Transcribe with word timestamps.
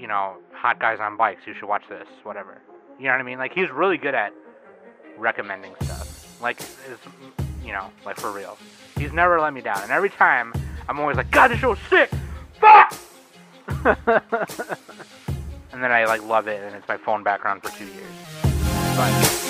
you 0.00 0.06
know, 0.06 0.36
hot 0.54 0.80
guys 0.80 0.98
on 0.98 1.16
bikes. 1.16 1.42
You 1.46 1.52
should 1.54 1.68
watch 1.68 1.82
this, 1.88 2.08
whatever. 2.22 2.58
You 2.98 3.06
know 3.06 3.12
what 3.12 3.20
I 3.20 3.22
mean? 3.22 3.38
Like 3.38 3.52
he's 3.52 3.70
really 3.70 3.98
good 3.98 4.14
at 4.14 4.32
recommending 5.18 5.74
stuff. 5.82 6.40
Like 6.40 6.58
it's, 6.60 7.02
you 7.62 7.72
know, 7.72 7.90
like 8.06 8.18
for 8.18 8.32
real. 8.32 8.56
He's 8.96 9.12
never 9.12 9.40
let 9.40 9.52
me 9.52 9.60
down, 9.60 9.82
and 9.82 9.92
every 9.92 10.10
time 10.10 10.52
I'm 10.88 10.98
always 10.98 11.16
like, 11.16 11.30
God, 11.30 11.48
this 11.48 11.58
show's 11.58 11.78
sick. 11.88 12.10
Fuck. 12.58 12.96
and 15.72 15.82
then 15.82 15.92
I 15.92 16.06
like 16.06 16.24
love 16.24 16.48
it, 16.48 16.62
and 16.62 16.74
it's 16.74 16.88
my 16.88 16.96
phone 16.96 17.22
background 17.22 17.62
for 17.62 17.70
two 17.76 17.86
years. 17.86 18.10
But 18.96 19.49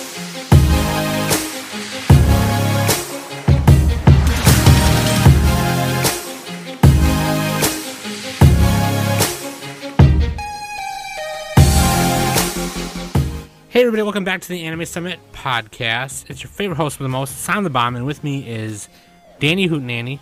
Hey 13.80 13.86
everybody, 13.86 14.02
welcome 14.02 14.24
back 14.24 14.42
to 14.42 14.48
the 14.50 14.62
Anime 14.66 14.84
Summit 14.84 15.18
podcast. 15.32 16.28
It's 16.28 16.42
your 16.42 16.50
favorite 16.50 16.76
host 16.76 16.98
with 16.98 17.06
the 17.06 17.08
most, 17.08 17.38
Sam 17.38 17.64
the 17.64 17.70
Bomb, 17.70 17.96
and 17.96 18.04
with 18.04 18.22
me 18.22 18.46
is 18.46 18.90
Danny 19.38 19.70
Hootenanny, 19.70 20.20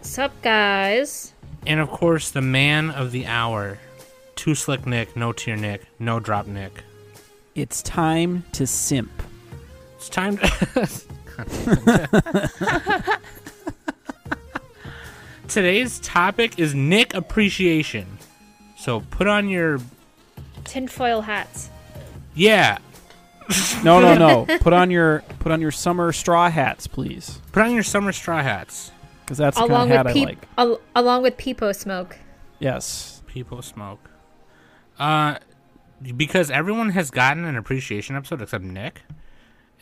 Sup, 0.00 0.32
guys? 0.40 1.34
and 1.66 1.78
of 1.78 1.90
course 1.90 2.30
the 2.30 2.40
man 2.40 2.88
of 2.88 3.12
the 3.12 3.26
hour, 3.26 3.78
Too 4.34 4.54
Slick 4.54 4.86
Nick, 4.86 5.14
No 5.14 5.30
Tier 5.30 5.56
Nick, 5.56 5.88
No 5.98 6.20
Drop 6.20 6.46
Nick. 6.46 6.82
It's 7.54 7.82
time 7.82 8.44
to 8.52 8.66
simp. 8.66 9.12
It's 9.96 10.08
time 10.08 10.38
to. 10.38 10.88
Today's 15.48 16.00
topic 16.00 16.58
is 16.58 16.74
Nick 16.74 17.12
appreciation. 17.12 18.06
So 18.78 19.00
put 19.10 19.26
on 19.26 19.50
your 19.50 19.80
Tinfoil 20.64 21.20
hats. 21.20 21.68
Yeah, 22.40 22.78
No, 23.84 24.00
no, 24.00 24.16
no. 24.16 24.58
put 24.60 24.72
on 24.72 24.90
your 24.90 25.22
put 25.40 25.52
on 25.52 25.60
your 25.60 25.70
summer 25.72 26.12
straw 26.12 26.48
hats, 26.50 26.86
please, 26.86 27.40
put 27.52 27.62
on 27.62 27.72
your 27.74 27.82
summer 27.82 28.12
straw 28.12 28.42
hats. 28.42 28.90
because 29.24 29.38
that's 29.38 29.56
the 29.58 29.64
along 29.64 29.88
kind 29.88 30.00
of 30.00 30.06
hat 30.06 30.14
with 30.14 30.16
I 30.16 30.26
like. 30.26 30.38
al- 30.58 30.80
along 30.94 31.22
with 31.22 31.36
peepo 31.36 31.74
smoke. 31.74 32.16
Yes. 32.58 33.22
People 33.26 33.62
smoke. 33.62 34.10
Uh, 34.98 35.36
because 36.16 36.50
everyone 36.50 36.90
has 36.90 37.10
gotten 37.10 37.44
an 37.44 37.56
appreciation 37.56 38.16
episode 38.16 38.40
except 38.42 38.64
Nick, 38.64 39.02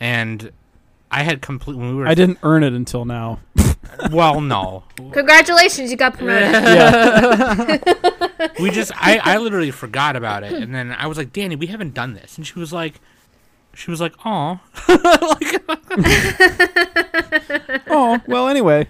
and 0.01 0.53
I 1.11 1.23
had 1.23 1.41
complete. 1.42 1.77
When 1.77 1.89
we 1.91 1.95
were, 1.95 2.06
I 2.09 2.14
didn't 2.14 2.39
earn 2.42 2.62
it 2.64 2.73
until 2.73 3.05
now. 3.05 3.41
Well, 4.12 4.41
no, 4.41 4.84
Congratulations, 4.97 5.91
you 5.91 5.97
got 5.97 6.14
promoted. 6.19 6.51
yeah. 6.53 8.12
we 8.61 8.70
just. 8.70 8.92
I 8.94 9.19
I 9.19 9.39
literally 9.39 9.70
forgot 9.70 10.17
about 10.17 10.42
it, 10.44 10.53
and 10.53 10.75
then 10.75 10.92
I 10.92 11.06
was 11.06 11.19
like, 11.19 11.33
Danny, 11.33 11.56
we 11.56 11.67
haven't 11.67 11.94
done 11.94 12.14
this, 12.14 12.36
and 12.36 12.47
she 12.47 12.58
was 12.58 12.72
like, 12.72 13.00
she 13.75 13.91
was 13.91 14.00
like, 14.00 14.14
oh, 14.25 14.58
like, 14.89 15.62
Oh 17.91 18.20
well. 18.27 18.48
Anyway, 18.48 18.89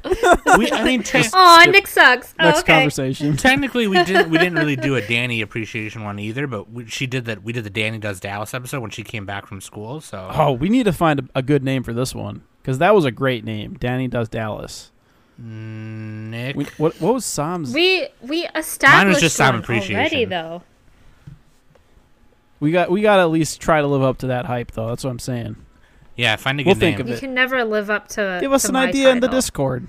we. 0.56 0.70
I 0.72 0.84
mean, 0.84 1.02
te- 1.02 1.24
Aw, 1.32 1.64
Nick 1.70 1.86
sucks. 1.86 2.34
Oh, 2.40 2.44
next 2.44 2.60
okay. 2.60 2.74
conversation. 2.74 3.36
technically 3.36 3.86
we 3.86 4.02
didn't 4.04 4.30
we 4.30 4.38
didn't 4.38 4.58
really 4.58 4.76
do 4.76 4.96
a 4.96 5.06
Danny 5.06 5.40
appreciation 5.40 6.04
one 6.04 6.18
either, 6.18 6.46
but 6.46 6.70
we, 6.70 6.86
she 6.86 7.06
did 7.06 7.26
that. 7.26 7.42
We 7.42 7.52
did 7.52 7.64
the 7.64 7.70
Danny 7.70 7.98
does 7.98 8.20
Dallas 8.20 8.54
episode 8.54 8.80
when 8.80 8.90
she 8.90 9.02
came 9.02 9.26
back 9.26 9.46
from 9.46 9.60
school. 9.60 10.00
So 10.00 10.30
Oh, 10.32 10.52
we 10.52 10.68
need 10.68 10.84
to 10.84 10.92
find 10.92 11.20
a, 11.20 11.24
a 11.36 11.42
good 11.42 11.62
name 11.62 11.82
for 11.82 11.92
this 11.92 12.14
one 12.14 12.42
because 12.62 12.78
that 12.78 12.94
was 12.94 13.04
a 13.04 13.10
great 13.10 13.44
name. 13.44 13.74
Danny 13.74 14.08
does 14.08 14.28
Dallas. 14.28 14.90
Nick. 15.38 16.56
We, 16.56 16.64
what 16.78 17.00
what 17.00 17.14
was 17.14 17.24
Sam's? 17.24 17.72
We 17.72 18.08
we 18.20 18.46
established 18.54 19.20
just 19.20 19.36
Sam 19.36 19.54
one 19.54 19.62
appreciation. 19.62 19.96
already, 19.96 20.24
though. 20.24 20.62
We 22.60 22.72
got 22.72 22.90
we 22.90 23.02
got 23.02 23.16
to 23.16 23.22
at 23.22 23.30
least 23.30 23.60
try 23.60 23.80
to 23.80 23.86
live 23.86 24.02
up 24.02 24.18
to 24.18 24.26
that 24.28 24.46
hype, 24.46 24.72
though. 24.72 24.88
That's 24.88 25.04
what 25.04 25.10
I'm 25.10 25.18
saying. 25.20 25.56
yeah, 26.16 26.34
find 26.36 26.60
a 26.60 26.64
We'll 26.64 26.74
good 26.74 26.80
think 26.80 26.96
name. 26.98 27.00
of 27.02 27.08
You 27.08 27.14
it. 27.14 27.20
can 27.20 27.34
never 27.34 27.64
live 27.64 27.88
up 27.88 28.08
to. 28.08 28.38
Give 28.40 28.52
us 28.52 28.62
to 28.62 28.68
an 28.68 28.74
my 28.74 28.88
idea 28.88 29.10
in 29.10 29.20
the. 29.20 29.28
Discord 29.28 29.86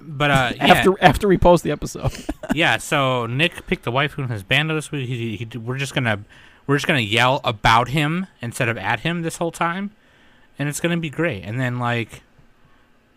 But 0.00 0.30
uh, 0.32 0.52
yeah, 0.56 0.66
after 0.66 0.94
after 1.00 1.28
we 1.28 1.38
post 1.38 1.62
the 1.62 1.70
episode. 1.70 2.10
yeah. 2.54 2.78
So 2.78 3.26
Nick 3.26 3.66
picked 3.68 3.84
the 3.84 3.92
waifu 3.92 4.18
in 4.18 4.28
his 4.28 4.42
bando 4.42 4.74
this 4.74 4.90
week. 4.90 5.08
He, 5.08 5.36
he, 5.36 5.58
we're 5.58 5.78
just 5.78 5.94
gonna 5.94 6.24
we're 6.66 6.76
just 6.76 6.88
gonna 6.88 6.98
yell 6.98 7.40
about 7.44 7.90
him 7.90 8.26
instead 8.42 8.68
of 8.68 8.76
at 8.76 9.00
him 9.00 9.22
this 9.22 9.36
whole 9.36 9.52
time, 9.52 9.92
and 10.58 10.68
it's 10.68 10.80
gonna 10.80 10.96
be 10.96 11.10
great. 11.10 11.44
And 11.44 11.60
then 11.60 11.78
like, 11.78 12.22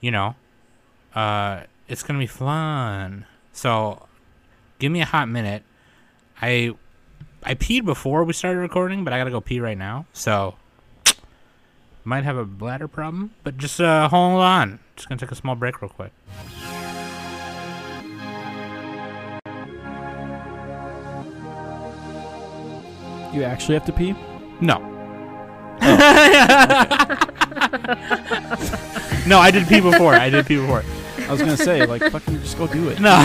you 0.02 0.12
know, 0.12 0.36
uh, 1.16 1.62
it's 1.88 2.04
gonna 2.04 2.20
be 2.20 2.28
fun. 2.28 3.26
So, 3.52 4.08
give 4.80 4.92
me 4.92 5.02
a 5.02 5.06
hot 5.06 5.30
minute. 5.30 5.64
I 6.42 6.72
I 7.44 7.56
peed 7.56 7.86
before 7.86 8.24
we 8.24 8.34
started 8.34 8.60
recording, 8.60 9.04
but 9.04 9.14
I 9.14 9.18
gotta 9.18 9.32
go 9.32 9.42
pee 9.42 9.60
right 9.60 9.78
now. 9.78 10.06
So. 10.14 10.56
Might 12.06 12.26
have 12.26 12.36
a 12.36 12.44
bladder 12.44 12.90
problem, 12.90 13.32
but 13.46 13.58
just 13.58 13.80
uh, 13.80 14.10
hold 14.10 14.42
on. 14.42 14.80
Just 14.98 15.08
gonna 15.08 15.20
take 15.20 15.32
a 15.32 15.36
small 15.36 15.56
break 15.56 15.82
real 15.82 15.90
quick. 15.90 16.12
you 23.34 23.44
actually 23.44 23.74
have 23.74 23.86
to 23.86 23.92
pee. 23.92 24.16
No. 24.62 24.78
no, 29.28 29.40
I 29.40 29.50
did 29.52 29.68
pee 29.68 29.82
before. 29.82 30.14
I 30.14 30.30
did 30.30 30.46
pee 30.46 30.58
before. 30.58 30.84
I 31.34 31.36
was 31.36 31.42
gonna 31.42 31.58
say 31.58 31.86
like 31.88 32.04
fucking 32.12 32.42
just 32.42 32.60
go 32.60 32.68
do 32.68 32.90
it. 32.90 33.00
No. 33.00 33.10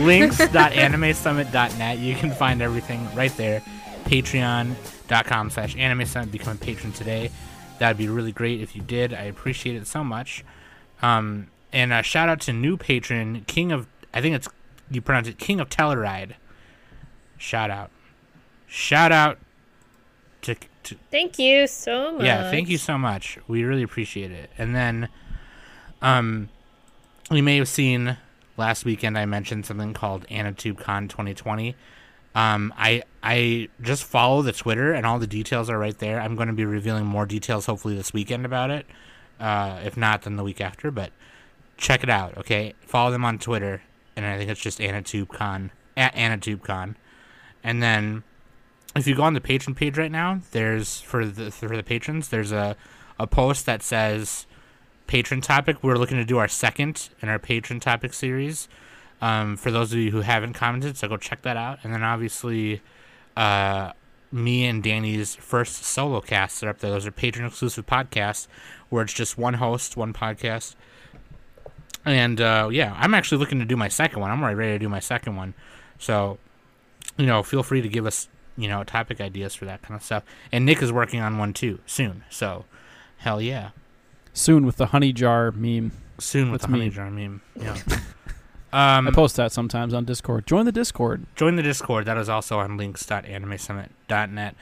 Links.animesummit.net. 0.00 1.98
You 1.98 2.14
can 2.14 2.30
find 2.30 2.62
everything 2.62 3.06
right 3.14 3.36
there. 3.36 3.62
Patreon.com 4.04 5.50
slash 5.50 5.76
anime 5.76 6.06
summit. 6.06 6.32
Become 6.32 6.56
a 6.56 6.58
patron 6.58 6.92
today. 6.92 7.30
That'd 7.78 7.98
be 7.98 8.08
really 8.08 8.32
great 8.32 8.62
if 8.62 8.74
you 8.74 8.80
did. 8.80 9.12
I 9.12 9.24
appreciate 9.24 9.76
it 9.76 9.86
so 9.86 10.02
much. 10.02 10.42
Um, 11.02 11.48
and 11.70 11.92
a 11.92 12.02
shout 12.02 12.30
out 12.30 12.40
to 12.42 12.52
new 12.54 12.78
patron, 12.78 13.44
King 13.46 13.72
of, 13.72 13.86
I 14.14 14.22
think 14.22 14.36
it's, 14.36 14.48
you 14.90 15.02
pronounce 15.02 15.28
it 15.28 15.36
King 15.36 15.60
of 15.60 15.68
Telluride. 15.68 16.32
Shout 17.36 17.70
out. 17.70 17.90
Shout 18.66 19.12
out 19.12 19.36
to, 20.42 20.54
to 20.84 20.96
Thank 21.10 21.38
you 21.38 21.66
so 21.66 22.12
much. 22.12 22.24
yeah, 22.24 22.50
thank 22.50 22.70
you 22.70 22.78
so 22.78 22.96
much. 22.96 23.38
We 23.48 23.64
really 23.64 23.82
appreciate 23.82 24.30
it. 24.30 24.50
And 24.56 24.74
then, 24.74 25.08
um, 26.00 26.48
you 27.36 27.42
may 27.44 27.56
have 27.58 27.68
seen 27.68 28.16
last 28.56 28.84
weekend 28.84 29.16
I 29.16 29.24
mentioned 29.24 29.64
something 29.64 29.94
called 29.94 30.26
AnitubeCon 30.28 31.08
2020. 31.08 31.76
Um, 32.34 32.74
I 32.76 33.02
I 33.22 33.68
just 33.80 34.04
follow 34.04 34.42
the 34.42 34.52
Twitter 34.52 34.92
and 34.92 35.06
all 35.06 35.18
the 35.18 35.26
details 35.26 35.70
are 35.70 35.78
right 35.78 35.96
there. 35.98 36.20
I'm 36.20 36.34
going 36.34 36.48
to 36.48 36.54
be 36.54 36.64
revealing 36.64 37.06
more 37.06 37.26
details 37.26 37.66
hopefully 37.66 37.94
this 37.94 38.12
weekend 38.12 38.44
about 38.44 38.70
it. 38.70 38.86
Uh, 39.38 39.80
if 39.84 39.96
not, 39.96 40.22
then 40.22 40.36
the 40.36 40.42
week 40.42 40.60
after. 40.60 40.90
But 40.90 41.12
check 41.76 42.02
it 42.02 42.10
out, 42.10 42.36
okay? 42.36 42.74
Follow 42.80 43.10
them 43.10 43.24
on 43.24 43.38
Twitter, 43.38 43.82
and 44.16 44.26
I 44.26 44.36
think 44.36 44.50
it's 44.50 44.60
just 44.60 44.80
AnitubeCon 44.80 45.70
at 45.96 46.14
AnitubeCon. 46.14 46.96
And 47.62 47.82
then 47.82 48.24
if 48.96 49.06
you 49.06 49.14
go 49.14 49.22
on 49.22 49.34
the 49.34 49.40
patron 49.40 49.74
page 49.74 49.96
right 49.96 50.10
now, 50.10 50.40
there's 50.50 51.00
for 51.00 51.24
the 51.24 51.52
for 51.52 51.76
the 51.76 51.82
patrons, 51.84 52.28
there's 52.28 52.52
a 52.52 52.76
a 53.18 53.26
post 53.26 53.66
that 53.66 53.82
says 53.82 54.46
patron 55.10 55.40
topic. 55.40 55.82
We're 55.82 55.96
looking 55.96 56.18
to 56.18 56.24
do 56.24 56.38
our 56.38 56.46
second 56.46 57.08
in 57.20 57.28
our 57.28 57.40
patron 57.40 57.80
topic 57.80 58.14
series. 58.14 58.68
Um, 59.20 59.56
for 59.56 59.72
those 59.72 59.92
of 59.92 59.98
you 59.98 60.12
who 60.12 60.20
haven't 60.20 60.52
commented, 60.52 60.96
so 60.96 61.08
go 61.08 61.16
check 61.16 61.42
that 61.42 61.56
out. 61.56 61.80
And 61.82 61.92
then 61.92 62.04
obviously, 62.04 62.80
uh, 63.36 63.90
me 64.30 64.66
and 64.66 64.84
Danny's 64.84 65.34
first 65.34 65.82
solo 65.84 66.20
casts 66.20 66.62
are 66.62 66.68
up 66.68 66.78
there. 66.78 66.92
Those 66.92 67.06
are 67.06 67.10
patron 67.10 67.44
exclusive 67.44 67.86
podcasts 67.86 68.46
where 68.88 69.02
it's 69.02 69.12
just 69.12 69.36
one 69.36 69.54
host, 69.54 69.96
one 69.96 70.12
podcast. 70.12 70.76
And 72.04 72.40
uh, 72.40 72.68
yeah, 72.70 72.94
I'm 72.96 73.12
actually 73.12 73.38
looking 73.38 73.58
to 73.58 73.64
do 73.64 73.76
my 73.76 73.88
second 73.88 74.20
one. 74.20 74.30
I'm 74.30 74.40
already 74.40 74.54
ready 74.54 74.72
to 74.74 74.78
do 74.78 74.88
my 74.88 75.00
second 75.00 75.34
one. 75.34 75.54
So, 75.98 76.38
you 77.16 77.26
know, 77.26 77.42
feel 77.42 77.64
free 77.64 77.82
to 77.82 77.88
give 77.88 78.06
us, 78.06 78.28
you 78.56 78.68
know, 78.68 78.84
topic 78.84 79.20
ideas 79.20 79.56
for 79.56 79.64
that 79.64 79.82
kind 79.82 79.96
of 79.96 80.04
stuff. 80.04 80.22
And 80.52 80.64
Nick 80.64 80.80
is 80.80 80.92
working 80.92 81.20
on 81.20 81.36
one 81.36 81.52
too 81.52 81.80
soon. 81.84 82.22
So, 82.30 82.64
hell 83.18 83.40
yeah. 83.40 83.70
Soon 84.32 84.64
with 84.66 84.76
the 84.76 84.86
honey 84.86 85.12
jar 85.12 85.50
meme. 85.52 85.92
Soon 86.18 86.50
with 86.50 86.62
That's 86.62 86.70
the 86.70 86.76
honey 86.76 86.88
me. 86.88 86.94
jar 86.94 87.10
meme. 87.10 87.40
Yeah. 87.56 87.76
um, 88.72 89.08
I 89.08 89.10
post 89.12 89.36
that 89.36 89.52
sometimes 89.52 89.92
on 89.94 90.04
Discord. 90.04 90.46
Join 90.46 90.64
the 90.66 90.72
Discord. 90.72 91.26
join 91.36 91.56
the 91.56 91.62
Discord. 91.62 92.04
That 92.06 92.16
is 92.16 92.28
also 92.28 92.58
on 92.58 92.76
links.animesummit.net. 92.76 94.54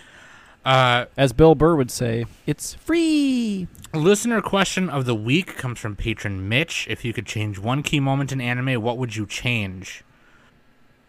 Uh, 0.65 1.07
As 1.17 1.33
Bill 1.33 1.55
Burr 1.55 1.77
would 1.77 1.91
say, 1.91 2.27
it's 2.47 2.75
free. 2.75 3.69
listener 3.95 4.43
question 4.43 4.91
of 4.91 5.07
the 5.07 5.15
week 5.15 5.57
comes 5.57 5.79
from 5.79 5.97
patron 5.97 6.49
Mitch. 6.49 6.87
If 6.91 7.05
you 7.05 7.13
could 7.13 7.27
change 7.27 7.59
one 7.59 7.83
key 7.83 8.01
moment 8.01 8.33
in 8.33 8.41
anime, 8.41 8.83
what 8.83 8.99
would 8.99 9.17
you 9.17 9.25
change? 9.25 10.05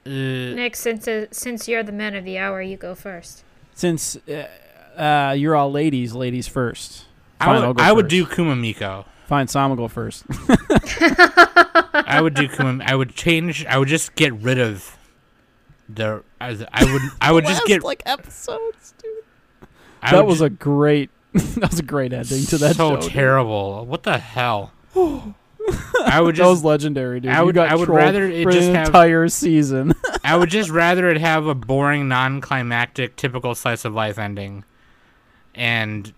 Uh, 0.05 0.09
Nick, 0.09 0.75
since 0.75 1.07
uh, 1.07 1.25
since 1.31 1.67
you're 1.67 1.83
the 1.83 1.91
man 1.91 2.15
of 2.15 2.23
the 2.23 2.37
hour, 2.37 2.61
you 2.61 2.77
go 2.77 2.95
first. 2.95 3.43
Since 3.73 4.17
uh, 4.29 4.47
uh, 5.01 5.33
you're 5.37 5.55
all 5.55 5.71
ladies, 5.71 6.13
ladies 6.13 6.47
first. 6.47 7.05
I 7.39 7.45
Fine, 7.45 7.55
would, 7.55 7.63
I'll 7.63 7.73
go 7.73 7.83
I 7.83 7.91
would 7.91 8.07
do 8.07 8.25
Kumamiko. 8.25 9.05
Fine, 9.27 9.47
Sam 9.47 9.69
will 9.69 9.77
go 9.77 9.87
first. 9.87 10.25
I 11.09 12.19
would 12.21 12.33
do 12.33 12.47
Kumam. 12.47 12.81
I 12.85 12.95
would 12.95 13.15
change. 13.15 13.65
I 13.65 13.77
would 13.77 13.87
just 13.87 14.15
get 14.15 14.33
rid 14.33 14.59
of 14.59 14.97
the 15.87 16.23
I, 16.41 16.57
I 16.71 16.91
would 16.91 17.01
I 17.21 17.31
would 17.31 17.45
just 17.45 17.65
get 17.65 17.83
like 17.83 18.03
episodes, 18.05 18.93
dude. 19.01 19.67
I 20.01 20.11
that 20.11 20.25
was 20.25 20.39
just- 20.39 20.47
a 20.47 20.49
great 20.49 21.09
that 21.33 21.69
was 21.69 21.79
a 21.79 21.83
great 21.83 22.11
ending 22.13 22.43
to 22.47 22.57
that 22.59 22.75
so 22.75 22.95
show. 22.95 23.01
dude. 23.01 23.11
terrible. 23.11 23.85
What 23.85 24.03
the 24.03 24.17
hell? 24.17 24.71
I 24.95 26.19
would 26.19 26.35
that 26.37 26.47
was 26.47 26.63
legendary, 26.63 27.19
dude. 27.19 27.31
I 27.31 27.39
You 27.39 27.45
would- 27.47 27.55
got 27.55 27.69
I 27.69 27.75
would 27.75 27.89
rather 27.89 28.25
it 28.25 28.45
just 28.45 28.67
the 28.71 28.77
have- 28.77 28.87
entire 28.87 29.27
season. 29.27 29.93
I 30.23 30.35
would 30.35 30.49
just 30.49 30.69
rather 30.71 31.07
it 31.09 31.17
have 31.19 31.45
a 31.45 31.53
boring, 31.55 32.07
non-climactic, 32.07 33.15
typical 33.15 33.53
slice 33.55 33.85
of 33.85 33.93
life 33.93 34.17
ending, 34.17 34.63
and 35.53 36.11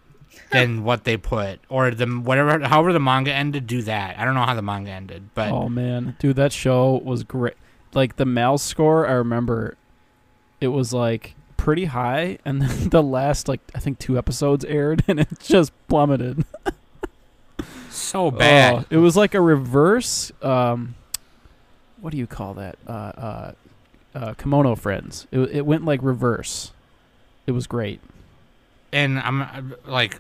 than 0.52 0.84
what 0.84 1.04
they 1.04 1.18
put 1.18 1.60
or 1.70 1.92
the 1.92 2.06
whatever, 2.06 2.60
however 2.68 2.94
the 2.94 3.00
manga 3.00 3.34
ended. 3.34 3.68
Do 3.68 3.82
that. 3.84 4.18
I 4.20 4.26
don't 4.26 4.34
know 4.36 4.44
how 4.46 4.54
the 4.56 4.62
manga 4.62 4.92
ended, 4.92 5.30
but 5.34 5.50
oh 5.50 5.70
man, 5.70 6.16
dude, 6.20 6.36
that 6.38 6.52
show 6.54 7.02
was 7.04 7.24
great. 7.24 7.56
Like 7.94 8.16
the 8.18 8.26
mouse 8.26 8.64
score, 8.64 9.08
I 9.08 9.14
remember 9.14 9.76
it 10.60 10.68
was 10.70 10.94
like 10.94 11.36
pretty 11.58 11.86
high, 11.86 12.38
and 12.46 12.62
then 12.62 12.90
the 12.90 13.04
last 13.04 13.48
like 13.48 13.60
I 13.76 13.80
think 13.80 14.00
two 14.00 14.18
episodes 14.18 14.64
aired, 14.66 15.04
and 15.08 15.20
it 15.20 15.28
just 15.40 15.72
plummeted. 15.88 16.46
so 17.90 18.32
bad. 18.32 18.74
Oh, 18.76 18.86
it 18.90 18.98
was 18.98 19.16
like 19.18 19.34
a 19.34 19.42
reverse. 19.42 20.32
Um, 20.42 20.96
what 22.00 22.12
do 22.12 22.18
you 22.18 22.28
call 22.28 22.56
that? 22.56 22.78
Uh, 22.88 22.92
uh, 22.92 23.52
uh, 24.16 24.34
Kemono 24.34 24.78
Friends. 24.78 25.28
It 25.32 25.40
it 25.52 25.66
went 25.66 25.86
like 25.86 26.02
reverse. 26.02 26.72
It 27.48 27.52
was 27.52 27.68
great. 27.68 28.00
and 28.94 29.20
I'm, 29.20 29.42
I'm 29.42 29.76
like, 29.88 30.20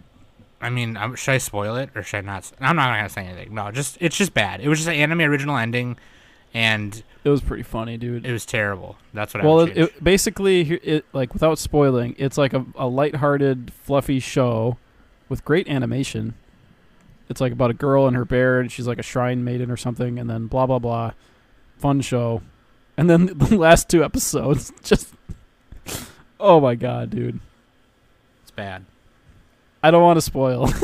I 0.62 0.70
mean, 0.70 0.98
should 1.16 1.34
I 1.34 1.38
spoil 1.40 1.76
it 1.76 1.90
or 1.96 2.04
should 2.04 2.18
I 2.18 2.22
not? 2.22 2.52
I'm 2.60 2.76
not 2.76 2.96
gonna 2.96 3.10
say 3.10 3.26
anything. 3.26 3.54
No, 3.54 3.72
just 3.72 3.98
it's 4.00 4.16
just 4.18 4.34
bad. 4.34 4.62
It 4.62 4.70
was 4.70 4.80
just 4.80 4.90
an 4.90 4.96
anime 4.96 5.22
original 5.22 5.58
ending, 5.58 5.98
and 6.54 7.04
It 7.24 7.30
was 7.30 7.42
pretty 7.42 7.64
funny, 7.64 7.98
dude. 7.98 8.26
it 8.26 8.32
was 8.32 8.46
terrible. 8.46 8.98
That's 9.14 9.34
what 9.34 9.44
I 9.44 9.46
well, 9.48 9.56
would 9.58 9.70
it, 9.70 9.78
it, 9.78 10.04
basically, 10.04 10.62
it 10.62 11.06
like 11.14 11.34
without 11.34 11.58
spoiling, 11.60 12.16
it's 12.18 12.38
like 12.38 12.54
a, 12.54 12.66
a 12.76 12.88
lighthearted, 12.88 13.72
fluffy 13.74 14.20
show 14.20 14.78
with 15.30 15.44
great 15.46 15.68
animation. 15.68 16.36
It's 17.30 17.40
like 17.42 17.54
about 17.54 17.72
a 17.72 17.74
girl 17.74 18.08
and 18.08 18.16
her 18.16 18.26
bear, 18.26 18.60
and 18.60 18.72
she's 18.72 18.88
like 18.88 19.00
a 19.00 19.04
shrine 19.04 19.44
maiden 19.44 19.72
or 19.72 19.78
something, 19.78 20.20
and 20.20 20.30
then 20.30 20.48
blah 20.48 20.66
blah 20.66 20.80
blah, 20.80 21.14
fun 21.78 22.02
show, 22.02 22.42
and 22.98 23.10
then 23.10 23.26
the 23.38 23.58
last 23.58 23.90
two 23.90 24.04
episodes 24.04 24.72
just, 24.84 25.14
oh 26.40 26.60
my 26.60 26.76
god, 26.76 27.10
dude, 27.10 27.40
it's 28.42 28.52
bad. 28.52 28.86
I 29.84 29.92
don't 29.92 30.04
want 30.04 30.18
to 30.18 30.22
spoil. 30.22 30.68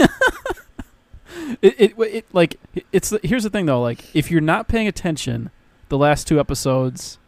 it, 1.61 1.75
it 1.77 1.93
it 1.99 2.25
like 2.33 2.59
it's 2.91 3.13
here's 3.23 3.43
the 3.43 3.49
thing 3.49 3.65
though, 3.65 3.81
like 3.81 4.15
if 4.15 4.31
you're 4.31 4.41
not 4.41 4.67
paying 4.67 4.87
attention, 4.87 5.49
the 5.89 5.97
last 5.97 6.27
two 6.27 6.39
episodes 6.39 7.19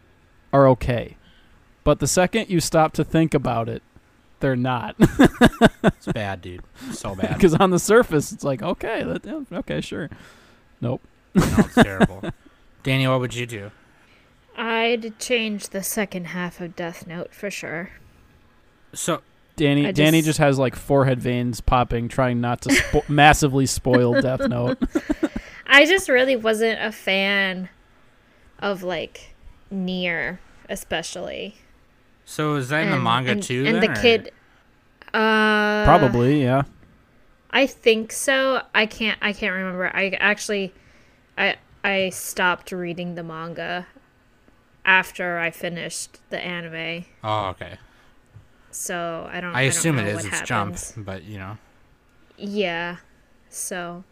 are 0.52 0.68
okay. 0.70 1.16
But 1.84 2.00
the 2.00 2.08
second 2.08 2.50
you 2.50 2.60
stop 2.60 2.94
to 2.94 3.04
think 3.04 3.34
about 3.34 3.70
it, 3.70 3.82
they're 4.40 4.56
not. 4.56 4.96
It's 5.00 6.08
bad, 6.08 6.42
dude. 6.42 6.62
So 6.92 7.16
bad. 7.16 7.34
Because 7.34 7.54
on 7.56 7.72
the 7.72 7.80
surface, 7.80 8.32
it's 8.32 8.44
like, 8.44 8.62
okay, 8.62 9.04
that, 9.04 9.26
yeah, 9.26 9.58
okay, 9.60 9.82
sure. 9.82 10.10
Nope. 10.82 11.02
no, 11.34 11.44
it's 11.58 11.76
terrible. 11.76 12.24
Danny, 12.84 13.08
what 13.08 13.20
would 13.20 13.34
you 13.34 13.46
do? 13.46 13.72
I'd 14.58 15.18
change 15.20 15.70
the 15.70 15.84
second 15.84 16.28
half 16.28 16.60
of 16.62 16.76
Death 16.76 17.08
Note 17.08 17.34
for 17.34 17.50
sure. 17.50 17.92
So 18.94 19.22
Danny, 19.60 19.88
I 19.88 19.92
Danny 19.92 20.20
just- 20.20 20.26
just 20.28 20.40
has 20.40 20.58
like 20.58 20.76
forehead 20.76 21.20
veins 21.20 21.62
popping, 21.62 22.08
trying 22.08 22.42
not 22.42 22.62
to 22.62 22.70
spo- 22.70 23.08
massively 23.10 23.66
spoil 23.66 24.20
Death 24.22 24.42
Note. 24.48 24.78
I 25.68 25.86
just 25.86 26.10
really 26.10 26.36
wasn't 26.36 26.82
a 26.82 26.92
fan 26.92 27.70
of 28.60 28.82
like 28.84 29.36
Near, 29.72 30.40
especially. 30.68 31.56
So 32.26 32.56
is 32.56 32.70
that 32.70 32.84
in 32.86 32.92
the 32.92 32.98
manga 33.00 33.32
and- 33.32 33.44
too? 33.44 33.66
And 33.66 33.76
then, 33.76 33.82
the 33.82 33.92
or- 34.00 34.02
kid. 34.02 34.32
Uh, 35.14 35.84
Probably, 35.86 36.42
yeah. 36.44 36.64
I 37.52 37.66
think 37.66 38.12
so. 38.12 38.62
I 38.76 38.86
can't. 38.86 39.18
I 39.22 39.34
can't 39.34 39.54
remember. 39.56 39.88
I 39.96 40.10
actually, 40.20 40.72
I 41.38 41.56
I 41.84 42.10
stopped 42.10 42.72
reading 42.72 43.16
the 43.16 43.24
manga 43.24 43.88
after 44.86 45.40
I 45.40 45.50
finished 45.52 46.20
the 46.30 46.40
anime. 46.40 47.06
Oh, 47.24 47.48
okay. 47.50 47.78
So 48.72 49.28
I 49.32 49.42
don't. 49.42 49.56
I 49.56 49.62
don't 49.64 49.70
assume 49.70 50.00
it 50.00 50.04
know 50.04 50.10
is. 50.10 50.26
It's 50.26 50.40
happens. 50.40 50.92
Jump, 50.94 51.06
but 51.06 51.24
you 51.24 51.38
know. 51.38 51.58
Yeah. 52.38 52.98
So 53.50 54.04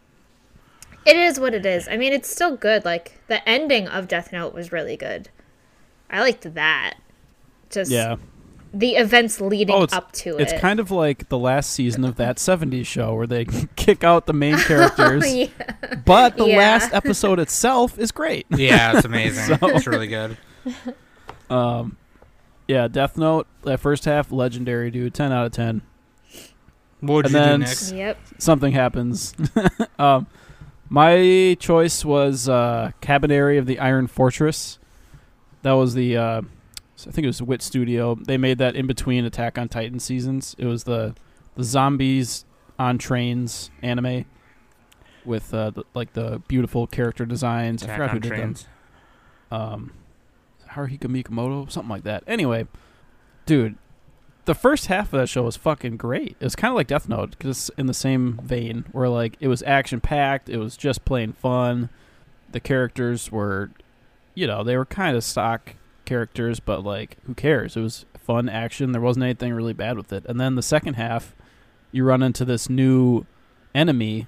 it 1.06 1.16
is 1.16 1.38
what 1.40 1.54
it 1.54 1.64
is. 1.64 1.88
I 1.88 1.96
mean, 1.96 2.12
it's 2.12 2.28
still 2.28 2.56
good. 2.56 2.84
Like 2.84 3.20
the 3.28 3.46
ending 3.48 3.86
of 3.88 4.08
Death 4.08 4.32
Note 4.32 4.52
was 4.54 4.72
really 4.72 4.96
good. 4.96 5.28
I 6.10 6.20
liked 6.20 6.52
that. 6.54 6.94
Just 7.70 7.90
Yeah. 7.90 8.16
the 8.72 8.96
events 8.96 9.40
leading 9.40 9.74
Oh, 9.74 9.86
up 9.92 10.12
to 10.12 10.36
It's 10.38 10.52
it. 10.52 10.54
It's 10.54 10.60
kind 10.60 10.80
of 10.80 10.90
like 10.90 11.28
the 11.28 11.38
last 11.38 11.70
season 11.70 12.04
of 12.04 12.16
that 12.16 12.36
70s 12.38 12.86
show 12.86 13.14
where 13.14 13.26
they 13.26 13.44
kick 13.76 14.04
out 14.04 14.26
the 14.26 14.32
main 14.32 14.56
characters, 14.56 15.34
yeah. 15.34 15.48
but 16.04 16.36
the 16.36 16.46
Yeah. 16.46 16.56
last 16.58 16.92
episode 16.92 17.38
itself 17.38 17.98
is 17.98 18.10
great. 18.10 18.46
Yeah, 18.50 18.96
it's 18.96 19.04
amazing. 19.06 19.56
So- 19.58 19.68
It's 19.68 19.86
really 19.86 20.08
good. 20.08 20.36
Um, 21.50 21.96
yeah, 22.68 22.86
Death 22.86 23.16
Note, 23.16 23.46
that 23.62 23.80
first 23.80 24.04
half, 24.04 24.30
legendary, 24.30 24.90
dude. 24.90 25.14
10 25.14 25.32
out 25.32 25.46
of 25.46 25.52
10. 25.52 25.82
What 27.00 27.14
would 27.14 27.24
And 27.26 27.34
you 27.34 27.40
do 27.40 27.44
then 27.44 27.60
next? 27.60 27.92
Yep. 27.92 28.18
Something 28.38 28.72
happens. 28.72 29.34
um, 29.98 30.26
my 30.88 31.56
choice 31.58 32.04
was 32.04 32.48
uh, 32.48 32.92
Kabaneri 33.00 33.58
of 33.58 33.66
the 33.66 33.78
Iron 33.78 34.06
Fortress. 34.06 34.78
That 35.62 35.72
was 35.72 35.94
the, 35.94 36.16
uh, 36.16 36.42
I 36.42 37.10
think 37.10 37.24
it 37.24 37.26
was 37.28 37.40
Wit 37.42 37.62
Studio. 37.62 38.14
They 38.16 38.36
made 38.36 38.58
that 38.58 38.76
in 38.76 38.86
between 38.86 39.24
Attack 39.24 39.58
on 39.58 39.68
Titan 39.68 39.98
seasons. 39.98 40.54
It 40.58 40.66
was 40.66 40.84
the, 40.84 41.14
the 41.56 41.64
zombies 41.64 42.44
on 42.78 42.98
trains 42.98 43.70
anime 43.82 44.24
with 45.24 45.52
uh, 45.54 45.70
the, 45.70 45.84
like 45.94 46.12
the 46.12 46.42
beautiful 46.48 46.86
character 46.86 47.24
designs. 47.26 47.82
I 47.82 47.86
Attack 47.86 47.96
forgot 47.96 48.10
who 48.10 48.16
on 48.16 48.20
did 48.20 48.30
them. 48.32 48.38
Trains. 48.38 48.66
um 49.50 49.92
Haruhiko 50.78 51.06
Mikimoto, 51.06 51.70
something 51.70 51.90
like 51.90 52.04
that. 52.04 52.22
Anyway, 52.26 52.66
dude, 53.46 53.76
the 54.44 54.54
first 54.54 54.86
half 54.86 55.12
of 55.12 55.20
that 55.20 55.28
show 55.28 55.42
was 55.42 55.56
fucking 55.56 55.96
great. 55.96 56.36
It 56.40 56.44
was 56.44 56.56
kind 56.56 56.70
of 56.70 56.76
like 56.76 56.86
Death 56.86 57.08
Note 57.08 57.32
because 57.32 57.50
it's 57.50 57.70
in 57.78 57.86
the 57.86 57.94
same 57.94 58.40
vein, 58.42 58.84
where 58.92 59.08
like 59.08 59.36
it 59.40 59.48
was 59.48 59.62
action 59.64 60.00
packed, 60.00 60.48
it 60.48 60.58
was 60.58 60.76
just 60.76 61.04
plain 61.04 61.32
fun. 61.32 61.90
The 62.50 62.60
characters 62.60 63.30
were, 63.30 63.70
you 64.34 64.46
know, 64.46 64.62
they 64.64 64.76
were 64.76 64.86
kind 64.86 65.16
of 65.16 65.24
stock 65.24 65.74
characters, 66.06 66.60
but 66.60 66.82
like 66.84 67.18
who 67.24 67.34
cares? 67.34 67.76
It 67.76 67.82
was 67.82 68.06
fun 68.16 68.48
action. 68.48 68.92
There 68.92 69.00
wasn't 69.00 69.24
anything 69.24 69.52
really 69.52 69.74
bad 69.74 69.96
with 69.96 70.12
it. 70.12 70.24
And 70.26 70.40
then 70.40 70.54
the 70.54 70.62
second 70.62 70.94
half, 70.94 71.34
you 71.92 72.04
run 72.04 72.22
into 72.22 72.44
this 72.44 72.70
new 72.70 73.26
enemy, 73.74 74.26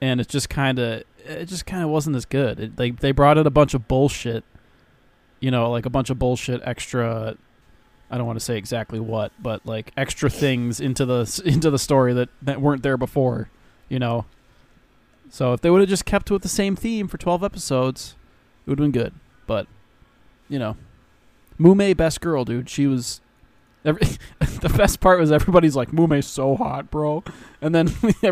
and 0.00 0.20
it 0.20 0.28
just 0.28 0.50
kind 0.50 0.78
of 0.78 1.04
it 1.24 1.46
just 1.46 1.64
kind 1.64 1.82
of 1.82 1.90
wasn't 1.90 2.16
as 2.16 2.24
good. 2.24 2.60
It, 2.60 2.76
they 2.76 2.90
they 2.90 3.12
brought 3.12 3.38
in 3.38 3.46
a 3.46 3.50
bunch 3.50 3.72
of 3.72 3.88
bullshit, 3.88 4.44
you 5.40 5.50
know, 5.50 5.70
like 5.70 5.86
a 5.86 5.90
bunch 5.90 6.10
of 6.10 6.18
bullshit 6.18 6.60
extra. 6.64 7.36
I 8.10 8.16
don't 8.16 8.26
want 8.26 8.38
to 8.38 8.44
say 8.44 8.56
exactly 8.56 9.00
what, 9.00 9.32
but 9.40 9.64
like 9.66 9.92
extra 9.96 10.30
things 10.30 10.80
into 10.80 11.04
the 11.04 11.42
into 11.44 11.70
the 11.70 11.78
story 11.78 12.14
that 12.14 12.28
that 12.42 12.60
weren't 12.60 12.82
there 12.82 12.96
before, 12.96 13.50
you 13.88 13.98
know. 13.98 14.24
So 15.30 15.52
if 15.52 15.60
they 15.60 15.70
would 15.70 15.80
have 15.80 15.90
just 15.90 16.06
kept 16.06 16.30
with 16.30 16.42
the 16.42 16.48
same 16.48 16.74
theme 16.74 17.06
for 17.08 17.18
twelve 17.18 17.44
episodes, 17.44 18.16
it 18.66 18.70
would 18.70 18.78
have 18.78 18.92
been 18.92 19.02
good. 19.02 19.14
But 19.46 19.66
you 20.48 20.58
know, 20.58 20.76
Mumei 21.58 21.96
best 21.96 22.20
girl, 22.20 22.44
dude. 22.44 22.68
She 22.68 22.86
was. 22.86 23.20
Every, 23.84 24.02
the 24.40 24.74
best 24.76 25.00
part 25.00 25.20
was 25.20 25.30
everybody's 25.30 25.76
like, 25.76 25.90
Mumei's 25.90 26.26
so 26.26 26.56
hot, 26.56 26.90
bro. 26.90 27.22
And 27.60 27.74
then 27.74 27.88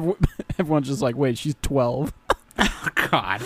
everyone's 0.58 0.88
just 0.88 1.02
like, 1.02 1.16
wait, 1.16 1.38
she's 1.38 1.54
12. 1.62 2.12
Oh, 2.58 2.88
God. 3.10 3.42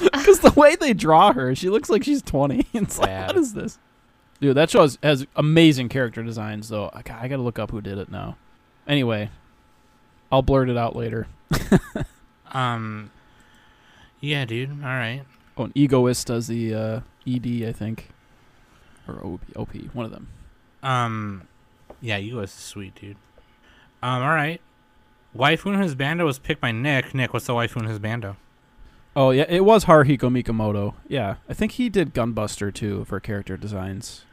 Because 0.12 0.40
the 0.40 0.52
way 0.52 0.76
they 0.76 0.92
draw 0.94 1.32
her, 1.32 1.54
she 1.54 1.68
looks 1.70 1.90
like 1.90 2.04
she's 2.04 2.22
20. 2.22 2.66
It's 2.72 2.98
like, 2.98 3.08
Bad. 3.08 3.26
what 3.28 3.36
is 3.36 3.54
this? 3.54 3.78
Dude, 4.40 4.56
that 4.56 4.70
show 4.70 4.80
has, 4.82 4.98
has 5.02 5.26
amazing 5.36 5.88
character 5.88 6.22
designs, 6.22 6.68
though. 6.68 6.90
I, 6.94 7.02
got- 7.02 7.22
I 7.22 7.28
gotta 7.28 7.42
look 7.42 7.58
up 7.58 7.70
who 7.70 7.80
did 7.80 7.98
it 7.98 8.10
now. 8.10 8.36
Anyway, 8.88 9.30
I'll 10.32 10.42
blurt 10.42 10.68
it 10.70 10.76
out 10.76 10.94
later. 10.96 11.26
Um. 12.52 13.10
Yeah, 14.20 14.44
dude. 14.44 14.70
All 14.70 14.76
right. 14.88 15.22
Oh, 15.56 15.64
and 15.64 15.72
Egoist 15.76 16.26
does 16.26 16.48
the 16.48 16.74
uh, 16.74 17.00
ED, 17.26 17.64
I 17.68 17.72
think. 17.72 18.08
Or 19.06 19.14
OP, 19.24 19.40
OP, 19.56 19.74
one 19.94 20.04
of 20.04 20.10
them. 20.10 20.28
Um. 20.82 21.46
Yeah, 22.00 22.16
you 22.16 22.36
was 22.36 22.50
sweet, 22.50 22.94
dude. 22.96 23.16
Um. 24.02 24.22
All 24.22 24.30
right. 24.34 24.60
Waifu 25.36 25.72
and 25.74 25.82
his 25.82 25.94
bando 25.94 26.24
was 26.26 26.40
picked 26.40 26.60
by 26.60 26.72
Nick. 26.72 27.14
Nick, 27.14 27.32
what's 27.32 27.46
the 27.46 27.52
waifu 27.52 27.76
and 27.76 27.88
his 27.88 28.00
bando? 28.00 28.36
Oh, 29.20 29.32
yeah, 29.32 29.44
it 29.50 29.66
was 29.66 29.84
Haruhiko 29.84 30.30
Mikimoto. 30.30 30.94
Yeah, 31.06 31.34
I 31.46 31.52
think 31.52 31.72
he 31.72 31.90
did 31.90 32.14
Gunbuster, 32.14 32.72
too, 32.72 33.04
for 33.04 33.20
character 33.20 33.58
designs. 33.58 34.24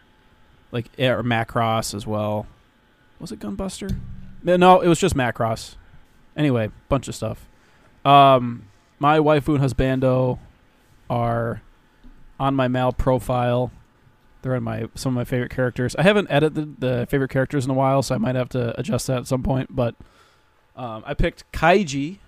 Like, 0.72 0.86
yeah, 0.98 1.12
or 1.12 1.24
Macross 1.24 1.94
as 1.94 2.08
well. 2.08 2.48
Was 3.20 3.34
it 3.34 3.39
Gunbuster? 3.41 4.00
No, 4.41 4.56
No, 4.56 4.79
it 4.79 4.88
was 4.88 4.98
just 4.98 5.13
Macross. 5.13 5.75
Anyway, 6.38 6.72
bunch 6.88 7.10
of 7.10 7.15
stuff. 7.15 7.50
Um, 8.06 8.70
my 8.98 9.17
waifu 9.17 9.56
and 9.56 9.60
husbando 9.60 10.39
are 11.10 11.62
on 12.39 12.56
my 12.56 12.70
Mal 12.70 12.94
profile. 12.94 13.74
They're 14.41 14.56
in 14.56 14.63
my 14.63 14.88
some 14.96 15.12
of 15.12 15.15
my 15.15 15.25
favorite 15.25 15.51
characters. 15.51 15.98
I 15.98 16.03
haven't 16.03 16.32
edited 16.32 16.79
the 16.79 17.06
favorite 17.10 17.32
characters 17.32 17.65
in 17.65 17.72
a 17.72 17.74
while, 17.74 18.03
so 18.03 18.15
I 18.15 18.20
might 18.20 18.36
have 18.36 18.48
to 18.50 18.79
adjust 18.79 19.08
that 19.08 19.17
at 19.17 19.27
some 19.27 19.44
point. 19.44 19.75
But 19.75 19.96
um, 20.77 21.03
I 21.06 21.13
picked 21.13 21.51
Kaiji 21.51 22.20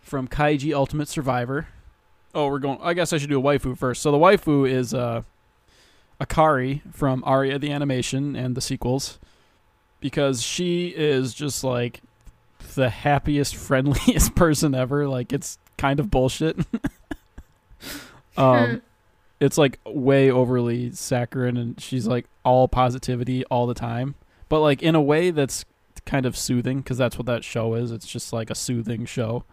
from 0.00 0.28
Kaiji 0.28 0.72
Ultimate 0.72 1.08
Survivor. 1.08 1.66
Oh, 2.36 2.48
we're 2.48 2.58
going. 2.58 2.78
I 2.82 2.92
guess 2.92 3.14
I 3.14 3.18
should 3.18 3.30
do 3.30 3.40
a 3.40 3.42
waifu 3.42 3.78
first. 3.78 4.02
So 4.02 4.12
the 4.12 4.18
waifu 4.18 4.70
is 4.70 4.92
uh, 4.92 5.22
Akari 6.20 6.82
from 6.92 7.24
Aria 7.24 7.58
the 7.58 7.72
animation 7.72 8.36
and 8.36 8.54
the 8.54 8.60
sequels, 8.60 9.18
because 10.00 10.42
she 10.42 10.88
is 10.88 11.32
just 11.32 11.64
like 11.64 12.02
the 12.74 12.90
happiest, 12.90 13.56
friendliest 13.68 14.34
person 14.34 14.74
ever. 14.74 15.08
Like 15.08 15.32
it's 15.32 15.58
kind 15.78 15.98
of 15.98 16.10
bullshit. 16.10 16.58
um, 18.36 18.82
it's 19.40 19.56
like 19.56 19.80
way 19.86 20.30
overly 20.30 20.90
saccharine, 20.92 21.56
and 21.56 21.80
she's 21.80 22.06
like 22.06 22.26
all 22.44 22.68
positivity 22.68 23.46
all 23.46 23.66
the 23.66 23.74
time, 23.74 24.14
but 24.50 24.60
like 24.60 24.82
in 24.82 24.94
a 24.94 25.02
way 25.02 25.30
that's 25.30 25.64
kind 26.04 26.26
of 26.26 26.36
soothing 26.36 26.78
because 26.78 26.98
that's 26.98 27.16
what 27.16 27.26
that 27.26 27.44
show 27.44 27.74
is. 27.74 27.92
It's 27.92 28.06
just 28.06 28.32
like 28.32 28.50
a 28.50 28.54
soothing 28.54 29.06
show. 29.06 29.44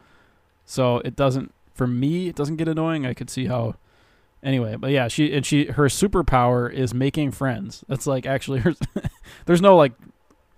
So 0.66 0.98
it 1.00 1.16
doesn't, 1.16 1.54
for 1.74 1.88
me, 1.88 2.27
it 2.27 2.36
doesn't 2.36 2.58
get 2.58 2.68
annoying. 2.68 3.06
I 3.06 3.13
could 3.13 3.30
see 3.30 3.48
how. 3.48 3.75
Anyway, 4.42 4.75
but 4.75 4.92
yeah, 4.92 5.08
she 5.08 5.34
and 5.34 5.46
she 5.46 5.68
her 5.68 5.86
superpower 5.86 6.72
is 6.72 6.94
making 6.94 7.32
friends. 7.32 7.84
That's 7.88 8.06
like 8.06 8.25
actually 8.25 8.60
her. 8.60 8.74
there's 9.46 9.62
no 9.62 9.75
like 9.75 9.94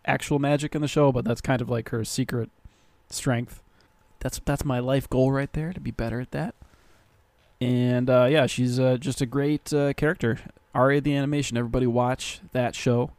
actual 0.05 0.39
magic 0.39 0.75
in 0.75 0.81
the 0.81 0.87
show, 0.87 1.11
but 1.11 1.23
that's 1.23 1.41
kind 1.41 1.61
of 1.61 1.69
like 1.69 1.89
her 1.89 2.03
secret 2.03 2.49
strength. 3.09 3.61
That's 4.19 4.41
that's 4.43 4.65
my 4.65 4.79
life 4.79 5.09
goal 5.09 5.31
right 5.31 5.51
there 5.53 5.71
to 5.71 5.79
be 5.79 5.91
better 5.91 6.19
at 6.19 6.31
that. 6.31 6.55
And 7.61 8.09
uh, 8.09 8.27
yeah, 8.29 8.47
she's 8.47 8.79
uh, 8.79 8.97
just 8.97 9.21
a 9.21 9.25
great 9.25 9.71
uh, 9.71 9.93
character. 9.93 10.39
Aria 10.73 10.99
the 10.99 11.15
animation. 11.15 11.57
Everybody 11.57 11.87
watch 11.87 12.41
that 12.51 12.75
show. 12.75 13.11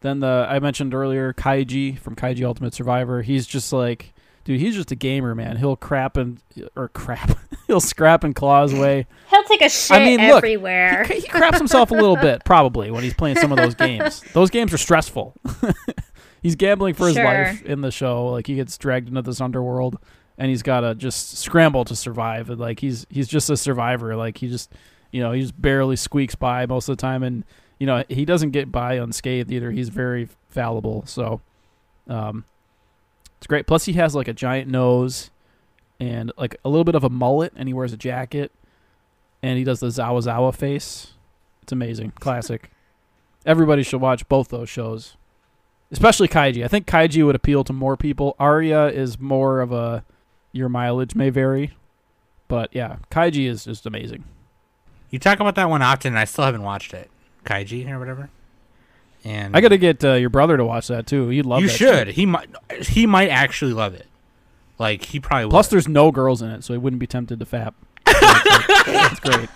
Then 0.00 0.20
the 0.20 0.46
I 0.48 0.58
mentioned 0.58 0.94
earlier 0.94 1.32
Kaiji 1.32 1.98
from 1.98 2.14
Kaiji 2.16 2.44
Ultimate 2.44 2.74
Survivor. 2.74 3.22
He's 3.22 3.46
just 3.46 3.72
like, 3.72 4.12
dude, 4.46 4.60
he's 4.60 4.76
just 4.76 4.92
a 4.92 4.94
gamer, 4.94 5.34
man. 5.34 5.56
He'll 5.56 5.74
crap 5.76 6.16
and 6.16 6.40
or 6.76 6.88
crap. 6.88 7.36
He'll 7.66 7.80
scrap 7.80 8.22
and 8.22 8.32
claw 8.34 8.62
his 8.62 8.72
way. 8.72 9.06
He'll 9.28 9.42
take 9.42 9.60
a 9.60 9.68
shit 9.68 9.96
I 9.96 10.04
mean, 10.04 10.20
look, 10.20 10.36
everywhere. 10.36 11.02
He, 11.04 11.14
he 11.20 11.26
craps 11.26 11.58
himself 11.58 11.90
a 11.90 11.94
little 11.94 12.14
bit, 12.16 12.44
probably, 12.44 12.92
when 12.92 13.02
he's 13.02 13.12
playing 13.12 13.36
some 13.38 13.50
of 13.50 13.58
those 13.58 13.74
games. 13.74 14.22
Those 14.34 14.50
games 14.50 14.72
are 14.72 14.78
stressful. 14.78 15.34
he's 16.42 16.54
gambling 16.54 16.94
for 16.94 17.08
his 17.08 17.16
Sure. 17.16 17.24
life 17.24 17.62
in 17.64 17.80
the 17.80 17.90
show. 17.90 18.28
Like 18.28 18.46
he 18.46 18.54
gets 18.54 18.78
dragged 18.78 19.08
into 19.08 19.20
this 19.22 19.40
underworld, 19.40 19.98
and 20.38 20.48
he's 20.48 20.62
got 20.62 20.80
to 20.80 20.94
just 20.94 21.38
scramble 21.38 21.84
to 21.86 21.96
survive. 21.96 22.48
And 22.48 22.60
like 22.60 22.78
he's 22.78 23.04
he's 23.10 23.26
just 23.26 23.50
a 23.50 23.56
survivor. 23.56 24.14
Like 24.14 24.38
he 24.38 24.48
just, 24.48 24.72
you 25.10 25.20
know, 25.20 25.32
he 25.32 25.40
just 25.40 25.60
barely 25.60 25.96
squeaks 25.96 26.36
by 26.36 26.66
most 26.66 26.88
of 26.88 26.96
the 26.96 27.00
time, 27.00 27.24
and 27.24 27.44
you 27.80 27.86
know 27.88 28.04
he 28.08 28.24
doesn't 28.24 28.52
get 28.52 28.70
by 28.70 28.94
unscathed 28.94 29.50
either. 29.50 29.72
He's 29.72 29.88
very 29.88 30.28
fallible. 30.50 31.04
So, 31.06 31.40
um, 32.08 32.44
it's 33.38 33.46
great. 33.46 33.66
Plus 33.66 33.84
he 33.84 33.94
has 33.94 34.14
like 34.14 34.28
a 34.28 34.32
giant 34.32 34.70
nose, 34.70 35.30
and 35.98 36.32
like 36.36 36.56
a 36.64 36.68
little 36.68 36.84
bit 36.84 36.94
of 36.94 37.04
a 37.04 37.10
mullet, 37.10 37.52
and 37.56 37.68
he 37.68 37.74
wears 37.74 37.92
a 37.92 37.96
jacket 37.96 38.52
and 39.42 39.58
he 39.58 39.64
does 39.64 39.80
the 39.80 39.88
Zawa 39.88 40.22
Zawa 40.22 40.54
face. 40.54 41.12
It's 41.62 41.72
amazing, 41.72 42.12
classic. 42.20 42.70
Everybody 43.44 43.82
should 43.82 44.00
watch 44.00 44.28
both 44.28 44.48
those 44.48 44.68
shows, 44.68 45.16
especially 45.92 46.28
Kaiji. 46.28 46.64
I 46.64 46.68
think 46.68 46.86
Kaiji 46.86 47.24
would 47.24 47.36
appeal 47.36 47.62
to 47.64 47.72
more 47.72 47.96
people. 47.96 48.34
Aria 48.40 48.88
is 48.88 49.20
more 49.20 49.60
of 49.60 49.72
a 49.72 50.04
your 50.52 50.68
mileage 50.68 51.14
may 51.14 51.30
vary, 51.30 51.74
but 52.48 52.70
yeah, 52.74 52.96
Kaiji 53.10 53.46
is 53.46 53.64
just 53.64 53.86
amazing. 53.86 54.24
You 55.10 55.20
talk 55.20 55.38
about 55.38 55.54
that 55.54 55.70
one 55.70 55.82
often, 55.82 56.14
and 56.14 56.18
I 56.18 56.24
still 56.24 56.44
haven't 56.44 56.62
watched 56.62 56.92
it. 56.92 57.08
Kaiji 57.44 57.88
or 57.88 58.00
whatever. 58.00 58.30
And 59.26 59.56
I 59.56 59.60
got 59.60 59.68
to 59.70 59.78
get 59.78 60.04
uh, 60.04 60.12
your 60.12 60.30
brother 60.30 60.56
to 60.56 60.64
watch 60.64 60.86
that 60.86 61.06
too. 61.08 61.30
You'd 61.32 61.46
love 61.46 61.60
you 61.60 61.66
that 61.66 61.72
should. 61.76 62.06
shit. 62.06 62.14
He 62.14 62.26
might. 62.26 62.48
He 62.82 63.06
might 63.06 63.28
actually 63.28 63.72
love 63.72 63.92
it. 63.94 64.06
Like 64.78 65.02
he 65.06 65.18
probably. 65.18 65.50
Plus, 65.50 65.66
would. 65.66 65.72
there's 65.74 65.88
no 65.88 66.12
girls 66.12 66.42
in 66.42 66.50
it, 66.50 66.62
so 66.62 66.72
he 66.74 66.78
wouldn't 66.78 67.00
be 67.00 67.06
tempted 67.08 67.40
to 67.40 67.44
fap. 67.44 67.74
That's 68.86 69.18
great. 69.20 69.48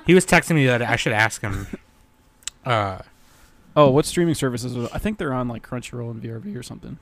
he 0.06 0.14
was 0.14 0.24
texting 0.26 0.54
me 0.54 0.66
that 0.66 0.82
I 0.82 0.96
should 0.96 1.12
ask 1.12 1.40
him. 1.42 1.66
Uh, 2.64 2.98
Oh, 3.76 3.88
what 3.90 4.04
streaming 4.04 4.34
services? 4.34 4.76
are- 4.76 4.88
I 4.92 4.98
think 4.98 5.18
they're 5.18 5.32
on 5.32 5.46
like 5.48 5.66
Crunchyroll 5.66 6.10
and 6.10 6.20
VRV 6.22 6.56
or 6.56 6.62
something. 6.62 6.98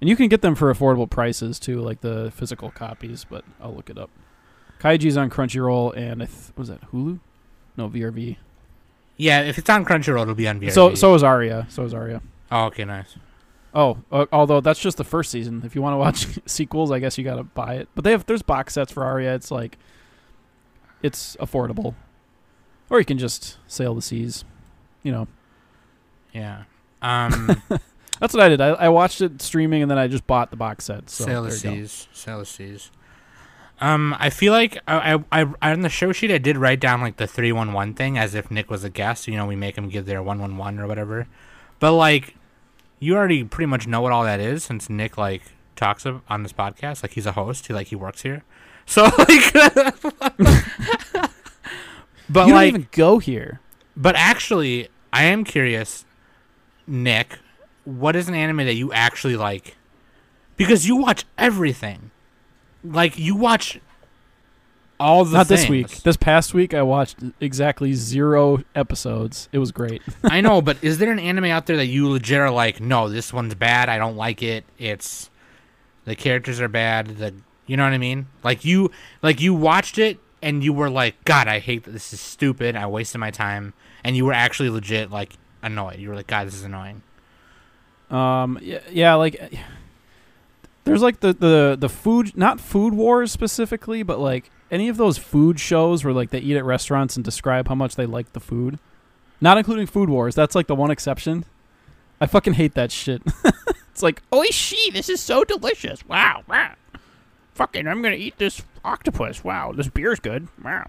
And 0.00 0.10
you 0.10 0.16
can 0.16 0.28
get 0.28 0.42
them 0.42 0.54
for 0.56 0.72
affordable 0.74 1.08
prices 1.08 1.58
too, 1.60 1.80
like 1.80 2.00
the 2.00 2.30
physical 2.34 2.70
copies. 2.72 3.24
But 3.24 3.44
I'll 3.60 3.72
look 3.74 3.88
it 3.88 3.96
up. 3.96 4.10
Kaiji's 4.80 5.16
on 5.16 5.30
Crunchyroll 5.30 5.96
and 5.96 6.22
I 6.22 6.26
th- 6.26 6.52
was 6.56 6.68
that 6.68 6.80
Hulu? 6.92 7.18
No, 7.76 7.88
VRV. 7.88 8.36
yeah, 9.16 9.40
if 9.42 9.58
it's 9.58 9.68
on 9.70 9.84
Crunchyroll, 9.84 10.22
it'll 10.22 10.34
be 10.34 10.48
on 10.48 10.60
VRV. 10.60 10.72
So 10.72 10.94
so 10.94 11.14
is 11.14 11.22
Aria. 11.22 11.66
So 11.70 11.84
is 11.84 11.94
Aria. 11.94 12.22
Oh, 12.50 12.64
okay, 12.66 12.84
nice. 12.84 13.16
Oh, 13.74 13.98
uh, 14.10 14.24
although 14.32 14.60
that's 14.62 14.80
just 14.80 14.96
the 14.96 15.04
first 15.04 15.30
season. 15.30 15.62
If 15.64 15.74
you 15.74 15.82
want 15.82 15.92
to 15.94 15.98
watch 15.98 16.38
sequels, 16.46 16.90
I 16.90 16.98
guess 16.98 17.18
you 17.18 17.24
gotta 17.24 17.42
buy 17.42 17.74
it. 17.74 17.88
But 17.94 18.04
they 18.04 18.12
have 18.12 18.24
there's 18.26 18.42
box 18.42 18.74
sets 18.74 18.92
for 18.92 19.04
Aria. 19.04 19.34
It's 19.34 19.50
like 19.50 19.76
it's 21.02 21.36
affordable, 21.36 21.94
or 22.90 22.98
you 22.98 23.04
can 23.04 23.18
just 23.18 23.58
sail 23.66 23.94
the 23.94 24.02
seas. 24.02 24.44
You 25.02 25.12
know, 25.12 25.28
Yeah. 26.32 26.64
Um, 27.02 27.62
that's 28.20 28.32
what 28.34 28.40
I 28.42 28.48
did. 28.48 28.60
I, 28.60 28.68
I 28.70 28.88
watched 28.88 29.20
it 29.20 29.40
streaming 29.42 29.82
and 29.82 29.90
then 29.90 29.98
I 29.98 30.08
just 30.08 30.26
bought 30.26 30.50
the 30.50 30.56
box 30.56 30.86
set. 30.86 31.08
So 31.10 31.24
sail 31.26 31.42
the 31.44 31.52
seas. 31.52 32.08
Sail 32.12 32.38
the 32.40 32.46
seas. 32.46 32.90
Um, 33.80 34.14
I 34.18 34.30
feel 34.30 34.52
like 34.52 34.78
I, 34.88 35.22
I, 35.30 35.46
I 35.62 35.72
on 35.72 35.82
the 35.82 35.90
show 35.90 36.12
sheet 36.12 36.30
I 36.30 36.38
did 36.38 36.56
write 36.56 36.80
down 36.80 37.02
like 37.02 37.18
the 37.18 37.26
three 37.26 37.52
one 37.52 37.74
one 37.74 37.92
thing 37.92 38.16
as 38.16 38.34
if 38.34 38.50
Nick 38.50 38.70
was 38.70 38.84
a 38.84 38.90
guest. 38.90 39.28
You 39.28 39.36
know, 39.36 39.46
we 39.46 39.56
make 39.56 39.76
him 39.76 39.88
give 39.88 40.06
their 40.06 40.22
one 40.22 40.40
one 40.40 40.56
one 40.56 40.78
or 40.78 40.86
whatever. 40.86 41.26
But 41.78 41.92
like, 41.92 42.34
you 42.98 43.16
already 43.16 43.44
pretty 43.44 43.66
much 43.66 43.86
know 43.86 44.00
what 44.00 44.12
all 44.12 44.24
that 44.24 44.40
is 44.40 44.64
since 44.64 44.88
Nick 44.88 45.18
like 45.18 45.42
talks 45.76 46.06
of, 46.06 46.22
on 46.28 46.42
this 46.42 46.54
podcast. 46.54 47.02
Like 47.02 47.12
he's 47.12 47.26
a 47.26 47.32
host. 47.32 47.66
He 47.66 47.74
like 47.74 47.88
he 47.88 47.96
works 47.96 48.22
here. 48.22 48.44
So 48.88 49.02
like, 49.02 49.52
but 49.52 49.94
you 52.28 52.30
don't 52.30 52.50
like, 52.52 52.68
even 52.68 52.86
go 52.92 53.18
here. 53.18 53.58
but 53.96 54.14
actually, 54.14 54.86
I 55.12 55.24
am 55.24 55.42
curious, 55.42 56.04
Nick. 56.86 57.40
What 57.82 58.14
is 58.14 58.28
an 58.28 58.36
anime 58.36 58.58
that 58.58 58.74
you 58.74 58.92
actually 58.92 59.34
like? 59.34 59.76
Because 60.56 60.86
you 60.86 60.94
watch 60.94 61.24
everything. 61.36 62.12
Like 62.92 63.18
you 63.18 63.34
watch 63.36 63.80
all 64.98 65.24
the 65.24 65.36
Not 65.36 65.48
this 65.48 65.62
things. 65.62 65.70
week. 65.70 66.02
This 66.02 66.16
past 66.16 66.54
week, 66.54 66.74
I 66.74 66.82
watched 66.82 67.18
exactly 67.40 67.92
zero 67.94 68.62
episodes. 68.74 69.48
It 69.52 69.58
was 69.58 69.72
great. 69.72 70.02
I 70.24 70.40
know, 70.40 70.62
but 70.62 70.78
is 70.82 70.98
there 70.98 71.12
an 71.12 71.18
anime 71.18 71.44
out 71.46 71.66
there 71.66 71.76
that 71.76 71.86
you 71.86 72.08
legit 72.08 72.38
are 72.38 72.50
like, 72.50 72.80
no, 72.80 73.08
this 73.08 73.32
one's 73.32 73.54
bad. 73.54 73.88
I 73.88 73.98
don't 73.98 74.16
like 74.16 74.42
it. 74.42 74.64
It's 74.78 75.30
the 76.04 76.16
characters 76.16 76.60
are 76.60 76.68
bad. 76.68 77.18
The 77.18 77.34
you 77.66 77.76
know 77.76 77.84
what 77.84 77.92
I 77.92 77.98
mean? 77.98 78.28
Like 78.42 78.64
you, 78.64 78.90
like 79.22 79.40
you 79.40 79.52
watched 79.52 79.98
it 79.98 80.18
and 80.40 80.62
you 80.62 80.72
were 80.72 80.88
like, 80.88 81.22
God, 81.24 81.48
I 81.48 81.58
hate 81.58 81.84
that. 81.84 81.90
This 81.90 82.12
is 82.12 82.20
stupid. 82.20 82.76
I 82.76 82.86
wasted 82.86 83.20
my 83.20 83.30
time. 83.30 83.74
And 84.04 84.16
you 84.16 84.24
were 84.24 84.32
actually 84.32 84.70
legit 84.70 85.10
like 85.10 85.32
annoyed. 85.62 85.98
You 85.98 86.10
were 86.10 86.14
like, 86.14 86.28
God, 86.28 86.46
this 86.46 86.54
is 86.54 86.62
annoying. 86.62 87.02
Um, 88.08 88.58
yeah, 88.62 88.78
yeah, 88.88 89.14
like 89.14 89.52
there's 90.86 91.02
like 91.02 91.20
the 91.20 91.32
the 91.34 91.76
the 91.78 91.88
food, 91.88 92.36
not 92.36 92.60
food 92.60 92.94
wars 92.94 93.30
specifically, 93.32 94.02
but 94.02 94.18
like 94.18 94.50
any 94.70 94.88
of 94.88 94.96
those 94.96 95.18
food 95.18 95.60
shows 95.60 96.04
where 96.04 96.14
like 96.14 96.30
they 96.30 96.38
eat 96.38 96.56
at 96.56 96.64
restaurants 96.64 97.16
and 97.16 97.24
describe 97.24 97.68
how 97.68 97.74
much 97.74 97.96
they 97.96 98.06
like 98.06 98.32
the 98.32 98.40
food, 98.40 98.78
not 99.40 99.58
including 99.58 99.86
food 99.86 100.08
wars. 100.08 100.34
That's 100.34 100.54
like 100.54 100.68
the 100.68 100.74
one 100.74 100.90
exception. 100.90 101.44
I 102.20 102.26
fucking 102.26 102.54
hate 102.54 102.74
that 102.74 102.90
shit. 102.90 103.20
it's 103.90 104.02
like, 104.02 104.22
oishi, 104.30 104.92
this 104.92 105.08
is 105.10 105.20
so 105.20 105.44
delicious. 105.44 106.06
Wow, 106.08 106.44
wow. 106.48 106.74
Fucking, 107.54 107.86
I'm 107.86 108.00
gonna 108.00 108.16
eat 108.16 108.38
this 108.38 108.62
octopus. 108.84 109.44
Wow, 109.44 109.72
this 109.72 109.88
beer's 109.88 110.20
good. 110.20 110.48
Wow. 110.64 110.86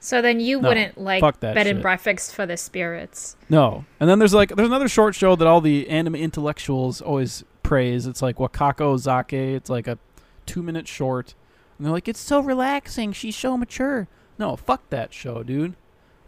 So 0.00 0.20
then 0.20 0.38
you 0.40 0.60
No, 0.60 0.68
wouldn't 0.68 0.98
like 0.98 1.40
bed 1.40 1.66
and 1.66 1.80
breakfast 1.80 2.34
for 2.34 2.44
the 2.44 2.56
spirits. 2.56 3.36
No. 3.48 3.84
And 4.00 4.08
then 4.10 4.18
there's 4.18 4.34
like 4.34 4.54
there's 4.54 4.68
another 4.68 4.88
short 4.88 5.14
show 5.14 5.34
that 5.36 5.46
all 5.46 5.60
the 5.62 5.88
anime 5.88 6.14
intellectuals 6.14 7.00
always 7.00 7.42
praise. 7.64 8.06
It's 8.06 8.22
like 8.22 8.36
Wakako 8.36 8.94
Zake. 8.96 9.56
It's 9.56 9.68
like 9.68 9.88
a 9.88 9.98
two 10.46 10.62
minute 10.62 10.86
short. 10.86 11.34
And 11.76 11.84
they're 11.84 11.92
like, 11.92 12.06
It's 12.06 12.20
so 12.20 12.38
relaxing, 12.40 13.12
she's 13.12 13.36
so 13.36 13.56
mature. 13.56 14.06
No, 14.38 14.54
fuck 14.54 14.88
that 14.90 15.12
show, 15.12 15.42
dude. 15.42 15.74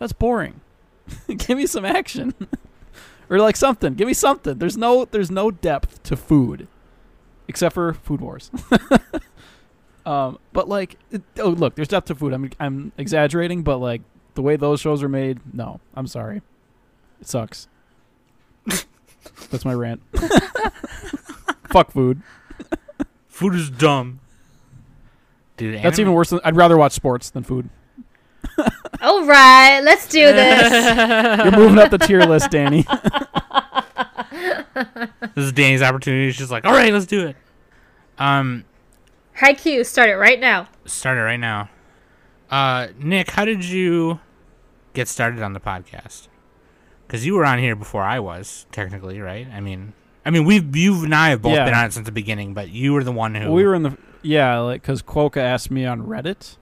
That's 0.00 0.12
boring. 0.12 0.61
Give 1.28 1.57
me 1.57 1.66
some 1.66 1.85
action. 1.85 2.35
or 3.31 3.38
like 3.38 3.57
something. 3.57 3.95
Give 3.95 4.07
me 4.07 4.14
something. 4.14 4.59
There's 4.59 4.76
no 4.76 5.05
there's 5.05 5.31
no 5.31 5.50
depth 5.50 6.02
to 6.05 6.16
food. 6.16 6.69
Except 7.49 7.75
for 7.75 7.95
Food 7.95 8.21
Wars. 8.21 8.50
um, 10.07 10.38
but 10.52 10.69
like 10.69 10.97
it, 11.11 11.23
oh 11.38 11.50
look, 11.50 11.76
there's 11.76 11.88
depth 11.88 12.09
to 12.09 12.14
food. 12.14 12.33
I'm 12.33 12.50
I'm 12.59 12.93
exaggerating, 12.99 13.62
but 13.62 13.78
like 13.78 14.02
the 14.35 14.43
way 14.43 14.57
those 14.57 14.81
shows 14.81 15.02
are 15.02 15.09
made, 15.09 15.40
no. 15.55 15.81
I'm 15.95 16.07
sorry. 16.07 16.43
It 17.21 17.28
sucks. 17.28 17.69
That's 19.50 19.64
my 19.64 19.75
rant. 19.75 20.02
Fuck 21.76 21.90
food. 21.90 22.23
Food 23.28 23.54
is 23.54 23.68
dumb. 23.68 24.21
Dude, 25.59 25.75
That's 25.75 25.99
anime- 25.99 26.00
even 26.00 26.12
worse 26.14 26.30
than 26.30 26.40
I'd 26.42 26.56
rather 26.56 26.76
watch 26.78 26.92
sports 26.92 27.28
than 27.28 27.42
food. 27.42 27.68
All 29.02 29.26
right, 29.26 29.80
let's 29.80 30.09
do 30.09 30.21
this. 30.33 30.73
You're 31.45 31.50
moving 31.52 31.78
up 31.78 31.90
the 31.90 31.99
tier 31.99 32.21
list, 32.23 32.50
Danny. 32.50 32.87
This 35.35 35.45
is 35.47 35.52
Danny's 35.52 35.83
opportunity. 35.83 36.33
She's 36.33 36.50
like, 36.50 36.64
all 36.64 36.73
right, 36.73 36.92
let's 36.92 37.04
do 37.06 37.26
it. 37.26 37.37
Um, 38.18 38.64
Haikyuu, 39.38 39.85
start 39.85 40.09
it 40.09 40.14
right 40.16 40.40
now. 40.40 40.68
start 40.87 41.18
it 41.18 41.23
right 41.23 41.38
now. 41.38 41.68
Uh, 42.50 42.88
Nick, 42.99 43.30
how 43.30 43.45
did 43.45 43.64
you 43.64 44.21
get 44.95 45.09
started 45.09 45.42
on 45.42 45.52
the 45.52 45.61
podcast? 45.61 46.28
Because 47.06 47.26
you 47.26 47.35
were 47.35 47.45
on 47.45 47.59
here 47.59 47.76
before 47.76 48.02
I 48.02 48.18
was, 48.18 48.66
technically, 48.73 49.21
right? 49.21 49.47
I 49.52 49.61
mean, 49.61 49.92
I 50.26 50.30
mean, 50.30 50.45
we've 50.45 50.75
you 50.76 51.04
and 51.04 51.14
I 51.14 51.30
have 51.30 51.40
both 51.40 51.54
Yeah. 51.54 51.64
been 51.64 51.75
on 51.75 51.87
it 51.87 51.92
since 51.92 52.04
the 52.04 52.12
beginning, 52.12 52.52
but 52.52 52.68
you 52.71 52.92
were 52.92 53.04
the 53.04 53.12
one 53.12 53.35
who 53.37 53.52
we 53.52 53.64
were 53.64 53.75
in 53.75 53.85
the 53.85 53.97
yeah, 54.23 54.59
like 54.59 54.83
because 54.83 55.00
Quoka 55.02 55.37
asked 55.40 55.71
me 55.71 55.87
on 55.87 56.02
Reddit, 56.02 56.56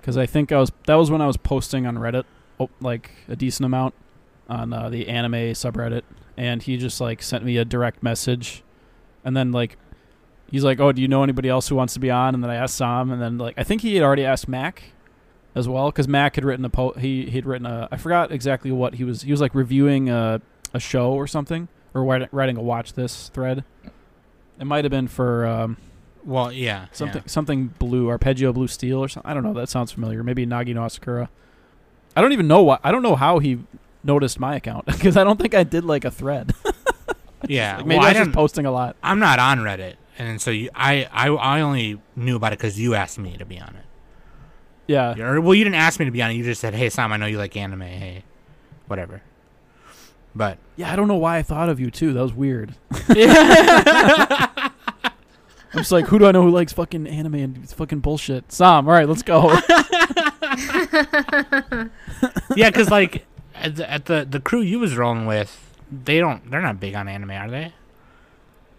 because 0.00 0.16
I 0.16 0.24
think 0.24 0.50
I 0.50 0.58
was 0.58 0.72
that 0.86 0.94
was 0.94 1.10
when 1.10 1.20
I 1.20 1.26
was 1.26 1.36
posting 1.36 1.86
on 1.86 1.96
Reddit, 1.98 2.24
oh, 2.58 2.70
like 2.80 3.10
a 3.28 3.36
decent 3.36 3.66
amount 3.66 3.94
on 4.48 4.72
uh, 4.72 4.88
the 4.88 5.08
anime 5.08 5.52
subreddit, 5.52 6.02
and 6.38 6.62
he 6.62 6.78
just 6.78 7.00
like 7.02 7.22
sent 7.22 7.44
me 7.44 7.58
a 7.58 7.64
direct 7.66 8.02
message, 8.02 8.62
and 9.24 9.36
then 9.36 9.52
like 9.52 9.76
he's 10.50 10.64
like, 10.64 10.80
"Oh, 10.80 10.90
do 10.90 11.02
you 11.02 11.08
know 11.08 11.22
anybody 11.22 11.50
else 11.50 11.68
who 11.68 11.74
wants 11.76 11.92
to 11.92 12.00
be 12.00 12.10
on?" 12.10 12.34
And 12.34 12.42
then 12.42 12.50
I 12.50 12.54
asked 12.54 12.76
Sam, 12.76 13.10
and 13.12 13.20
then 13.20 13.36
like 13.36 13.54
I 13.58 13.62
think 13.62 13.82
he 13.82 13.94
had 13.94 14.02
already 14.02 14.24
asked 14.24 14.48
Mac 14.48 14.84
as 15.54 15.68
well, 15.68 15.90
because 15.90 16.08
Mac 16.08 16.36
had 16.36 16.46
written 16.46 16.64
a 16.64 16.70
po- 16.70 16.92
he 16.94 17.26
he'd 17.28 17.44
written 17.44 17.66
a 17.66 17.88
I 17.92 17.98
forgot 17.98 18.32
exactly 18.32 18.72
what 18.72 18.94
he 18.94 19.04
was 19.04 19.20
he 19.20 19.30
was 19.30 19.40
like 19.42 19.54
reviewing 19.54 20.08
a 20.08 20.40
a 20.72 20.80
show 20.80 21.12
or 21.12 21.26
something 21.26 21.68
or 21.94 22.04
writing, 22.04 22.28
writing 22.32 22.56
a 22.56 22.62
watch 22.62 22.92
this 22.94 23.28
thread. 23.30 23.64
It 24.58 24.64
might 24.64 24.84
have 24.84 24.90
been 24.90 25.08
for. 25.08 25.46
Um, 25.46 25.76
Well, 26.24 26.52
yeah, 26.52 26.86
something 26.92 27.22
something 27.26 27.66
blue 27.78 28.08
arpeggio 28.08 28.52
blue 28.52 28.68
steel 28.68 28.98
or 29.00 29.08
something. 29.08 29.30
I 29.30 29.34
don't 29.34 29.42
know. 29.42 29.54
That 29.54 29.68
sounds 29.68 29.90
familiar. 29.92 30.22
Maybe 30.22 30.46
Nagi 30.46 30.74
no 30.74 30.82
Asukara. 30.82 31.28
I 32.14 32.20
don't 32.20 32.32
even 32.32 32.46
know 32.46 32.62
what. 32.62 32.80
I 32.84 32.92
don't 32.92 33.02
know 33.02 33.16
how 33.16 33.38
he 33.38 33.60
noticed 34.04 34.38
my 34.38 34.54
account 34.56 34.86
because 34.86 35.16
I 35.16 35.24
don't 35.24 35.40
think 35.40 35.54
I 35.54 35.64
did 35.64 35.84
like 35.84 36.04
a 36.04 36.10
thread. 36.10 36.54
Yeah, 37.48 37.78
Like, 37.78 37.86
maybe 37.86 37.98
well, 37.98 38.06
I 38.06 38.10
I 38.10 38.12
was 38.12 38.26
just 38.28 38.32
posting 38.36 38.66
a 38.66 38.70
lot. 38.70 38.94
I'm 39.02 39.18
not 39.18 39.40
on 39.40 39.58
Reddit, 39.58 39.94
and 40.16 40.40
so 40.40 40.52
you, 40.52 40.70
I, 40.76 41.08
I, 41.12 41.28
I 41.28 41.60
only 41.62 42.00
knew 42.14 42.36
about 42.36 42.52
it 42.52 42.58
because 42.60 42.78
you 42.78 42.94
asked 42.94 43.18
me 43.18 43.36
to 43.36 43.44
be 43.44 43.58
on 43.58 43.70
it. 43.74 43.84
Yeah. 44.86 45.18
Or, 45.18 45.40
well, 45.40 45.52
you 45.52 45.64
didn't 45.64 45.74
ask 45.74 45.98
me 45.98 46.04
to 46.04 46.12
be 46.12 46.22
on 46.22 46.30
it. 46.30 46.34
You 46.34 46.44
just 46.44 46.60
said, 46.60 46.72
"Hey, 46.72 46.88
Sam, 46.88 47.12
I 47.12 47.16
know 47.16 47.26
you 47.26 47.38
like 47.38 47.56
anime. 47.56 47.80
Hey, 47.80 48.22
whatever." 48.86 49.22
But 50.34 50.58
Yeah. 50.76 50.92
I 50.92 50.96
don't 50.96 51.08
know 51.08 51.16
why 51.16 51.36
I 51.38 51.42
thought 51.42 51.68
of 51.68 51.78
you 51.80 51.90
too. 51.90 52.12
That 52.12 52.22
was 52.22 52.32
weird. 52.32 52.74
I'm 55.74 55.78
just 55.78 55.92
like, 55.92 56.06
who 56.06 56.18
do 56.18 56.26
I 56.26 56.32
know 56.32 56.42
who 56.42 56.50
likes 56.50 56.72
fucking 56.74 57.06
anime 57.06 57.34
and 57.36 57.70
fucking 57.70 58.00
bullshit? 58.00 58.52
Sam. 58.52 58.86
All 58.86 58.92
right, 58.94 59.08
let's 59.08 59.22
go. 59.22 59.48
yeah, 62.56 62.68
because 62.70 62.90
like 62.90 63.24
at 63.54 63.76
the, 63.76 63.90
at 63.90 64.04
the 64.06 64.26
the 64.28 64.40
crew 64.40 64.60
you 64.60 64.78
was 64.78 64.96
rolling 64.96 65.26
with, 65.26 65.74
they 65.90 66.18
don't. 66.18 66.50
They're 66.50 66.60
not 66.60 66.78
big 66.80 66.94
on 66.94 67.08
anime, 67.08 67.30
are 67.30 67.50
they? 67.50 67.72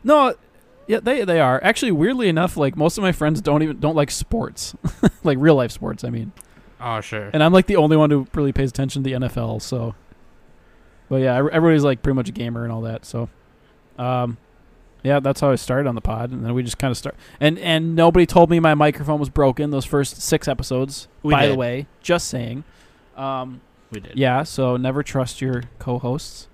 no. 0.04 0.36
Yeah, 0.86 1.00
they 1.02 1.24
they 1.24 1.40
are 1.40 1.64
actually 1.64 1.94
weirdly 1.94 2.28
enough. 2.28 2.58
Like 2.58 2.76
most 2.76 2.98
of 2.98 3.04
my 3.04 3.14
friends 3.14 3.40
don't 3.40 3.64
even 3.64 3.80
don't 3.80 3.96
like 3.96 4.12
sports, 4.12 4.76
like 5.24 5.38
real 5.40 5.56
life 5.56 5.72
sports. 5.72 6.04
I 6.04 6.10
mean. 6.10 6.34
Oh, 6.86 7.00
sure. 7.00 7.30
and 7.32 7.42
I'm 7.42 7.54
like 7.54 7.68
the 7.68 7.78
only 7.78 7.96
one 7.96 8.12
who 8.12 8.28
really 8.34 8.52
pays 8.52 8.70
attention 8.70 9.02
to 9.04 9.10
the 9.10 9.16
NFL. 9.16 9.62
So, 9.62 9.96
but 11.14 11.22
yeah, 11.22 11.36
everybody's 11.38 11.84
like 11.84 12.02
pretty 12.02 12.16
much 12.16 12.28
a 12.30 12.32
gamer 12.32 12.64
and 12.64 12.74
all 12.74 12.82
that. 12.82 13.06
So, 13.06 13.30
um, 14.00 14.40
yeah, 15.04 15.20
that's 15.20 15.42
how 15.42 15.52
I 15.52 15.56
started 15.56 15.88
on 15.88 15.94
the 15.94 16.02
pod, 16.02 16.32
and 16.32 16.44
then 16.44 16.56
we 16.56 16.64
just 16.64 16.80
kind 16.80 16.90
of 16.90 16.98
start. 16.98 17.16
And 17.40 17.60
and 17.60 17.96
nobody 17.96 18.26
told 18.26 18.50
me 18.50 18.60
my 18.60 18.74
microphone 18.74 19.20
was 19.20 19.30
broken 19.30 19.70
those 19.70 19.86
first 19.86 20.20
six 20.24 20.48
episodes. 20.48 21.08
We 21.22 21.32
by 21.32 21.46
the 21.46 21.56
way, 21.56 21.86
just 22.02 22.30
saying. 22.30 22.64
Um, 23.16 23.62
we 23.92 24.00
did. 24.00 24.18
yeah, 24.18 24.42
so 24.42 24.76
never 24.76 25.04
trust 25.04 25.40
your 25.40 25.66
co-hosts. 25.78 26.48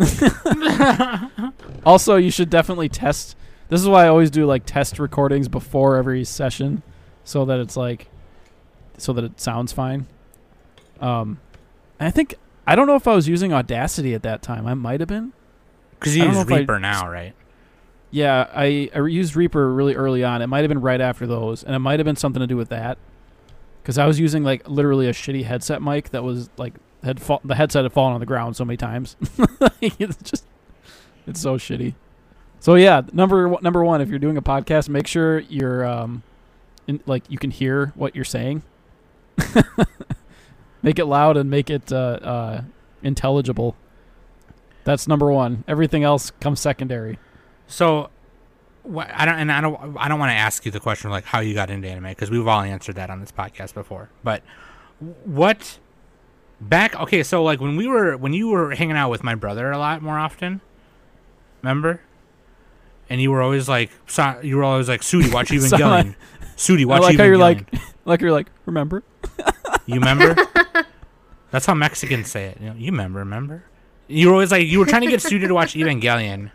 also, 1.84 2.16
you 2.16 2.30
should 2.30 2.48
definitely 2.48 2.88
test. 2.88 3.36
This 3.68 3.82
is 3.82 3.86
why 3.86 4.06
I 4.06 4.08
always 4.08 4.30
do 4.30 4.46
like 4.46 4.64
test 4.64 4.98
recordings 4.98 5.46
before 5.46 5.96
every 5.96 6.24
session, 6.24 6.82
so 7.22 7.44
that 7.44 7.60
it's 7.60 7.76
like, 7.76 8.08
so 8.96 9.12
that 9.12 9.24
it 9.24 9.38
sounds 9.42 9.72
fine. 9.72 10.06
Um, 11.02 11.38
I 12.00 12.10
think 12.10 12.36
I 12.66 12.74
don't 12.76 12.86
know 12.86 12.96
if 12.96 13.06
I 13.06 13.14
was 13.14 13.28
using 13.28 13.52
Audacity 13.52 14.14
at 14.14 14.22
that 14.22 14.42
time. 14.42 14.66
I 14.66 14.74
might 14.74 15.00
have 15.00 15.08
been. 15.08 15.32
Because 15.98 16.16
you 16.16 16.24
use 16.24 16.36
if 16.38 16.50
I- 16.50 16.58
Reaper 16.58 16.80
now, 16.80 17.08
right? 17.10 17.34
Yeah, 18.10 18.48
I, 18.54 18.90
I 18.94 19.00
used 19.06 19.34
Reaper 19.34 19.72
really 19.72 19.96
early 19.96 20.22
on. 20.22 20.40
It 20.40 20.46
might 20.46 20.60
have 20.60 20.68
been 20.68 20.80
right 20.80 21.00
after 21.00 21.26
those, 21.26 21.64
and 21.64 21.74
it 21.74 21.80
might 21.80 21.98
have 21.98 22.04
been 22.04 22.14
something 22.14 22.38
to 22.40 22.46
do 22.46 22.56
with 22.56 22.68
that. 22.68 22.96
Because 23.82 23.98
I 23.98 24.06
was 24.06 24.20
using 24.20 24.44
like 24.44 24.68
literally 24.68 25.08
a 25.08 25.12
shitty 25.12 25.44
headset 25.44 25.82
mic 25.82 26.10
that 26.10 26.22
was 26.22 26.48
like 26.56 26.74
had 27.02 27.20
fall, 27.20 27.40
the 27.44 27.54
headset 27.56 27.84
had 27.84 27.92
fallen 27.92 28.14
on 28.14 28.20
the 28.20 28.26
ground 28.26 28.56
so 28.56 28.64
many 28.64 28.76
times. 28.76 29.16
it's 29.82 30.16
just 30.30 30.46
it's 31.26 31.40
so 31.40 31.56
shitty. 31.58 31.94
So 32.60 32.76
yeah, 32.76 33.02
number 33.12 33.48
one- 33.48 33.62
number 33.62 33.84
one, 33.84 34.00
if 34.00 34.08
you're 34.08 34.18
doing 34.20 34.36
a 34.36 34.42
podcast, 34.42 34.88
make 34.88 35.06
sure 35.08 35.40
you're 35.40 35.84
um, 35.84 36.22
in, 36.86 37.00
like 37.06 37.24
you 37.28 37.36
can 37.36 37.50
hear 37.50 37.92
what 37.96 38.14
you're 38.14 38.24
saying. 38.24 38.62
make 40.84 40.98
it 40.98 41.06
loud 41.06 41.36
and 41.36 41.50
make 41.50 41.70
it 41.70 41.90
uh, 41.90 41.96
uh, 41.96 42.62
intelligible. 43.02 43.74
That's 44.84 45.08
number 45.08 45.32
one. 45.32 45.64
Everything 45.66 46.04
else 46.04 46.30
comes 46.40 46.60
secondary. 46.60 47.18
So, 47.66 48.10
what 48.82 49.10
I 49.12 49.24
don't, 49.24 49.36
and 49.36 49.50
I 49.50 49.62
don't, 49.62 49.96
I 49.98 50.08
don't 50.08 50.20
want 50.20 50.30
to 50.30 50.36
ask 50.36 50.66
you 50.66 50.70
the 50.70 50.78
question 50.78 51.10
like 51.10 51.24
how 51.24 51.40
you 51.40 51.54
got 51.54 51.70
into 51.70 51.88
anime 51.88 52.04
because 52.04 52.30
we've 52.30 52.46
all 52.46 52.60
answered 52.60 52.96
that 52.96 53.08
on 53.08 53.20
this 53.20 53.32
podcast 53.32 53.72
before. 53.72 54.10
But 54.22 54.42
what 55.24 55.78
back? 56.60 57.00
Okay, 57.00 57.22
so 57.22 57.42
like 57.42 57.62
when 57.62 57.76
we 57.76 57.86
were 57.86 58.18
when 58.18 58.34
you 58.34 58.48
were 58.50 58.74
hanging 58.74 58.96
out 58.96 59.10
with 59.10 59.24
my 59.24 59.34
brother 59.34 59.72
a 59.72 59.78
lot 59.78 60.02
more 60.02 60.18
often, 60.18 60.60
remember? 61.62 62.02
And 63.08 63.22
you 63.22 63.30
were 63.30 63.42
always 63.42 63.68
like, 63.68 63.90
so, 64.06 64.40
you 64.42 64.56
were 64.56 64.64
always 64.64 64.88
like, 64.88 65.00
Sudi, 65.00 65.32
watch 65.32 65.48
Evangelion. 65.50 66.14
Sudi, 66.56 66.82
I 66.82 66.84
watch 66.84 67.02
like 67.02 67.16
how 67.18 67.24
you're 67.24 67.38
like, 67.38 67.66
like 68.04 68.20
you're 68.20 68.32
like, 68.32 68.48
remember? 68.66 69.02
You 69.86 69.96
remember? 69.96 70.36
That's 71.54 71.66
how 71.66 71.74
Mexicans 71.74 72.28
say 72.28 72.46
it. 72.46 72.60
You, 72.60 72.66
know, 72.70 72.74
you 72.74 72.86
remember, 72.90 73.20
remember? 73.20 73.62
You 74.08 74.26
were 74.26 74.32
always 74.32 74.50
like, 74.50 74.66
you 74.66 74.80
were 74.80 74.86
trying 74.86 75.02
to 75.02 75.06
get 75.08 75.20
Sudi 75.20 75.46
to 75.46 75.54
watch 75.54 75.74
Evangelion. 75.76 76.50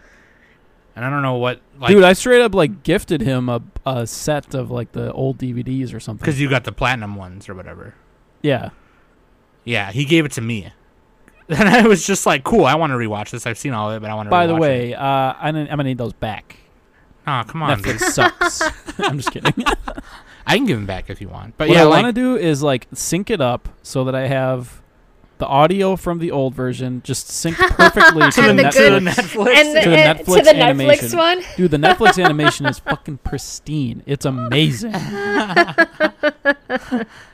And 0.93 1.05
I 1.05 1.09
don't 1.09 1.21
know 1.21 1.35
what, 1.35 1.61
like, 1.79 1.87
Dude, 1.91 2.03
I 2.03 2.11
straight 2.11 2.41
up 2.41 2.53
like 2.53 2.83
gifted 2.83 3.21
him 3.21 3.47
a, 3.47 3.61
a 3.85 4.05
set 4.05 4.53
of 4.53 4.71
like 4.71 4.91
the 4.91 5.13
old 5.13 5.37
DVDs 5.37 5.93
or 5.93 6.01
something. 6.01 6.19
because 6.25 6.41
you 6.41 6.49
got 6.49 6.65
the 6.65 6.73
platinum 6.73 7.15
ones 7.15 7.47
or 7.47 7.55
whatever. 7.55 7.95
yeah, 8.41 8.71
Yeah, 9.63 9.89
he 9.93 10.03
gave 10.03 10.25
it 10.25 10.33
to 10.33 10.41
me. 10.41 10.73
And 11.47 11.69
I 11.69 11.87
was 11.87 12.05
just 12.05 12.25
like, 12.25 12.43
cool, 12.43 12.65
I 12.65 12.75
want 12.75 12.91
to 12.91 12.97
rewatch 12.97 13.29
this. 13.31 13.47
I've 13.47 13.57
seen 13.57 13.71
all 13.73 13.89
of 13.89 13.95
it, 13.95 14.01
but 14.01 14.11
I 14.11 14.15
want 14.15 14.27
to 14.27 14.31
By 14.31 14.47
the 14.47 14.55
way, 14.55 14.91
it. 14.91 14.95
uh, 14.99 15.33
I 15.39 15.51
didn't, 15.53 15.71
I'm 15.71 15.77
gonna 15.77 15.83
need 15.85 15.97
those 15.97 16.11
back. 16.13 16.57
Oh, 17.25 17.43
come 17.47 17.63
on, 17.63 17.81
dude. 17.81 17.95
Netflix 17.95 17.99
sucks. 18.11 18.61
I'm 18.99 19.17
just 19.17 19.31
kidding. 19.31 19.53
I 20.45 20.57
can 20.57 20.65
give 20.65 20.77
them 20.77 20.85
back 20.85 21.09
if 21.09 21.21
you 21.21 21.29
want. 21.29 21.57
But 21.57 21.69
what 21.69 21.75
yeah, 21.75 21.83
I 21.83 21.85
like, 21.85 22.03
want 22.03 22.15
to 22.15 22.21
do 22.21 22.35
is 22.35 22.61
like 22.61 22.87
sync 22.93 23.29
it 23.29 23.39
up 23.39 23.69
so 23.81 24.03
that 24.03 24.13
I 24.15 24.27
have 24.27 24.81
the 25.39 25.47
audio 25.47 25.95
from 25.95 26.19
the 26.19 26.29
old 26.31 26.53
version 26.53 27.01
just 27.03 27.27
sync 27.29 27.57
perfectly 27.57 28.29
to, 28.31 28.41
the 28.41 28.53
the 28.53 28.63
Netflix. 28.63 28.73
good- 28.73 29.03
Netflix. 29.03 29.55
and 29.55 29.75
the, 29.75 29.81
To 29.81 29.89
the 29.89 29.95
Netflix 29.95 30.37
to 30.37 30.41
the 30.43 30.55
animation. 30.55 31.07
Netflix 31.07 31.17
one. 31.17 31.43
Dude, 31.57 31.71
the 31.71 31.77
Netflix 31.77 32.23
animation 32.23 32.65
is 32.67 32.79
fucking 32.79 33.17
pristine. 33.19 34.03
It's 34.05 34.25
amazing. 34.25 34.91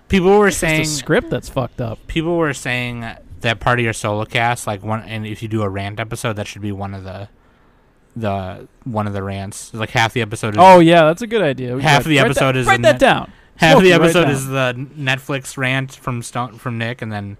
people 0.08 0.38
were 0.38 0.48
It's 0.48 0.58
the 0.60 0.68
saying 0.68 0.86
script 0.86 1.30
that's 1.30 1.50
fucked 1.50 1.82
up. 1.82 2.06
people 2.08 2.38
were 2.38 2.54
saying 2.54 3.06
that 3.41 3.60
part 3.60 3.80
of 3.80 3.84
your 3.84 3.94
solo 3.94 4.26
cast, 4.26 4.68
like 4.68 4.84
one, 4.84 5.02
and 5.04 5.26
if 5.26 5.41
you 5.41 5.48
do 5.48 5.62
a 5.62 5.70
rant 5.70 6.00
episode, 6.00 6.34
that 6.38 6.48
should 6.48 6.62
be 6.62 6.72
one 6.72 6.94
of 6.94 7.04
the, 7.04 7.28
the 8.15 8.68
one 8.84 9.08
of 9.08 9.13
the 9.13 9.24
rants. 9.24 9.74
Like 9.74 9.89
half 9.91 10.13
the 10.13 10.22
episode 10.22 10.56
is 10.56 10.60
Oh 10.60 10.80
yeah, 10.80 11.06
that's 11.06 11.22
a 11.22 11.28
good 11.28 11.41
idea. 11.41 11.76
We 11.76 11.82
Half 11.82 12.02
of 12.02 12.08
the 12.08 12.20
episode 12.20 12.54
that, 12.54 12.58
is 12.58 12.68
write 12.68 12.82
that 12.84 12.94
net- 12.94 13.00
down. 13.00 13.32
half 13.58 13.78
of 13.78 13.84
the 13.84 13.94
episode 13.94 14.24
down. 14.24 14.32
is 14.32 14.48
the 14.48 14.88
Netflix 14.98 15.58
rant 15.58 15.94
from 15.96 16.22
Stone 16.22 16.58
from 16.60 16.78
Nick, 16.78 17.02
and 17.02 17.12
then 17.12 17.38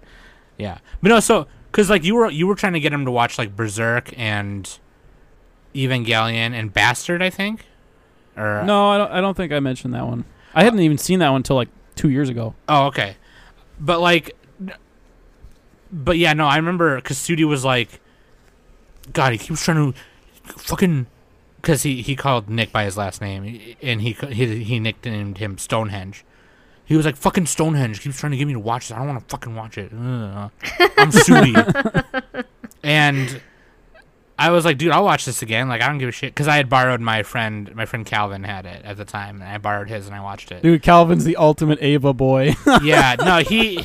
yeah, 0.58 0.78
but 1.02 1.08
no, 1.08 1.20
so 1.20 1.46
because 1.70 1.90
like 1.90 2.04
you 2.04 2.14
were 2.14 2.30
you 2.30 2.46
were 2.46 2.54
trying 2.54 2.72
to 2.72 2.80
get 2.80 2.92
him 2.92 3.04
to 3.04 3.10
watch 3.10 3.38
like 3.38 3.54
Berserk 3.54 4.12
and 4.16 4.78
Evangelion 5.74 6.52
and 6.54 6.72
Bastard, 6.72 7.22
I 7.22 7.30
think, 7.30 7.66
or 8.36 8.62
No, 8.64 8.88
I 8.90 8.98
don't. 8.98 9.12
I 9.12 9.20
don't 9.20 9.36
think 9.36 9.52
I 9.52 9.60
mentioned 9.60 9.94
that 9.94 10.06
one. 10.06 10.24
I 10.54 10.64
hadn't 10.64 10.80
even 10.80 10.98
seen 10.98 11.18
that 11.18 11.28
one 11.28 11.40
until 11.40 11.56
like 11.56 11.68
two 11.96 12.08
years 12.08 12.28
ago. 12.28 12.54
Oh, 12.68 12.86
okay. 12.86 13.16
But 13.78 14.00
like, 14.00 14.34
but 15.92 16.16
yeah, 16.16 16.32
no, 16.32 16.46
I 16.46 16.56
remember 16.56 16.96
because 16.96 17.18
Sudi 17.18 17.44
was 17.44 17.64
like, 17.64 18.00
God, 19.12 19.32
he 19.32 19.38
keeps 19.38 19.62
trying 19.62 19.92
to 19.92 19.98
fucking, 20.44 21.06
because 21.56 21.82
he 21.82 22.00
he 22.00 22.16
called 22.16 22.48
Nick 22.48 22.72
by 22.72 22.84
his 22.84 22.96
last 22.96 23.20
name, 23.20 23.76
and 23.82 24.00
he 24.00 24.12
he 24.12 24.64
he 24.64 24.80
nicknamed 24.80 25.38
him 25.38 25.58
Stonehenge. 25.58 26.24
He 26.86 26.96
was 26.96 27.04
like, 27.04 27.16
fucking 27.16 27.46
Stonehenge 27.46 28.00
keeps 28.00 28.20
trying 28.20 28.30
to 28.30 28.38
get 28.38 28.46
me 28.46 28.52
to 28.52 28.60
watch 28.60 28.88
this. 28.88 28.96
I 28.96 28.98
don't 28.98 29.08
want 29.08 29.20
to 29.20 29.26
fucking 29.26 29.54
watch 29.56 29.76
it. 29.76 29.92
Ugh. 29.92 30.50
I'm 30.96 31.10
Sudi. 31.10 32.44
and 32.84 33.42
I 34.38 34.50
was 34.50 34.64
like, 34.64 34.78
dude, 34.78 34.92
I'll 34.92 35.04
watch 35.04 35.24
this 35.24 35.42
again. 35.42 35.68
Like, 35.68 35.82
I 35.82 35.88
don't 35.88 35.98
give 35.98 36.08
a 36.08 36.12
shit 36.12 36.32
because 36.32 36.46
I 36.46 36.56
had 36.56 36.68
borrowed 36.68 37.00
my 37.00 37.24
friend, 37.24 37.74
my 37.74 37.86
friend 37.86 38.06
Calvin 38.06 38.44
had 38.44 38.66
it 38.66 38.84
at 38.84 38.96
the 38.96 39.04
time, 39.04 39.40
and 39.40 39.50
I 39.50 39.58
borrowed 39.58 39.88
his 39.88 40.06
and 40.06 40.14
I 40.14 40.20
watched 40.20 40.52
it. 40.52 40.62
Dude, 40.62 40.82
Calvin's 40.82 41.24
the 41.24 41.36
ultimate 41.36 41.82
Eva 41.82 42.12
boy. 42.12 42.54
yeah, 42.82 43.16
no, 43.18 43.38
he 43.48 43.84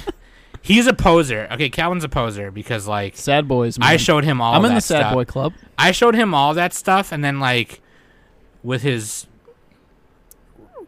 he's 0.61 0.87
a 0.87 0.93
poser. 0.93 1.47
Okay, 1.51 1.69
Calvin's 1.69 2.03
a 2.03 2.09
poser 2.09 2.51
because 2.51 2.87
like 2.87 3.15
sad 3.15 3.47
boys. 3.47 3.79
Man. 3.79 3.89
I 3.89 3.97
showed 3.97 4.25
him 4.25 4.41
all. 4.41 4.53
I'm 4.53 4.65
in 4.65 4.75
the 4.75 4.81
sad 4.81 4.99
stuff. 4.99 5.13
boy 5.13 5.25
club. 5.25 5.53
I 5.77 5.91
showed 5.91 6.15
him 6.15 6.33
all 6.33 6.53
that 6.53 6.73
stuff, 6.73 7.11
and 7.11 7.23
then 7.23 7.39
like 7.39 7.81
with 8.61 8.81
his 8.83 9.25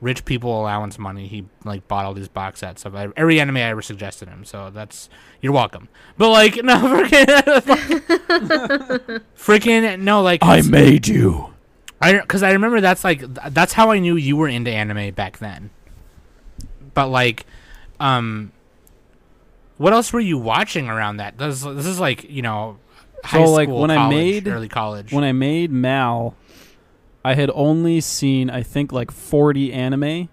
rich 0.04 0.26
people 0.26 0.60
allowance 0.62 1.00
money, 1.00 1.28
he 1.28 1.46
like 1.64 1.88
bought 1.88 2.06
all 2.06 2.14
these 2.14 2.28
box 2.28 2.60
sets 2.60 2.86
of 2.86 2.94
every 2.96 3.40
anime 3.40 3.58
I 3.58 3.62
ever 3.62 3.82
suggested 3.82 4.28
him. 4.28 4.44
So 4.46 4.70
that's 4.70 5.10
you're 5.42 5.54
welcome. 5.54 5.88
But 6.18 6.30
like 6.30 6.56
no, 6.64 6.76
freaking, 6.78 7.26
freaking 9.38 10.00
no, 10.02 10.22
like 10.22 10.44
I 10.44 10.62
made 10.62 11.08
you. 11.08 11.54
I 12.02 12.20
because 12.20 12.44
I 12.44 12.52
remember 12.52 12.82
that's 12.82 13.04
like 13.04 13.22
that's 13.52 13.74
how 13.74 13.92
I 13.92 14.00
knew 14.00 14.16
you 14.16 14.36
were 14.36 14.48
into 14.48 14.72
anime 14.72 15.14
back 15.14 15.38
then. 15.40 15.70
But 16.94 17.08
like, 17.08 17.46
um, 18.00 18.52
what 19.78 19.94
else 19.94 20.12
were 20.14 20.20
you 20.20 20.38
watching 20.38 20.90
around 20.90 21.18
that? 21.18 21.38
This, 21.38 21.62
this 21.62 21.86
is 21.86 22.00
like 22.00 22.30
you 22.30 22.42
know, 22.42 22.78
high 23.24 23.44
So, 23.46 23.52
like, 23.52 23.68
school, 23.68 23.82
when 23.82 23.90
I 23.92 23.96
college, 23.96 24.16
made- 24.16 24.48
early 24.48 24.70
college. 24.70 25.12
When 25.14 25.24
I 25.24 25.32
made 25.32 25.72
Mal, 25.72 26.36
I 27.26 27.36
had 27.36 27.50
only 27.54 28.02
seen 28.02 28.50
I 28.50 28.64
think 28.64 28.92
like 28.92 29.12
40 29.12 29.72
anime, 29.74 30.30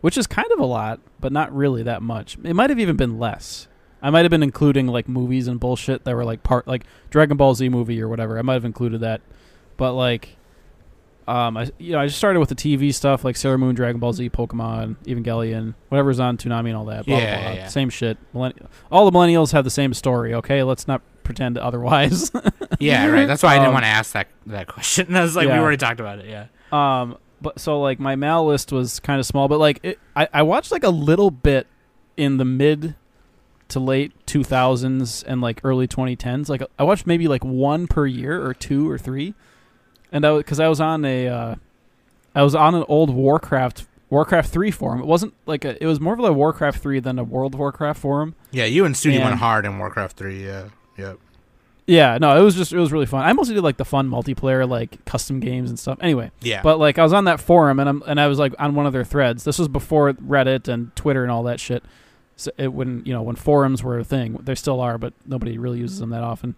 which 0.00 0.18
is 0.18 0.26
kind 0.26 0.50
of 0.52 0.58
a 0.58 0.66
lot, 0.66 1.00
but 1.20 1.32
not 1.32 1.54
really 1.54 1.82
that 1.84 2.02
much. 2.02 2.36
It 2.44 2.54
might 2.54 2.70
have 2.70 2.78
even 2.78 2.96
been 2.96 3.18
less. 3.18 3.66
I 4.00 4.10
might 4.10 4.20
have 4.24 4.30
been 4.30 4.42
including 4.42 4.86
like 4.86 5.08
movies 5.08 5.48
and 5.48 5.58
bullshit 5.58 6.04
that 6.04 6.14
were 6.14 6.24
like 6.24 6.42
part 6.42 6.68
like 6.68 6.84
Dragon 7.10 7.36
Ball 7.36 7.54
Z 7.54 7.68
movie 7.68 8.00
or 8.00 8.08
whatever. 8.08 8.38
I 8.38 8.42
might 8.42 8.54
have 8.54 8.64
included 8.64 9.00
that, 9.00 9.20
but 9.76 9.94
like, 9.94 10.36
um, 11.26 11.56
I 11.56 11.70
you 11.78 11.92
know 11.92 11.98
I 11.98 12.06
just 12.06 12.16
started 12.18 12.38
with 12.40 12.48
the 12.48 12.54
TV 12.54 12.94
stuff 12.94 13.24
like 13.24 13.36
Sailor 13.36 13.58
Moon, 13.58 13.74
Dragon 13.74 13.98
Ball 14.00 14.12
Z, 14.12 14.30
Pokemon, 14.30 14.96
Evangelion, 15.04 15.74
whatever's 15.88 16.20
on 16.20 16.36
Toonami 16.36 16.68
and 16.68 16.76
all 16.76 16.84
that. 16.86 17.06
Blah, 17.06 17.18
Yeah, 17.18 17.40
blah, 17.40 17.48
blah. 17.50 17.56
yeah. 17.58 17.66
Same 17.68 17.90
shit. 17.90 18.18
Millenn- 18.34 18.66
all 18.92 19.10
the 19.10 19.16
millennials 19.16 19.52
have 19.52 19.64
the 19.64 19.70
same 19.70 19.92
story. 19.94 20.32
Okay, 20.32 20.62
let's 20.62 20.86
not 20.86 21.02
pretend 21.28 21.58
otherwise. 21.58 22.32
yeah, 22.80 23.06
right. 23.06 23.26
That's 23.26 23.42
why 23.42 23.50
I 23.50 23.54
didn't 23.56 23.68
Um, 23.68 23.74
want 23.74 23.84
to 23.84 23.88
ask 23.90 24.12
that 24.12 24.28
that 24.46 24.66
question. 24.66 25.14
I 25.16 25.20
was 25.22 25.36
like, 25.36 25.46
we 25.46 25.52
already 25.52 25.76
talked 25.76 26.00
about 26.00 26.18
it. 26.18 26.26
Yeah. 26.26 26.46
Um, 26.72 27.18
but 27.42 27.60
so 27.60 27.80
like 27.80 28.00
my 28.00 28.16
mal 28.16 28.46
list 28.46 28.72
was 28.72 28.98
kind 29.00 29.20
of 29.20 29.26
small, 29.26 29.46
but 29.46 29.58
like 29.58 29.80
it, 29.82 29.98
I 30.16 30.26
I 30.32 30.42
watched 30.42 30.72
like 30.72 30.84
a 30.84 30.88
little 30.90 31.30
bit 31.30 31.66
in 32.16 32.38
the 32.38 32.44
mid 32.46 32.94
to 33.68 33.78
late 33.78 34.12
2000s 34.26 35.22
and 35.26 35.42
like 35.42 35.60
early 35.62 35.86
2010s. 35.86 36.48
Like 36.48 36.62
I 36.78 36.84
watched 36.84 37.06
maybe 37.06 37.28
like 37.28 37.44
one 37.44 37.86
per 37.86 38.06
year 38.06 38.42
or 38.44 38.54
two 38.54 38.90
or 38.90 38.96
three, 38.98 39.34
and 40.10 40.24
I 40.24 40.36
because 40.38 40.58
I 40.58 40.68
was 40.68 40.80
on 40.80 41.04
a 41.04 41.28
uh, 41.28 41.54
I 42.34 42.42
was 42.42 42.54
on 42.54 42.74
an 42.74 42.84
old 42.88 43.10
Warcraft 43.10 43.86
Warcraft 44.10 44.50
three 44.50 44.70
forum. 44.70 45.00
It 45.00 45.06
wasn't 45.06 45.34
like 45.46 45.66
a, 45.66 45.80
it 45.82 45.86
was 45.86 46.00
more 46.00 46.14
of 46.14 46.20
a 46.20 46.32
Warcraft 46.32 46.80
three 46.82 46.98
than 46.98 47.18
a 47.18 47.24
World 47.24 47.52
of 47.54 47.60
Warcraft 47.60 48.00
forum. 48.00 48.34
Yeah, 48.50 48.64
you 48.64 48.84
and 48.86 48.94
Sudi 48.94 49.22
went 49.22 49.36
hard 49.36 49.66
in 49.66 49.78
Warcraft 49.78 50.16
three. 50.16 50.44
Yeah. 50.46 50.68
Yep. 50.98 51.18
Yeah, 51.86 52.18
no, 52.20 52.38
it 52.38 52.42
was 52.42 52.54
just 52.54 52.74
it 52.74 52.78
was 52.78 52.92
really 52.92 53.06
fun. 53.06 53.24
I 53.24 53.32
mostly 53.32 53.54
did 53.54 53.64
like 53.64 53.78
the 53.78 53.84
fun 53.84 54.10
multiplayer, 54.10 54.68
like 54.68 55.02
custom 55.06 55.40
games 55.40 55.70
and 55.70 55.78
stuff. 55.78 55.96
Anyway, 56.02 56.30
Yeah. 56.42 56.60
But 56.60 56.78
like 56.78 56.98
I 56.98 57.02
was 57.02 57.14
on 57.14 57.24
that 57.24 57.40
forum 57.40 57.80
and 57.80 57.88
I'm 57.88 58.02
and 58.06 58.20
I 58.20 58.26
was 58.26 58.38
like 58.38 58.54
on 58.58 58.74
one 58.74 58.84
of 58.86 58.92
their 58.92 59.04
threads. 59.04 59.44
This 59.44 59.58
was 59.58 59.68
before 59.68 60.12
Reddit 60.12 60.68
and 60.68 60.94
Twitter 60.94 61.22
and 61.22 61.32
all 61.32 61.44
that 61.44 61.60
shit. 61.60 61.82
So 62.36 62.50
it 62.58 62.74
when 62.74 63.02
you 63.06 63.14
know 63.14 63.22
when 63.22 63.36
forums 63.36 63.82
were 63.82 63.98
a 63.98 64.04
thing, 64.04 64.34
they 64.42 64.54
still 64.54 64.80
are, 64.80 64.98
but 64.98 65.14
nobody 65.26 65.56
really 65.56 65.78
uses 65.78 65.98
them 65.98 66.10
that 66.10 66.22
often. 66.22 66.56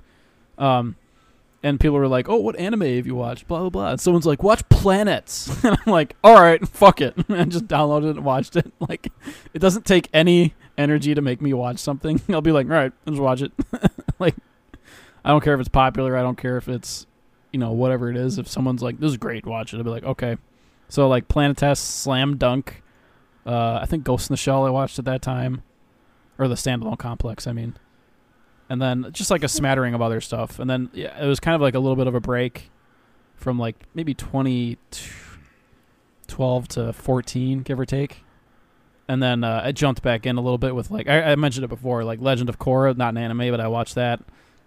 Um, 0.59 0.97
and 1.63 1.79
people 1.79 1.97
were 1.97 2.09
like, 2.09 2.29
"Oh, 2.29 2.37
what 2.37 2.57
anime 2.57 2.81
have 2.81 3.07
you 3.07 3.15
watched?" 3.15 3.47
Blah 3.47 3.61
blah 3.61 3.71
blah. 3.71 3.91
And 3.93 4.01
someone's 4.01 4.27
like, 4.27 4.43
"Watch 4.43 4.69
Planetes," 4.69 5.63
and 5.65 5.79
I'm 5.87 5.93
like, 5.93 6.17
"All 6.25 6.35
right, 6.35 6.67
fuck 6.73 7.01
it," 7.01 7.15
and 7.29 7.53
just 7.53 7.69
downloaded 7.69 8.11
it 8.11 8.17
and 8.17 8.25
watched 8.25 8.57
it. 8.57 8.73
Like, 8.81 9.13
it 9.55 9.61
doesn't 9.61 9.87
take 9.87 10.09
any 10.13 10.55
energy 10.81 11.15
to 11.15 11.21
make 11.21 11.41
me 11.41 11.53
watch 11.53 11.79
something. 11.79 12.21
I'll 12.29 12.41
be 12.41 12.53
like, 12.53 12.67
"All 12.67 12.73
right, 12.73 12.93
I'll 13.07 13.13
just 13.13 13.23
watch 13.23 13.43
it." 13.43 13.53
like, 14.19 14.35
I 15.25 15.31
don't 15.31 15.45
care 15.45 15.55
if 15.55 15.61
it's 15.61 15.69
popular. 15.69 16.17
I 16.17 16.23
don't 16.23 16.39
care 16.39 16.57
if 16.57 16.69
it's 16.69 17.07
you 17.53 17.61
know 17.61 17.73
whatever 17.73 18.11
it 18.11 18.17
is. 18.17 18.39
If 18.39 18.49
someone's 18.49 18.83
like, 18.83 18.99
"This 18.99 19.11
is 19.11 19.17
great," 19.17 19.47
watch 19.47 19.75
it. 19.75 19.79
I'll 19.79 19.85
be 19.85 19.91
like, 19.91 20.05
"Okay." 20.05 20.37
So 20.89 21.09
like 21.09 21.29
Planetes, 21.29 21.79
Slam 21.79 22.37
Dunk, 22.37 22.83
uh, 23.47 23.79
I 23.81 23.87
think 23.87 24.05
Ghost 24.05 24.29
in 24.29 24.33
the 24.33 24.39
Shell 24.39 24.65
I 24.65 24.71
watched 24.71 24.99
at 24.99 25.05
that 25.05 25.23
time, 25.23 25.63
or 26.39 26.49
the 26.49 26.57
standalone 26.57 26.99
complex. 26.99 27.47
I 27.47 27.53
mean, 27.53 27.77
and 28.69 28.83
then 28.83 29.07
just 29.13 29.31
like 29.31 29.45
a 29.45 29.49
smattering 29.49 29.95
of 29.95 30.03
other 30.03 30.21
stuff, 30.21 30.59
and 30.59 30.69
then 30.69 30.91
yeah, 30.93 31.23
it 31.23 31.27
was 31.27 31.39
kind 31.39 31.55
of 31.55 31.61
like 31.61 31.75
a 31.75 31.79
little 31.79 31.97
bit 31.97 32.07
of 32.07 32.15
a 32.15 32.21
break 32.21 32.71
from 33.37 33.59
like 33.59 33.77
maybe 33.95 34.15
2012 34.15 36.69
to 36.69 36.93
14, 36.93 37.63
give 37.63 37.81
or 37.81 37.87
take. 37.87 38.25
And 39.11 39.21
then 39.21 39.43
uh, 39.43 39.63
I 39.65 39.73
jumped 39.73 40.03
back 40.03 40.25
in 40.25 40.37
a 40.37 40.41
little 40.41 40.57
bit 40.57 40.73
with 40.73 40.93
like 40.93 41.09
I, 41.09 41.33
I 41.33 41.35
mentioned 41.35 41.65
it 41.65 41.69
before, 41.69 42.05
like 42.05 42.21
Legend 42.21 42.49
of 42.49 42.61
Korra, 42.61 42.97
not 42.97 43.09
an 43.09 43.19
anime, 43.19 43.51
but 43.51 43.59
I 43.59 43.67
watched 43.67 43.97
that. 43.97 44.21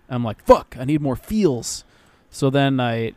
I'm 0.10 0.21
like, 0.21 0.43
fuck, 0.45 0.75
I 0.77 0.84
need 0.84 0.99
more 0.99 1.15
feels. 1.15 1.86
So 2.29 2.49
then 2.49 2.77
I, 2.82 3.13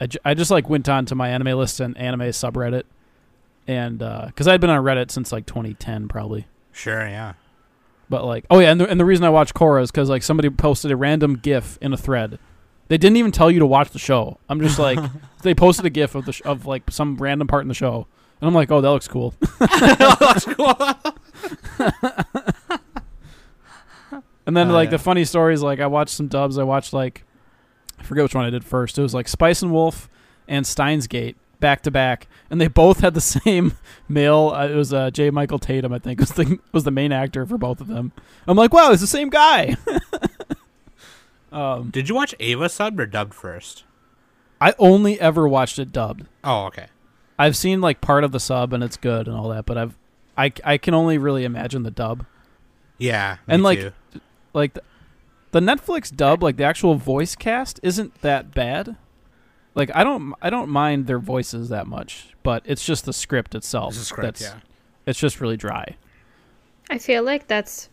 I, 0.00 0.08
I 0.24 0.34
just 0.34 0.50
like 0.50 0.68
went 0.68 0.88
on 0.88 1.06
to 1.06 1.14
my 1.14 1.28
anime 1.28 1.56
list 1.56 1.78
and 1.78 1.96
anime 1.96 2.22
subreddit, 2.22 2.82
and 3.68 3.98
because 4.00 4.48
I'd 4.48 4.60
been 4.60 4.68
on 4.68 4.82
Reddit 4.82 5.12
since 5.12 5.30
like 5.30 5.46
2010 5.46 6.08
probably. 6.08 6.48
sure. 6.72 7.06
Yeah. 7.06 7.34
But 8.10 8.24
like, 8.24 8.44
oh 8.50 8.58
yeah, 8.58 8.72
and 8.72 8.80
the, 8.80 8.88
and 8.88 8.98
the 8.98 9.04
reason 9.04 9.24
I 9.24 9.30
watched 9.30 9.54
Korra 9.54 9.80
is 9.80 9.92
because 9.92 10.10
like 10.10 10.24
somebody 10.24 10.50
posted 10.50 10.90
a 10.90 10.96
random 10.96 11.36
GIF 11.36 11.78
in 11.82 11.92
a 11.92 11.96
thread. 11.96 12.40
They 12.88 12.98
didn't 12.98 13.18
even 13.18 13.30
tell 13.30 13.48
you 13.48 13.60
to 13.60 13.66
watch 13.66 13.90
the 13.90 14.00
show. 14.00 14.38
I'm 14.48 14.60
just 14.60 14.80
like, 14.80 14.98
they 15.42 15.54
posted 15.54 15.86
a 15.86 15.90
GIF 15.90 16.16
of 16.16 16.24
the 16.24 16.32
sh- 16.32 16.42
of 16.44 16.66
like 16.66 16.90
some 16.90 17.16
random 17.18 17.46
part 17.46 17.62
in 17.62 17.68
the 17.68 17.74
show, 17.74 18.08
and 18.44 18.48
I'm 18.50 18.54
like, 18.54 18.70
oh, 18.70 18.82
that 18.82 18.90
looks 18.90 19.08
cool. 19.08 19.32
That's 19.58 20.44
cool. 20.44 20.76
And 24.46 24.54
then 24.54 24.70
Oh, 24.70 24.74
like 24.74 24.88
yeah. 24.88 24.90
the 24.90 24.98
funny 24.98 25.24
stories, 25.24 25.62
like 25.62 25.80
I 25.80 25.86
watched 25.86 26.14
some 26.14 26.28
dubs. 26.28 26.58
I 26.58 26.64
watched 26.64 26.92
like, 26.92 27.24
I 27.98 28.02
forget 28.02 28.24
which 28.24 28.34
one 28.34 28.44
I 28.44 28.50
did 28.50 28.62
first. 28.62 28.98
It 28.98 29.02
was 29.02 29.14
like 29.14 29.26
Spice 29.26 29.62
and 29.62 29.72
Wolf 29.72 30.10
and 30.46 30.66
Steins 30.66 31.06
Gate 31.06 31.38
back 31.60 31.80
to 31.84 31.90
back, 31.90 32.28
and 32.50 32.60
they 32.60 32.68
both 32.68 33.00
had 33.00 33.14
the 33.14 33.20
same 33.22 33.72
male. 34.06 34.52
Uh, 34.54 34.68
it 34.68 34.74
was 34.74 34.92
uh, 34.92 35.10
J. 35.10 35.30
Michael 35.30 35.58
Tatum, 35.58 35.94
I 35.94 35.98
think, 35.98 36.20
was 36.20 36.32
the 36.32 36.58
was 36.72 36.84
the 36.84 36.90
main 36.90 37.10
actor 37.10 37.46
for 37.46 37.56
both 37.56 37.80
of 37.80 37.86
them. 37.86 38.12
I'm 38.46 38.58
like, 38.58 38.74
wow, 38.74 38.92
it's 38.92 39.00
the 39.00 39.06
same 39.06 39.30
guy. 39.30 39.76
um, 41.50 41.88
Did 41.88 42.10
you 42.10 42.14
watch 42.14 42.34
Eva 42.38 42.66
subbed 42.66 43.00
or 43.00 43.06
dubbed 43.06 43.32
first? 43.32 43.84
I 44.60 44.74
only 44.78 45.18
ever 45.18 45.48
watched 45.48 45.78
it 45.78 45.90
dubbed. 45.90 46.26
Oh, 46.44 46.66
okay. 46.66 46.88
I've 47.38 47.56
seen 47.56 47.80
like 47.80 48.00
part 48.00 48.24
of 48.24 48.32
the 48.32 48.40
sub 48.40 48.72
and 48.72 48.82
it's 48.82 48.96
good 48.96 49.26
and 49.26 49.36
all 49.36 49.48
that, 49.48 49.66
but 49.66 49.76
I've 49.76 49.96
I 50.36 50.52
I 50.64 50.78
can 50.78 50.94
only 50.94 51.18
really 51.18 51.44
imagine 51.44 51.82
the 51.82 51.90
dub. 51.90 52.24
Yeah. 52.98 53.38
And, 53.48 53.62
like, 53.62 53.80
too. 53.80 53.92
Like 54.52 54.74
the, 54.74 54.82
the 55.50 55.60
Netflix 55.60 56.14
dub, 56.14 56.42
like 56.42 56.56
the 56.56 56.64
actual 56.64 56.94
voice 56.94 57.34
cast 57.34 57.80
isn't 57.82 58.20
that 58.22 58.54
bad. 58.54 58.96
Like 59.74 59.90
I 59.94 60.04
don't 60.04 60.34
I 60.40 60.50
don't 60.50 60.68
mind 60.68 61.06
their 61.06 61.18
voices 61.18 61.68
that 61.68 61.86
much, 61.86 62.28
but 62.42 62.62
it's 62.64 62.84
just 62.84 63.04
the 63.04 63.12
script 63.12 63.54
itself. 63.54 63.94
It's 63.94 64.06
script, 64.06 64.38
that's 64.38 64.42
yeah. 64.42 64.60
it's 65.06 65.18
just 65.18 65.40
really 65.40 65.56
dry. 65.56 65.96
I 66.90 66.98
feel 66.98 67.24
like 67.24 67.48
that's 67.48 67.88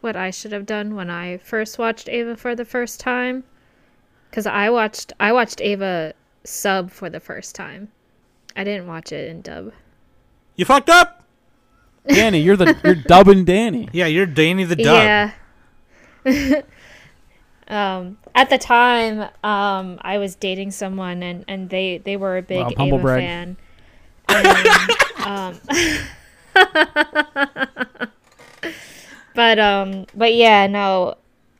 what 0.00 0.16
I 0.16 0.30
should 0.30 0.52
have 0.52 0.66
done 0.66 0.96
when 0.96 1.10
I 1.10 1.38
first 1.38 1.78
watched 1.78 2.08
Eva 2.08 2.36
for 2.36 2.54
the 2.54 2.64
first 2.64 2.98
time. 2.98 3.44
Cause 4.32 4.46
I 4.46 4.70
watched 4.70 5.12
I 5.20 5.32
watched 5.32 5.60
Eva 5.60 6.14
sub 6.42 6.90
for 6.90 7.08
the 7.08 7.20
first 7.20 7.54
time. 7.54 7.88
I 8.56 8.64
didn't 8.64 8.86
watch 8.86 9.12
it 9.12 9.28
in 9.28 9.42
dub. 9.42 9.72
You 10.56 10.64
fucked 10.64 10.90
up. 10.90 11.24
Danny, 12.06 12.40
you're 12.40 12.56
the 12.56 12.76
you're 12.84 12.94
dubbing 12.94 13.44
Danny. 13.44 13.88
Yeah, 13.92 14.06
you're 14.06 14.26
Danny 14.26 14.64
the 14.64 14.76
dub. 14.76 15.32
Yeah. 16.26 16.62
um, 17.68 18.18
at 18.34 18.50
the 18.50 18.58
time, 18.58 19.20
um, 19.42 19.98
I 20.02 20.18
was 20.18 20.34
dating 20.34 20.70
someone, 20.72 21.22
and, 21.22 21.44
and 21.48 21.70
they, 21.70 21.98
they 21.98 22.16
were 22.16 22.36
a 22.36 22.42
big 22.42 22.78
Wow, 22.78 22.86
Eva 22.86 22.98
brag. 22.98 23.20
fan. 23.20 23.56
And, 24.28 24.46
um, 25.26 25.60
but 29.34 29.58
um, 29.58 30.06
but 30.14 30.34
yeah, 30.34 30.66
no, 30.66 31.16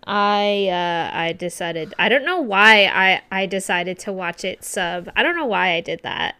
I 0.07 0.68
uh, 0.68 1.11
I 1.16 1.33
decided. 1.33 1.94
I 1.98 2.09
don't 2.09 2.24
know 2.24 2.40
why 2.40 2.87
I 2.87 3.22
I 3.30 3.46
decided 3.46 3.98
to 4.00 4.12
watch 4.12 4.44
it 4.44 4.64
sub. 4.64 5.11
I 5.14 5.22
don't 5.22 5.37
know 5.37 5.46
why 5.46 5.72
I 5.74 5.80
did 5.80 6.00
that. 6.04 6.37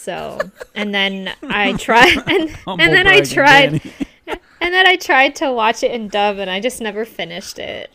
So 0.00 0.38
and 0.74 0.94
then 0.94 1.30
I 1.42 1.74
tried 1.74 2.16
and, 2.26 2.56
and 2.66 2.92
then 2.92 3.06
I 3.06 3.20
tried 3.20 3.82
and 4.26 4.74
then 4.74 4.86
I 4.86 4.96
tried 4.96 5.36
to 5.36 5.52
watch 5.52 5.82
it 5.82 5.90
in 5.90 6.08
dub, 6.08 6.38
and 6.38 6.48
I 6.48 6.58
just 6.58 6.80
never 6.80 7.04
finished 7.04 7.58
it. 7.58 7.90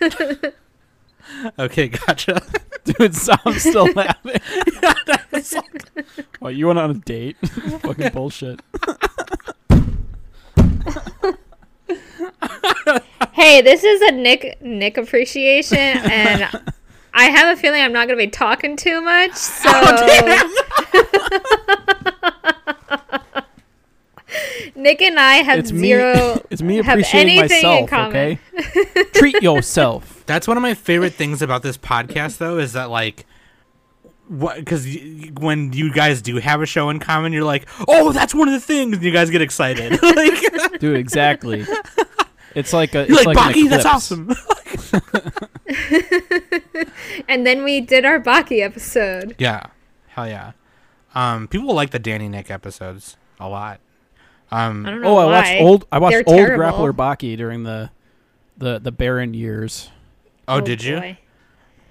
Okay, 1.58 1.88
gotcha. 1.88 2.40
Dude, 2.84 3.12
so 3.12 3.34
I'm 3.44 3.58
still 3.58 3.90
laughing. 3.94 4.40
what, 6.38 6.54
you 6.54 6.68
went 6.68 6.78
on 6.78 6.92
a 6.92 6.94
date? 6.94 7.36
Fucking 7.80 8.12
bullshit. 8.12 8.60
hey, 13.32 13.60
this 13.60 13.82
is 13.82 14.00
a 14.02 14.12
Nick 14.12 14.62
Nick 14.62 14.98
appreciation, 14.98 15.76
and 15.78 16.48
I 17.16 17.24
have 17.30 17.56
a 17.56 17.60
feeling 17.60 17.80
I'm 17.82 17.92
not 17.92 18.06
going 18.08 18.18
to 18.18 18.24
be 18.24 18.30
talking 18.30 18.76
too 18.76 19.00
much. 19.00 19.32
So 19.36 19.70
oh, 19.72 20.52
Nick 24.74 25.00
and 25.00 25.18
I 25.18 25.36
have 25.36 25.58
It's 25.58 25.72
me. 25.72 25.88
zero. 25.88 26.42
It's 26.50 26.60
me 26.62 26.76
have 26.76 26.86
appreciating 26.88 27.38
anything 27.38 27.58
in 27.64 27.86
myself. 27.86 27.90
common. 27.90 28.16
Okay. 28.16 29.04
Treat 29.14 29.42
yourself. 29.42 30.22
That's 30.26 30.46
one 30.46 30.56
of 30.56 30.62
my 30.62 30.74
favorite 30.74 31.14
things 31.14 31.40
about 31.42 31.62
this 31.62 31.78
podcast, 31.78 32.38
though, 32.38 32.58
is 32.58 32.72
that 32.74 32.90
like, 32.90 33.24
what? 34.28 34.56
Because 34.58 34.86
when 35.38 35.72
you 35.72 35.92
guys 35.92 36.20
do 36.20 36.36
have 36.36 36.60
a 36.60 36.66
show 36.66 36.90
in 36.90 36.98
common, 36.98 37.32
you're 37.32 37.44
like, 37.44 37.66
"Oh, 37.88 38.10
that's 38.12 38.34
one 38.34 38.48
of 38.48 38.54
the 38.54 38.60
things," 38.60 38.94
and 38.96 39.02
you 39.04 39.12
guys 39.12 39.30
get 39.30 39.40
excited. 39.40 40.02
like, 40.02 40.80
Dude, 40.80 40.96
exactly. 40.96 41.64
It's 42.56 42.72
like 42.72 42.94
a. 42.96 43.06
you're 43.06 43.18
It's 43.18 43.26
like, 43.26 43.36
like, 43.36 43.54
"Baki, 43.54 43.70
that's 43.70 43.86
awesome." 43.86 44.28
And 47.28 47.46
then 47.46 47.64
we 47.64 47.80
did 47.80 48.04
our 48.04 48.20
Baki 48.20 48.60
episode. 48.62 49.34
yeah, 49.38 49.66
hell 50.08 50.28
yeah. 50.28 50.52
Um, 51.14 51.48
people 51.48 51.72
like 51.74 51.90
the 51.90 51.98
Danny 51.98 52.28
Nick 52.28 52.50
episodes 52.50 53.16
a 53.40 53.48
lot. 53.48 53.80
Um, 54.50 54.86
I 54.86 54.90
don't 54.90 55.00
know 55.00 55.16
Oh, 55.16 55.16
I 55.18 55.24
watched 55.26 55.60
old. 55.60 55.86
I 55.90 55.98
watched 55.98 56.12
They're 56.12 56.24
old 56.26 56.36
terrible. 56.36 56.64
grappler 56.64 56.92
Baki 56.92 57.36
during 57.36 57.62
the, 57.64 57.90
the 58.56 58.78
the 58.78 58.92
barren 58.92 59.34
years. 59.34 59.90
oh, 60.46 60.60
did 60.60 60.82
you? 60.84 60.96
boy. 61.00 61.18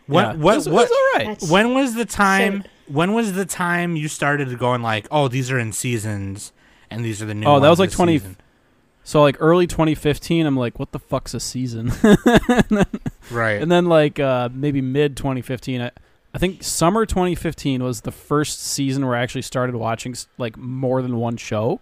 What? 0.08 0.22
Yeah. 0.22 0.28
What? 0.34 0.56
Was, 0.56 0.70
what? 0.70 0.74
was 0.90 0.92
all 0.92 1.20
right. 1.20 1.28
That's- 1.34 1.50
When 1.52 1.74
was 1.74 1.96
the 1.96 2.06
time? 2.06 2.62
So- 2.64 2.70
when 2.88 3.14
was 3.14 3.34
the 3.34 3.46
time 3.46 3.96
you 3.96 4.08
started 4.08 4.60
going 4.60 4.84
like, 4.84 5.08
"Oh, 5.10 5.28
these 5.28 5.50
are 5.50 5.58
in 5.58 5.72
seasons, 5.74 6.54
and 6.92 7.04
these 7.04 7.20
are 7.20 7.26
the 7.26 7.34
new"? 7.34 7.48
Oh, 7.48 7.60
that 7.60 7.68
was 7.70 7.80
like 7.80 7.90
20 7.90 8.20
season." 8.20 8.38
So 9.06 9.22
like 9.22 9.38
early 9.40 9.68
2015, 9.68 10.46
I'm 10.48 10.58
like, 10.58 10.80
what 10.80 10.92
the 10.92 11.00
fuck's 11.00 11.34
a 11.34 11.40
season? 11.40 11.92
Right. 13.32 13.60
and 13.60 13.72
then 13.72 13.86
like 13.86 14.20
uh, 14.20 14.50
maybe 14.54 14.82
mid 14.82 15.18
2015, 15.18 15.82
I, 15.82 15.92
I 16.34 16.38
think 16.38 16.62
summer 16.62 17.06
2015 17.08 17.82
was 17.84 18.02
the 18.02 18.12
first 18.12 18.62
season 18.62 19.06
where 19.06 19.16
I 19.16 19.24
actually 19.24 19.42
started 19.42 19.76
watching 19.76 20.16
like 20.38 20.58
more 20.58 21.02
than 21.02 21.18
one 21.18 21.38
show. 21.38 21.82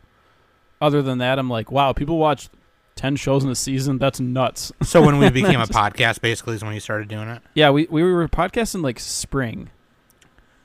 Other 0.79 1.01
than 1.01 1.17
that, 1.17 1.39
I'm 1.39 1.49
like, 1.49 1.69
wow, 1.71 1.91
people 1.91 2.17
watch 2.17 2.49
10 2.95 3.15
shows 3.17 3.43
in 3.43 3.49
a 3.49 3.55
season. 3.55 3.97
That's 3.97 4.19
nuts. 4.21 4.71
so 4.83 5.01
when 5.01 5.17
we 5.17 5.29
became 5.41 5.59
a 5.59 5.65
podcast, 5.65 6.21
basically, 6.21 6.55
is 6.55 6.63
when 6.63 6.73
you 6.73 6.79
started 6.79 7.07
doing 7.09 7.27
it. 7.27 7.41
yeah, 7.53 7.69
we 7.69 7.87
we 7.89 8.03
were 8.03 8.27
podcasting 8.29 8.83
like 8.83 8.99
spring 8.99 9.69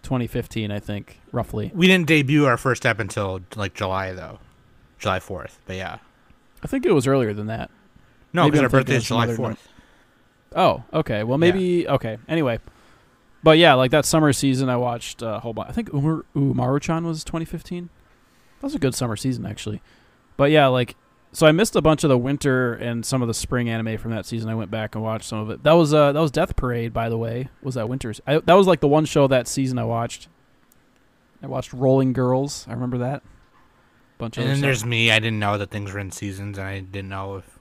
2015, 0.02 0.70
I 0.70 0.78
think, 0.80 1.20
roughly. 1.32 1.70
We 1.74 1.86
didn't 1.88 2.06
debut 2.06 2.46
our 2.46 2.56
first 2.56 2.82
step 2.82 2.98
until 3.00 3.40
like 3.56 3.74
July 3.74 4.12
though, 4.12 4.38
July 4.98 5.18
fourth. 5.20 5.58
But 5.66 5.76
yeah, 5.76 5.98
I 6.62 6.66
think 6.66 6.84
it 6.86 6.92
was 6.92 7.06
earlier 7.06 7.32
than 7.32 7.46
that. 7.46 7.70
no, 8.32 8.46
because 8.46 8.62
our 8.62 8.68
birthday 8.68 8.96
is 8.96 9.04
July 9.04 9.34
fourth. 9.34 9.68
Oh, 10.54 10.82
okay. 10.92 11.24
Well, 11.24 11.38
maybe 11.38 11.86
okay. 11.88 12.18
Anyway, 12.28 12.58
but 13.42 13.58
yeah, 13.58 13.74
like 13.74 13.90
that 13.90 14.04
summer 14.04 14.32
season, 14.32 14.68
I 14.68 14.76
watched 14.76 15.22
uh, 15.22 15.34
a 15.34 15.40
whole 15.40 15.52
bunch. 15.52 15.68
I 15.68 15.72
think 15.72 15.92
Umar 15.92 16.24
Umaru-chan 16.34 17.04
was 17.04 17.22
2015. 17.24 17.90
That 18.60 18.66
was 18.66 18.74
a 18.74 18.78
good 18.78 18.94
summer 18.94 19.16
season, 19.16 19.46
actually. 19.46 19.82
But 20.36 20.50
yeah, 20.50 20.66
like 20.68 20.96
so, 21.32 21.46
I 21.46 21.52
missed 21.52 21.76
a 21.76 21.82
bunch 21.82 22.04
of 22.04 22.08
the 22.08 22.16
winter 22.18 22.72
and 22.74 23.04
some 23.04 23.20
of 23.20 23.28
the 23.28 23.34
spring 23.34 23.68
anime 23.68 23.98
from 23.98 24.10
that 24.12 24.24
season. 24.24 24.48
I 24.48 24.54
went 24.54 24.70
back 24.70 24.94
and 24.94 25.04
watched 25.04 25.26
some 25.26 25.38
of 25.38 25.50
it. 25.50 25.62
That 25.62 25.72
was 25.72 25.92
uh 25.92 26.12
that 26.12 26.20
was 26.20 26.30
Death 26.30 26.56
Parade, 26.56 26.92
by 26.92 27.08
the 27.08 27.18
way. 27.18 27.48
Was 27.62 27.74
that 27.74 27.88
winters? 27.88 28.20
I, 28.26 28.38
that 28.38 28.54
was 28.54 28.66
like 28.66 28.80
the 28.80 28.88
one 28.88 29.04
show 29.04 29.26
that 29.26 29.46
season 29.46 29.78
I 29.78 29.84
watched. 29.84 30.28
I 31.42 31.46
watched 31.46 31.72
Rolling 31.72 32.12
Girls. 32.12 32.66
I 32.68 32.72
remember 32.72 32.98
that. 32.98 33.22
Bunch 34.18 34.36
of 34.36 34.42
And 34.42 34.50
then 34.50 34.56
stuff. 34.58 34.66
there's 34.66 34.84
me. 34.84 35.10
I 35.12 35.18
didn't 35.20 35.38
know 35.38 35.56
that 35.58 35.70
things 35.70 35.92
were 35.92 35.98
in 36.00 36.10
seasons, 36.10 36.58
and 36.58 36.66
I 36.66 36.80
didn't 36.80 37.08
know 37.08 37.36
if 37.36 37.58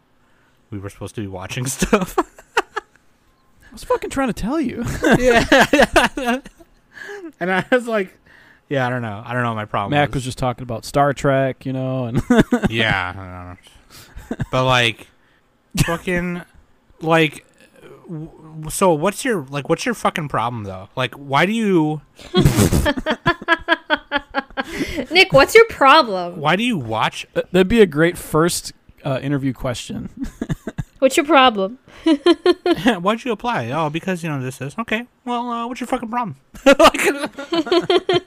we 0.71 0.79
were 0.79 0.89
supposed 0.89 1.15
to 1.15 1.21
be 1.21 1.27
watching 1.27 1.65
stuff. 1.67 2.17
I 2.17 3.71
was 3.71 3.83
fucking 3.83 4.09
trying 4.09 4.29
to 4.29 4.33
tell 4.33 4.59
you. 4.59 4.83
yeah. 5.19 6.41
and 7.39 7.51
I 7.51 7.63
was 7.71 7.87
like, 7.87 8.17
yeah, 8.69 8.87
I 8.87 8.89
don't 8.89 9.01
know. 9.03 9.21
I 9.25 9.33
don't 9.33 9.43
know 9.43 9.49
what 9.49 9.55
my 9.55 9.65
problem. 9.65 9.91
Mac 9.91 10.09
was. 10.09 10.15
was 10.15 10.23
just 10.25 10.37
talking 10.39 10.63
about 10.63 10.83
Star 10.83 11.13
Trek, 11.13 11.65
you 11.65 11.73
know, 11.73 12.05
and 12.05 12.21
yeah, 12.69 13.13
I 13.15 13.19
don't 13.19 14.39
know. 14.39 14.45
but 14.51 14.65
like, 14.65 15.07
fucking, 15.85 16.41
like, 17.01 17.45
w- 18.09 18.69
so 18.69 18.93
what's 18.93 19.23
your 19.23 19.45
like? 19.49 19.69
What's 19.69 19.85
your 19.85 19.93
fucking 19.95 20.27
problem 20.29 20.63
though? 20.63 20.89
Like, 20.95 21.13
why 21.15 21.45
do 21.45 21.53
you 21.53 22.01
Nick, 25.11 25.33
what's 25.33 25.55
your 25.55 25.65
problem? 25.65 26.39
why 26.39 26.55
do 26.55 26.63
you 26.63 26.77
watch? 26.77 27.25
That'd 27.33 27.67
be 27.67 27.81
a 27.81 27.85
great 27.85 28.17
first 28.17 28.73
uh, 29.03 29.19
interview 29.21 29.53
question. 29.53 30.09
What's 30.99 31.15
your 31.15 31.27
problem? 31.27 31.77
Why'd 33.01 33.23
you 33.23 33.31
apply? 33.31 33.69
Oh, 33.69 33.87
because 33.91 34.23
you 34.23 34.29
know 34.29 34.41
this 34.41 34.59
is 34.59 34.75
okay. 34.79 35.05
Well, 35.25 35.47
uh, 35.47 35.67
what's 35.67 35.79
your 35.79 35.85
fucking 35.85 36.09
problem? 36.09 36.37
like, 36.65 38.23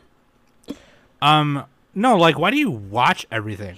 um, 1.21 1.65
no, 1.95 2.17
like, 2.17 2.39
why 2.39 2.53
do 2.53 2.57
you 2.57 2.71
watch 2.71 3.27
everything? 3.31 3.77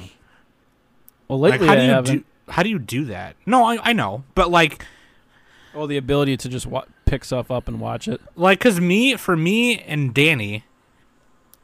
Well, 1.27 1.39
Like, 1.41 1.53
lately 1.53 1.67
how 1.69 1.75
do 1.75 1.83
you 1.83 1.89
haven't. 1.89 2.15
do? 2.19 2.25
How 2.49 2.63
do 2.63 2.69
you 2.69 2.79
do 2.79 3.07
that? 3.07 3.37
No, 3.47 3.65
I, 3.65 3.79
I 3.83 3.93
know, 3.95 4.25
but 4.35 4.51
like, 4.51 4.85
well, 5.75 5.87
the 5.87 5.97
ability 5.97 6.37
to 6.37 6.49
just 6.51 6.67
wa- 6.67 6.85
pick 7.07 7.25
stuff 7.25 7.51
up 7.51 7.69
and 7.69 7.81
watch 7.81 8.09
it. 8.09 8.21
like, 8.37 8.61
cause 8.61 8.79
me, 8.79 9.17
for 9.17 9.37
me 9.37 9.79
and 9.79 10.13
Danny, 10.13 10.65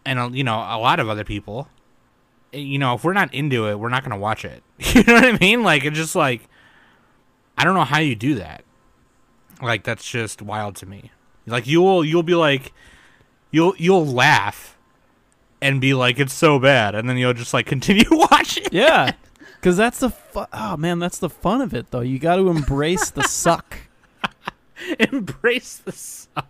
and 0.08 0.34
you 0.36 0.44
know 0.44 0.56
a 0.56 0.78
lot 0.78 1.00
of 1.00 1.08
other 1.08 1.24
people, 1.24 1.68
eh, 2.52 2.58
you 2.58 2.78
know, 2.78 2.94
if 2.94 3.04
we're 3.04 3.12
not 3.12 3.32
into 3.34 3.68
it, 3.68 3.78
we're 3.78 3.88
not 3.90 4.02
gonna 4.02 4.18
watch 4.18 4.44
it. 4.44 4.62
You 4.94 5.02
know 5.04 5.14
what 5.14 5.24
I 5.24 5.38
mean? 5.38 5.62
Like, 5.62 5.84
it's 5.84 5.96
just 5.96 6.14
like, 6.16 6.48
I 7.56 7.64
don't 7.64 7.74
know 7.74 7.84
how 7.84 7.98
you 8.00 8.14
do 8.16 8.36
that. 8.36 8.64
Like, 9.60 9.84
that's 9.84 10.08
just 10.08 10.40
wild 10.40 10.76
to 10.76 10.86
me. 10.86 11.10
Like, 11.46 11.66
you'll 11.66 12.04
you'll 12.04 12.22
be 12.22 12.34
like, 12.34 12.72
you'll 13.50 13.74
you'll 13.76 14.06
laugh, 14.06 14.76
and 15.60 15.80
be 15.80 15.94
like, 15.94 16.18
it's 16.18 16.32
so 16.34 16.58
bad, 16.58 16.94
and 16.94 17.08
then 17.08 17.16
you'll 17.18 17.34
just 17.34 17.52
like 17.54 17.66
continue 17.74 18.04
watching. 18.10 18.66
Yeah, 18.72 19.12
because 19.56 19.76
that's 19.76 19.98
the 19.98 20.10
fu- 20.10 20.46
oh 20.52 20.76
man, 20.76 20.98
that's 20.98 21.18
the 21.18 21.30
fun 21.30 21.60
of 21.60 21.74
it 21.74 21.90
though. 21.90 22.00
You 22.00 22.18
got 22.18 22.36
to 22.36 22.48
embrace 22.48 23.10
the 23.10 23.24
suck. 23.24 23.76
Embrace 25.00 25.76
the 25.78 25.90
suck. 25.92 26.46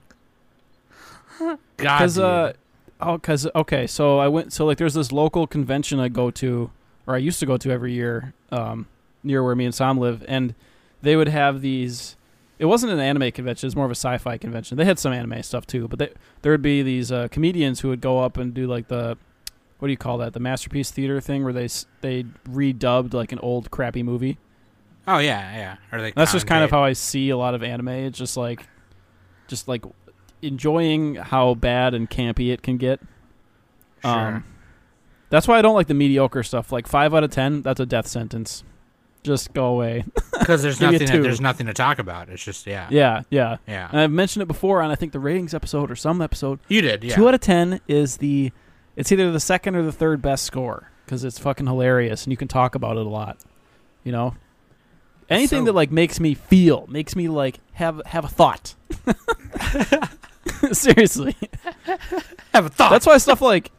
God, 1.38 1.58
Because 1.76 2.18
uh, 2.18 2.52
oh, 3.00 3.16
because 3.16 3.46
okay, 3.54 3.86
so 3.86 4.18
I 4.18 4.28
went. 4.28 4.52
So 4.52 4.66
like, 4.66 4.78
there's 4.78 4.94
this 4.94 5.12
local 5.12 5.46
convention 5.46 6.00
I 6.00 6.08
go 6.08 6.30
to, 6.32 6.70
or 7.06 7.14
I 7.14 7.18
used 7.18 7.40
to 7.40 7.46
go 7.46 7.56
to 7.56 7.70
every 7.70 7.92
year, 7.92 8.34
um, 8.50 8.86
near 9.22 9.42
where 9.42 9.54
me 9.54 9.64
and 9.64 9.74
Sam 9.74 9.98
live, 9.98 10.24
and 10.28 10.54
they 11.02 11.16
would 11.16 11.28
have 11.28 11.60
these. 11.60 12.16
It 12.58 12.64
wasn't 12.66 12.92
an 12.92 12.98
anime 12.98 13.30
convention; 13.32 13.66
it 13.66 13.68
was 13.68 13.76
more 13.76 13.84
of 13.84 13.90
a 13.90 13.94
sci-fi 13.94 14.36
convention. 14.36 14.76
They 14.76 14.84
had 14.84 14.98
some 14.98 15.12
anime 15.12 15.42
stuff 15.42 15.66
too, 15.66 15.86
but 15.88 15.98
they, 15.98 16.10
there 16.42 16.52
would 16.52 16.62
be 16.62 16.82
these 16.82 17.12
uh, 17.12 17.28
comedians 17.30 17.80
who 17.80 17.88
would 17.88 18.00
go 18.00 18.18
up 18.18 18.36
and 18.36 18.52
do 18.52 18.66
like 18.66 18.88
the, 18.88 19.16
what 19.78 19.86
do 19.86 19.92
you 19.92 19.96
call 19.96 20.18
that? 20.18 20.32
The 20.32 20.40
masterpiece 20.40 20.90
theater 20.90 21.20
thing, 21.20 21.44
where 21.44 21.52
they 21.52 21.68
they 22.00 22.24
redubbed 22.48 23.14
like 23.14 23.30
an 23.32 23.38
old 23.38 23.70
crappy 23.70 24.02
movie. 24.02 24.38
oh 25.06 25.18
yeah, 25.18 25.56
yeah. 25.56 25.76
Or 25.92 26.02
they 26.02 26.12
That's 26.12 26.32
just 26.32 26.46
kind 26.46 26.64
of 26.64 26.70
how 26.70 26.82
I 26.82 26.94
see 26.94 27.30
a 27.30 27.36
lot 27.36 27.54
of 27.54 27.62
anime. 27.62 27.88
It's 27.88 28.18
just 28.18 28.36
like, 28.36 28.66
just 29.46 29.68
like 29.68 29.84
enjoying 30.42 31.16
how 31.16 31.54
bad 31.54 31.94
and 31.94 32.08
campy 32.08 32.52
it 32.52 32.62
can 32.62 32.76
get. 32.76 33.00
Sure. 34.02 34.10
Um, 34.10 34.44
that's 35.30 35.46
why 35.48 35.58
I 35.58 35.62
don't 35.62 35.74
like 35.74 35.88
the 35.88 35.94
mediocre 35.94 36.42
stuff. 36.42 36.72
Like 36.72 36.86
five 36.86 37.14
out 37.14 37.24
of 37.24 37.30
ten, 37.30 37.62
that's 37.62 37.80
a 37.80 37.86
death 37.86 38.06
sentence. 38.06 38.64
Just 39.24 39.52
go 39.52 39.66
away. 39.66 40.04
because 40.38 40.62
there's 40.62 40.78
Give 40.78 40.92
you 40.92 40.96
a 40.96 41.00
nothing. 41.00 41.16
two. 41.16 41.22
There's 41.22 41.40
nothing 41.40 41.66
to 41.66 41.74
talk 41.74 41.98
about. 41.98 42.28
It's 42.30 42.42
just 42.44 42.66
yeah, 42.66 42.86
yeah, 42.90 43.22
yeah. 43.30 43.56
yeah. 43.66 43.88
And 43.90 44.00
I've 44.00 44.10
mentioned 44.12 44.42
it 44.42 44.46
before 44.46 44.80
on 44.80 44.90
I 44.90 44.94
think 44.94 45.12
the 45.12 45.18
ratings 45.20 45.52
episode 45.54 45.90
or 45.90 45.96
some 45.96 46.22
episode. 46.22 46.60
you 46.68 46.80
did, 46.80 47.02
yeah. 47.04 47.14
Two 47.16 47.28
out 47.28 47.34
of 47.34 47.40
ten 47.40 47.80
is 47.88 48.18
the, 48.18 48.52
it's 48.96 49.10
either 49.12 49.30
the 49.32 49.40
second 49.40 49.74
or 49.74 49.82
the 49.82 49.92
third 49.92 50.22
best 50.22 50.44
score 50.44 50.90
because 51.04 51.24
it's 51.24 51.38
fucking 51.38 51.66
hilarious 51.66 52.24
and 52.24 52.32
you 52.32 52.36
can 52.36 52.48
talk 52.48 52.74
about 52.74 52.96
it 52.96 53.04
a 53.04 53.08
lot. 53.08 53.38
You 54.04 54.12
know, 54.12 54.34
anything 55.28 55.62
So- 55.62 55.64
that 55.66 55.74
like 55.74 55.90
makes 55.90 56.20
me 56.20 56.32
feel, 56.34 56.86
makes 56.88 57.14
me 57.16 57.28
like 57.28 57.58
have 57.72 58.00
have 58.06 58.24
a 58.24 58.28
thought. 58.28 58.76
Seriously, 60.72 61.36
have 62.54 62.66
a 62.66 62.68
thought. 62.68 62.90
that's 62.90 63.06
why 63.06 63.18
stuff 63.18 63.40
like, 63.40 63.70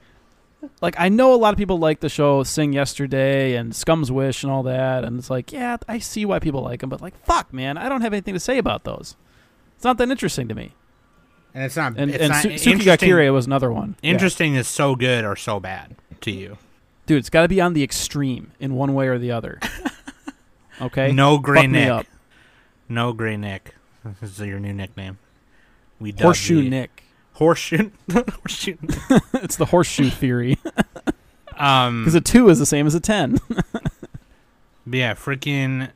like 0.82 0.95
I 0.97 1.10
know 1.10 1.34
a 1.34 1.38
lot 1.38 1.53
of 1.53 1.58
people 1.58 1.77
like 1.79 1.99
the 1.99 2.10
show 2.10 2.43
Sing 2.43 2.73
Yesterday 2.73 3.55
and 3.55 3.75
Scum's 3.75 4.12
Wish 4.12 4.43
and 4.43 4.51
all 4.51 4.63
that, 4.63 5.03
and 5.03 5.17
it's 5.19 5.29
like, 5.29 5.51
yeah, 5.51 5.77
I 5.88 5.99
see 5.99 6.25
why 6.25 6.39
people 6.39 6.62
like 6.62 6.82
them, 6.82 6.89
but 6.89 7.01
like, 7.01 7.17
fuck, 7.25 7.53
man, 7.53 7.77
I 7.77 7.89
don't 7.89 8.01
have 8.01 8.13
anything 8.13 8.34
to 8.34 8.39
say 8.39 8.58
about 8.58 8.84
those. 8.84 9.15
It's 9.75 9.84
not 9.84 9.97
that 9.97 10.10
interesting 10.10 10.47
to 10.49 10.55
me. 10.55 10.73
and 11.53 11.63
it's 11.63 11.75
not. 11.77 11.93
And 11.97 12.12
it's 12.12 12.19
and 12.21 12.29
not 12.32 12.41
Su- 12.43 12.49
interesting. 12.49 12.79
Tsuki 12.79 12.84
ga 12.86 12.97
Kirei 12.97 13.32
was 13.34 13.45
another 13.45 13.71
one. 13.71 13.95
Yeah. 14.01 14.12
Interesting 14.12 14.55
is 14.55 14.67
so 14.67 14.95
good 14.95 15.23
or 15.25 15.36
so 15.36 15.60
bad 15.60 15.95
to 16.21 16.32
you. 16.32 16.58
Dude, 17.05 17.17
it's 17.19 17.29
got 17.29 17.41
to 17.43 17.47
be 17.47 17.60
on 17.62 17.73
the 17.73 17.82
extreme 17.84 18.51
in 18.60 18.75
one 18.75 18.93
way 18.93 19.08
or 19.08 19.17
the 19.17 19.32
other. 19.32 19.60
Okay? 20.82 21.12
No 21.12 21.39
gray 21.39 21.63
Fuck 21.63 21.71
me 21.71 21.79
Nick. 21.79 21.89
up. 21.89 22.05
No 22.88 23.12
gray 23.12 23.36
Nick. 23.36 23.75
This 24.21 24.39
is 24.39 24.47
your 24.47 24.60
new 24.62 24.71
nickname. 24.73 25.17
We 26.00 26.12
Horseshoe 26.20 26.62
Nick. 26.70 27.04
Horseshoe. 27.34 27.92
horseshoe. 28.12 28.78
it's 29.36 29.56
the 29.56 29.66
horseshoe 29.66 30.10
theory. 30.10 30.58
Um. 31.58 32.04
Because 32.06 32.16
a 32.16 32.22
two 32.22 32.48
is 32.48 32.58
the 32.58 32.66
same 32.66 32.88
as 32.88 32.96
a 32.96 33.02
ten. 33.02 33.38
But 33.50 34.98
yeah, 34.98 35.14
freaking. 35.14 35.92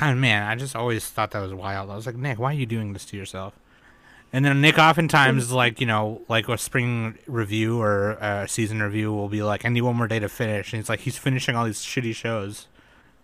Oh, 0.00 0.14
man, 0.14 0.42
I 0.42 0.54
just 0.56 0.74
always 0.74 1.06
thought 1.06 1.32
that 1.32 1.40
was 1.42 1.52
wild. 1.52 1.90
I 1.90 1.96
was 1.96 2.06
like, 2.06 2.16
Nick, 2.16 2.38
why 2.38 2.50
are 2.52 2.56
you 2.56 2.64
doing 2.64 2.94
this 2.94 3.04
to 3.06 3.16
yourself? 3.18 3.52
And 4.32 4.42
then 4.42 4.60
Nick 4.62 4.78
oftentimes 4.78 5.52
like 5.52 5.80
you 5.82 5.86
know 5.86 6.22
like 6.30 6.48
a 6.48 6.56
spring 6.56 7.18
review 7.26 7.78
or 7.80 8.12
a 8.12 8.48
season 8.48 8.82
review 8.82 9.12
will 9.12 9.28
be 9.28 9.42
like 9.42 9.66
I 9.66 9.68
need 9.68 9.82
one 9.82 9.96
more 9.96 10.08
day 10.08 10.18
to 10.18 10.30
finish, 10.30 10.72
and 10.72 10.80
he's 10.80 10.88
like 10.88 11.00
he's 11.00 11.18
finishing 11.18 11.54
all 11.56 11.66
these 11.66 11.80
shitty 11.82 12.14
shows. 12.14 12.66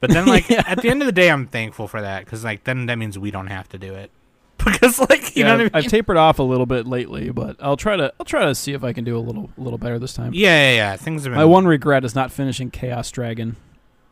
But 0.00 0.10
then 0.10 0.26
like 0.26 0.50
Yeah. 0.50 0.64
at 0.66 0.82
the 0.82 0.90
end 0.90 1.00
of 1.00 1.06
the 1.06 1.12
day, 1.12 1.30
I'm 1.30 1.46
thankful 1.46 1.88
for 1.88 2.02
that 2.02 2.26
because 2.26 2.44
like 2.44 2.64
then 2.64 2.84
that 2.86 2.96
means 2.98 3.18
we 3.18 3.30
don't 3.30 3.46
have 3.46 3.68
to 3.70 3.78
do 3.78 3.94
it 3.94 4.10
because 4.72 4.98
like 4.98 5.36
you 5.36 5.44
yeah, 5.44 5.48
know 5.48 5.52
what 5.52 5.60
I 5.60 5.64
mean. 5.64 5.70
I've 5.74 5.86
tapered 5.86 6.16
off 6.16 6.38
a 6.38 6.42
little 6.42 6.66
bit 6.66 6.86
lately, 6.86 7.30
but 7.30 7.56
I'll 7.60 7.76
try 7.76 7.96
to 7.96 8.12
I'll 8.18 8.26
try 8.26 8.44
to 8.46 8.54
see 8.54 8.72
if 8.72 8.84
I 8.84 8.92
can 8.92 9.04
do 9.04 9.16
a 9.16 9.20
little 9.20 9.50
a 9.56 9.60
little 9.60 9.78
better 9.78 9.98
this 9.98 10.14
time. 10.14 10.32
yeah, 10.34 10.70
yeah, 10.70 10.76
yeah. 10.76 10.96
Things 10.96 11.24
have 11.24 11.30
been 11.32 11.38
My 11.38 11.44
one 11.44 11.66
regret 11.66 12.04
is 12.04 12.14
not 12.14 12.30
finishing 12.32 12.70
Chaos 12.70 13.10
Dragon. 13.10 13.56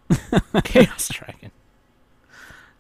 Chaos 0.64 1.08
Dragon. 1.12 1.50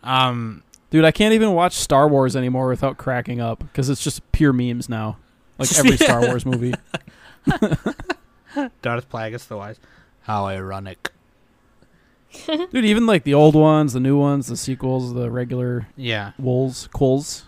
Um, 0.02 0.62
Dude, 0.90 1.04
I 1.04 1.12
can't 1.12 1.34
even 1.34 1.52
watch 1.52 1.74
Star 1.74 2.08
Wars 2.08 2.34
anymore 2.34 2.68
without 2.68 2.96
cracking 2.98 3.40
up 3.40 3.60
because 3.60 3.88
it's 3.88 4.02
just 4.02 4.30
pure 4.32 4.52
memes 4.52 4.88
now. 4.88 5.18
Like 5.58 5.76
every 5.78 5.96
Star 5.96 6.22
Wars 6.22 6.44
movie. 6.44 6.74
Darth 8.82 9.08
Plagueis 9.08 9.46
the 9.46 9.56
Wise. 9.56 9.78
How 10.22 10.46
ironic. 10.46 11.10
Dude, 12.46 12.84
even 12.84 13.06
like 13.06 13.24
the 13.24 13.34
old 13.34 13.54
ones, 13.54 13.92
the 13.92 14.00
new 14.00 14.16
ones, 14.18 14.46
the 14.46 14.56
sequels, 14.56 15.14
the 15.14 15.30
regular 15.30 15.88
Yeah, 15.96 16.32
wolves, 16.38 16.88
quills, 16.92 17.44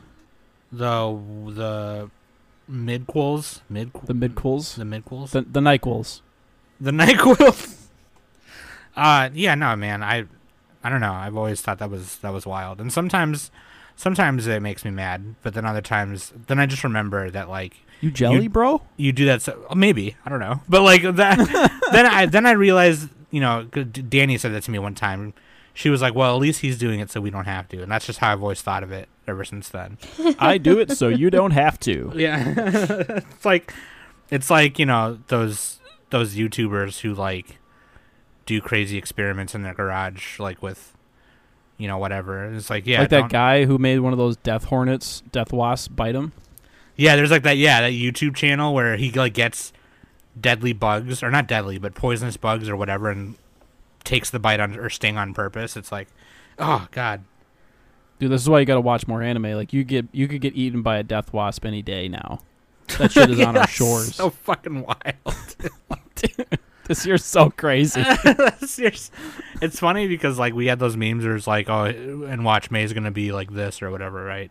the 0.72 1.20
the 1.54 2.10
midquels, 2.70 3.60
mid 3.68 3.92
the 4.04 4.14
midquels, 4.14 4.76
the 4.76 4.84
midquels, 4.84 5.30
the 5.30 5.42
the 5.42 5.60
nyquils. 5.60 6.20
the 6.80 6.90
Nyquil. 6.90 7.76
uh, 8.96 9.30
yeah, 9.34 9.54
no, 9.54 9.76
man, 9.76 10.02
I, 10.02 10.24
I 10.82 10.88
don't 10.88 11.00
know. 11.00 11.12
I've 11.12 11.36
always 11.36 11.60
thought 11.60 11.78
that 11.78 11.90
was 11.90 12.16
that 12.18 12.32
was 12.32 12.46
wild, 12.46 12.80
and 12.80 12.92
sometimes, 12.92 13.50
sometimes 13.96 14.46
it 14.46 14.60
makes 14.62 14.84
me 14.84 14.90
mad, 14.90 15.34
but 15.42 15.54
then 15.54 15.64
other 15.64 15.80
times, 15.82 16.32
then 16.46 16.58
I 16.58 16.66
just 16.66 16.84
remember 16.84 17.30
that 17.30 17.48
like 17.48 17.76
You 18.00 18.10
jelly, 18.10 18.44
You- 18.44 18.48
bro? 18.50 18.82
you 18.96 19.12
do 19.12 19.26
that. 19.26 19.42
So, 19.42 19.66
maybe 19.74 20.16
I 20.24 20.30
don't 20.30 20.40
know, 20.40 20.60
but 20.68 20.82
like 20.82 21.02
that. 21.02 21.80
then 21.92 22.06
I 22.06 22.26
then 22.26 22.46
I 22.46 22.52
realized, 22.52 23.08
you 23.30 23.40
know, 23.40 23.64
Danny 23.64 24.38
said 24.38 24.52
that 24.54 24.62
to 24.64 24.70
me 24.70 24.78
one 24.78 24.94
time. 24.94 25.34
She 25.74 25.88
was 25.88 26.02
like, 26.02 26.14
"Well, 26.14 26.34
at 26.34 26.40
least 26.40 26.60
he's 26.60 26.78
doing 26.78 27.00
it, 27.00 27.10
so 27.10 27.20
we 27.20 27.30
don't 27.30 27.46
have 27.46 27.68
to," 27.68 27.82
and 27.82 27.90
that's 27.90 28.06
just 28.06 28.18
how 28.18 28.32
I've 28.32 28.42
always 28.42 28.60
thought 28.60 28.82
of 28.82 28.92
it 28.92 29.08
ever 29.26 29.44
since 29.44 29.68
then. 29.68 29.98
I 30.38 30.58
do 30.58 30.78
it 30.78 30.92
so 30.92 31.08
you 31.08 31.30
don't 31.30 31.52
have 31.52 31.80
to. 31.80 32.12
Yeah, 32.14 32.44
it's 32.56 33.44
like 33.44 33.72
it's 34.30 34.50
like 34.50 34.78
you 34.78 34.86
know 34.86 35.18
those 35.28 35.80
those 36.10 36.34
YouTubers 36.34 37.00
who 37.00 37.14
like 37.14 37.58
do 38.46 38.60
crazy 38.60 38.98
experiments 38.98 39.54
in 39.54 39.62
their 39.62 39.74
garage, 39.74 40.38
like 40.38 40.62
with 40.62 40.96
you 41.78 41.88
know 41.88 41.98
whatever. 41.98 42.52
It's 42.52 42.70
like 42.70 42.86
yeah, 42.86 43.00
like 43.00 43.10
that 43.10 43.30
guy 43.30 43.64
who 43.64 43.78
made 43.78 43.98
one 44.00 44.12
of 44.12 44.18
those 44.18 44.36
death 44.36 44.64
hornets, 44.64 45.22
death 45.32 45.52
wasps 45.52 45.88
bite 45.88 46.14
him. 46.14 46.32
Yeah, 46.96 47.16
there's 47.16 47.30
like 47.30 47.42
that. 47.44 47.56
Yeah, 47.56 47.80
that 47.80 47.92
YouTube 47.92 48.34
channel 48.36 48.74
where 48.74 48.96
he 48.96 49.10
like 49.10 49.34
gets 49.34 49.72
deadly 50.38 50.72
bugs 50.72 51.22
or 51.22 51.30
not 51.30 51.46
deadly, 51.46 51.78
but 51.78 51.94
poisonous 51.94 52.36
bugs 52.36 52.68
or 52.68 52.76
whatever, 52.76 53.10
and 53.10 53.34
takes 54.04 54.30
the 54.30 54.38
bite 54.38 54.60
on 54.60 54.78
or 54.78 54.90
sting 54.90 55.16
on 55.16 55.34
purpose. 55.34 55.76
It's 55.76 55.92
like, 55.92 56.08
oh 56.58 56.86
god. 56.92 57.24
Dude, 58.18 58.30
this 58.30 58.42
is 58.42 58.48
why 58.48 58.60
you 58.60 58.66
got 58.66 58.74
to 58.74 58.80
watch 58.80 59.08
more 59.08 59.22
anime. 59.22 59.52
Like 59.52 59.72
you 59.72 59.84
get 59.84 60.06
you 60.12 60.28
could 60.28 60.40
get 60.40 60.54
eaten 60.54 60.82
by 60.82 60.96
a 60.98 61.02
death 61.02 61.32
wasp 61.32 61.64
any 61.64 61.82
day 61.82 62.08
now. 62.08 62.40
That 62.98 63.12
shit 63.12 63.30
is 63.30 63.40
on 63.46 63.56
our 63.56 63.66
shores. 63.66 64.14
So 64.14 64.30
fucking 64.30 64.82
wild. 64.82 65.56
dude, 66.16 66.46
this 66.86 67.04
year's 67.06 67.24
so 67.24 67.50
crazy. 67.50 68.04
It's 69.60 69.78
funny 69.78 70.08
because 70.08 70.38
like 70.38 70.54
we 70.54 70.66
had 70.66 70.78
those 70.78 70.96
memes 70.96 71.24
where 71.24 71.36
it's 71.36 71.46
like, 71.46 71.68
oh, 71.68 71.84
and 71.84 72.44
Watch 72.44 72.70
May 72.70 72.82
is 72.84 72.92
gonna 72.92 73.10
be 73.10 73.32
like 73.32 73.52
this 73.52 73.80
or 73.82 73.90
whatever, 73.90 74.24
right? 74.24 74.50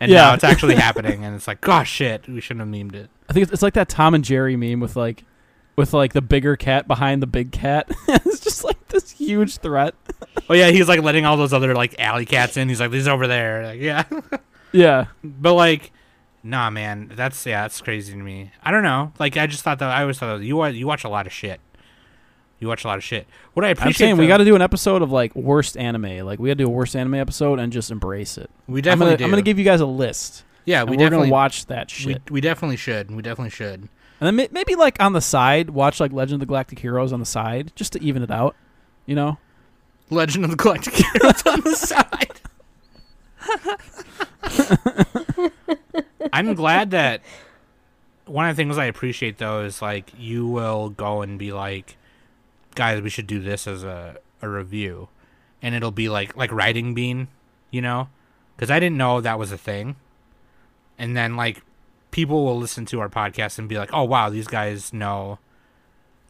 And 0.00 0.10
Yeah. 0.10 0.18
now 0.28 0.34
it's 0.34 0.44
actually 0.44 0.76
happening, 0.76 1.24
and 1.24 1.34
it's 1.34 1.46
like, 1.48 1.60
gosh, 1.60 1.90
shit, 1.90 2.26
we 2.28 2.40
shouldn't 2.40 2.60
have 2.60 2.68
memed 2.74 2.94
it. 2.94 3.10
I 3.28 3.32
think 3.32 3.42
it's, 3.44 3.52
it's 3.52 3.62
like 3.62 3.74
that 3.74 3.88
Tom 3.88 4.14
and 4.14 4.24
Jerry 4.24 4.56
meme 4.56 4.80
with 4.80 4.96
like 4.96 5.24
with 5.78 5.94
like 5.94 6.12
the 6.12 6.20
bigger 6.20 6.56
cat 6.56 6.88
behind 6.88 7.22
the 7.22 7.26
big 7.26 7.52
cat. 7.52 7.88
it's 8.08 8.40
just 8.40 8.64
like 8.64 8.88
this 8.88 9.12
huge 9.12 9.58
threat. 9.58 9.94
Oh 10.50 10.54
yeah, 10.54 10.70
he's 10.70 10.88
like 10.88 11.00
letting 11.02 11.24
all 11.24 11.36
those 11.36 11.52
other 11.52 11.72
like 11.72 11.98
alley 12.00 12.26
cats 12.26 12.56
in. 12.56 12.68
He's 12.68 12.80
like, 12.80 12.90
these 12.90 13.06
over 13.06 13.26
there. 13.26 13.64
Like, 13.64 13.80
yeah. 13.80 14.04
Yeah. 14.70 15.06
But 15.24 15.54
like, 15.54 15.92
nah, 16.42 16.68
man, 16.68 17.10
that's 17.14 17.46
yeah, 17.46 17.62
that's 17.62 17.80
crazy 17.80 18.12
to 18.12 18.18
me. 18.18 18.52
I 18.62 18.70
don't 18.70 18.82
know. 18.82 19.14
Like, 19.18 19.38
I 19.38 19.46
just 19.46 19.62
thought 19.62 19.78
that 19.78 19.88
I 19.88 20.02
always 20.02 20.18
thought 20.18 20.36
that 20.36 20.44
you 20.44 20.56
wa- 20.56 20.66
you 20.66 20.86
watch 20.86 21.04
a 21.04 21.08
lot 21.08 21.26
of 21.26 21.32
shit. 21.32 21.58
You 22.58 22.68
watch 22.68 22.84
a 22.84 22.88
lot 22.88 22.98
of 22.98 23.04
shit. 23.04 23.26
What 23.54 23.64
I 23.64 23.70
appreciate. 23.70 23.88
I'm 23.88 23.94
saying 23.94 24.16
we 24.18 24.26
got 24.26 24.38
to 24.38 24.44
do 24.44 24.54
an 24.54 24.60
episode 24.60 25.00
of 25.00 25.10
like 25.10 25.34
worst 25.34 25.78
anime. 25.78 26.26
Like 26.26 26.38
we 26.38 26.50
got 26.50 26.58
to 26.58 26.64
do 26.64 26.66
a 26.66 26.70
worst 26.70 26.94
anime 26.96 27.14
episode 27.14 27.58
and 27.58 27.72
just 27.72 27.90
embrace 27.90 28.36
it. 28.36 28.50
we 28.66 28.80
I'm 28.80 28.82
definitely 28.82 29.06
gonna, 29.06 29.16
do. 29.16 29.24
I'm 29.24 29.30
gonna 29.30 29.42
give 29.42 29.58
you 29.58 29.64
guys 29.64 29.80
a 29.80 29.86
list. 29.86 30.44
Yeah, 30.68 30.84
we 30.84 30.96
definitely 30.96 31.28
gonna 31.28 31.32
watch 31.32 31.66
that 31.66 31.88
We, 31.88 32.12
shit. 32.12 32.30
we 32.30 32.40
definitely 32.40 32.76
should. 32.76 33.10
We 33.10 33.22
definitely 33.22 33.50
should. 33.50 33.88
and 34.20 34.38
then 34.38 34.48
maybe 34.52 34.74
like 34.74 35.00
on 35.00 35.14
the 35.14 35.20
side, 35.20 35.70
watch 35.70 35.98
like 36.00 36.12
Legend 36.12 36.34
of 36.34 36.40
the 36.40 36.46
Galactic 36.46 36.78
Heroes 36.80 37.12
on 37.12 37.20
the 37.20 37.26
side, 37.26 37.72
just 37.74 37.94
to 37.94 38.02
even 38.02 38.22
it 38.22 38.30
out. 38.30 38.54
You 39.06 39.14
know? 39.14 39.38
Legend 40.10 40.44
of 40.44 40.50
the 40.50 40.56
Galactic 40.56 40.94
Heroes 40.94 41.42
on 41.46 41.60
the 41.62 41.74
side. 41.76 42.40
I'm 46.32 46.54
glad 46.54 46.90
that 46.90 47.22
one 48.26 48.48
of 48.48 48.54
the 48.56 48.60
things 48.62 48.76
I 48.76 48.84
appreciate 48.84 49.38
though 49.38 49.62
is 49.64 49.80
like 49.80 50.12
you 50.18 50.46
will 50.46 50.90
go 50.90 51.22
and 51.22 51.38
be 51.38 51.52
like, 51.52 51.96
guys, 52.74 53.00
we 53.00 53.10
should 53.10 53.26
do 53.26 53.40
this 53.40 53.66
as 53.66 53.82
a, 53.84 54.18
a 54.42 54.48
review, 54.48 55.08
and 55.62 55.74
it'll 55.74 55.90
be 55.90 56.08
like 56.08 56.36
like 56.36 56.52
writing 56.52 56.94
bean, 56.94 57.28
you 57.70 57.80
know, 57.80 58.08
because 58.56 58.70
I 58.70 58.78
didn't 58.80 58.98
know 58.98 59.20
that 59.20 59.38
was 59.38 59.52
a 59.52 59.58
thing, 59.58 59.96
and 60.98 61.16
then 61.16 61.36
like 61.36 61.62
people 62.10 62.44
will 62.44 62.58
listen 62.58 62.84
to 62.86 63.00
our 63.00 63.08
podcast 63.08 63.58
and 63.58 63.68
be 63.68 63.78
like, 63.78 63.90
oh 63.92 64.04
wow, 64.04 64.28
these 64.28 64.46
guys 64.46 64.92
know 64.92 65.38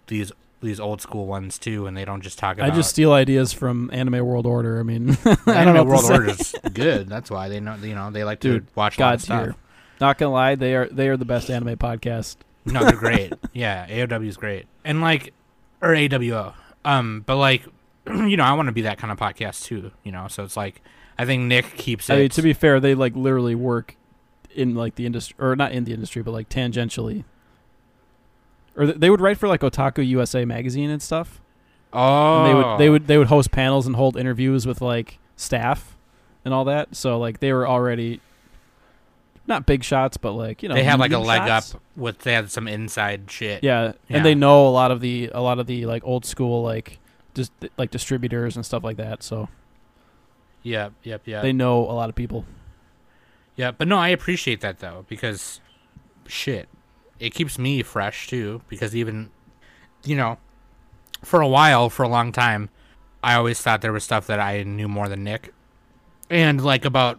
these 0.07 0.33
these 0.61 0.81
old 0.81 1.01
school 1.01 1.27
ones 1.27 1.59
too, 1.59 1.87
and 1.87 1.97
they 1.97 2.05
don't 2.05 2.21
just 2.21 2.39
talk 2.39 2.57
about. 2.57 2.71
I 2.71 2.75
just 2.75 2.91
steal 2.91 3.13
ideas 3.13 3.53
from 3.53 3.91
Anime 3.93 4.25
World 4.27 4.47
Order. 4.47 4.81
I 4.81 4.83
mean, 4.83 5.17
I 5.47 5.65
don't 5.65 5.75
know. 5.75 5.85
World 5.85 6.05
say. 6.05 6.15
Order's 6.15 6.55
good. 6.73 7.09
That's 7.09 7.31
why 7.31 7.49
they 7.49 7.61
know. 7.61 7.77
You 7.77 7.95
know, 7.95 8.11
they 8.11 8.25
like 8.25 8.41
Dude, 8.41 8.67
to 8.67 8.73
watch 8.75 8.99
a 8.99 9.01
lot 9.01 9.15
of 9.15 9.29
God 9.29 9.45
tier. 9.45 9.55
Not 10.01 10.19
gonna 10.19 10.33
lie, 10.33 10.55
they 10.55 10.75
are 10.75 10.89
they 10.89 11.09
are 11.09 11.17
the 11.17 11.25
best 11.25 11.51
anime 11.51 11.77
podcast. 11.77 12.37
No, 12.65 12.85
they're 12.85 12.93
great. 12.93 13.33
yeah, 13.53 13.87
AOW 13.89 14.27
is 14.27 14.37
great, 14.37 14.67
and 14.85 15.01
like, 15.01 15.33
or 15.81 15.91
AWO. 15.91 16.55
Um, 16.85 17.23
but 17.27 17.37
like, 17.37 17.65
you 18.07 18.37
know, 18.37 18.45
I 18.45 18.53
want 18.53 18.67
to 18.67 18.73
be 18.73 18.83
that 18.83 18.99
kind 18.99 19.13
of 19.13 19.19
podcast 19.19 19.65
too. 19.65 19.91
You 20.05 20.13
know, 20.13 20.29
so 20.29 20.45
it's 20.45 20.57
like, 20.57 20.83
I 21.19 21.25
think 21.25 21.45
Nick 21.45 21.77
keeps 21.77 22.11
it. 22.11 22.15
I 22.15 22.19
mean, 22.19 22.29
to 22.31 22.43
be 22.43 22.53
fair, 22.53 22.81
they 22.81 22.95
like 22.95 23.17
literally 23.17 23.55
work 23.55 23.97
in 24.59 24.75
like 24.75 24.97
the 24.97 25.07
industry, 25.07 25.37
or 25.39 25.55
not 25.57 25.73
in 25.73 25.85
the 25.85 25.93
industry, 25.93 26.23
but 26.23 26.33
like 26.33 26.49
tangentially. 26.49 27.25
Or 28.77 28.87
th- 28.87 28.99
they 28.99 29.11
would 29.11 29.21
write 29.21 29.39
for 29.39 29.49
like 29.49 29.61
Otaku 29.61 30.07
USA 30.07 30.45
magazine 30.45 30.91
and 30.91 31.01
stuff. 31.03 31.41
oh, 31.93 32.39
And 32.45 32.47
they 32.49 32.55
would 32.55 32.79
they 32.79 32.89
oh. 32.89 32.93
would 32.93 33.07
they 33.07 33.19
would 33.19 33.27
host 33.29 33.51
panels 33.51 33.87
and 33.87 33.97
hold 33.97 34.17
interviews 34.17 34.67
with 34.67 34.81
like 34.81 35.19
staff 35.37 35.97
and 36.45 36.53
all 36.55 36.65
that. 36.67 36.95
So 36.95 37.19
like 37.19 37.41
they 37.41 37.53
were 37.53 37.67
already 37.67 38.21
not 39.47 39.65
big 39.67 39.83
shots, 39.83 40.17
but 40.17 40.33
like 40.33 40.63
you 40.63 40.69
know 40.69 40.75
they 40.75 40.85
had 40.85 41.01
like 41.01 41.13
a 41.13 41.19
leg 41.19 41.47
shots. 41.47 41.75
up 41.75 41.83
with. 41.97 42.19
They 42.21 42.33
had 42.35 42.51
some 42.51 42.69
inside 42.69 43.31
shit. 43.31 43.65
Yeah, 43.65 43.93
Yeah. 44.09 44.17
and 44.19 44.25
they 44.27 44.35
know 44.35 44.69
a 44.69 44.71
lot 44.71 44.91
of 44.91 45.01
the 45.01 45.31
a 45.35 45.41
lot 45.41 45.59
of 45.59 45.67
the 45.67 45.87
like 45.87 46.05
old 46.05 46.25
school 46.25 46.63
like 46.63 46.99
just 47.35 47.53
like 47.77 47.91
distributors 47.91 48.57
and 48.57 48.65
stuff 48.67 48.85
like 48.85 48.97
that. 48.99 49.23
So 49.23 49.49
Yep. 50.65 50.93
Yep. 51.05 51.23
Yep. 51.25 51.43
they 51.43 51.53
know 51.53 51.81
a 51.81 51.95
lot 51.95 52.09
of 52.11 52.15
people. 52.15 52.45
Yeah, 53.59 53.73
but 53.73 53.89
no, 53.89 53.99
I 53.99 54.09
appreciate 54.09 54.61
that 54.61 54.79
though 54.79 55.05
because 55.09 55.61
shit, 56.29 56.69
it 57.19 57.35
keeps 57.35 57.59
me 57.59 57.83
fresh 57.83 58.29
too. 58.29 58.63
Because 58.69 58.95
even, 58.95 59.31
you 60.05 60.15
know, 60.17 60.39
for 61.25 61.41
a 61.41 61.49
while, 61.49 61.91
for 61.91 62.05
a 62.05 62.09
long 62.09 62.31
time, 62.31 62.71
I 63.21 63.35
always 63.35 63.61
thought 63.61 63.83
there 63.83 63.93
was 63.93 64.05
stuff 64.05 64.29
that 64.29 64.39
I 64.39 64.63
knew 64.63 64.87
more 64.87 65.09
than 65.09 65.25
Nick. 65.25 65.53
And 66.31 66.63
like 66.65 66.85
about 66.85 67.19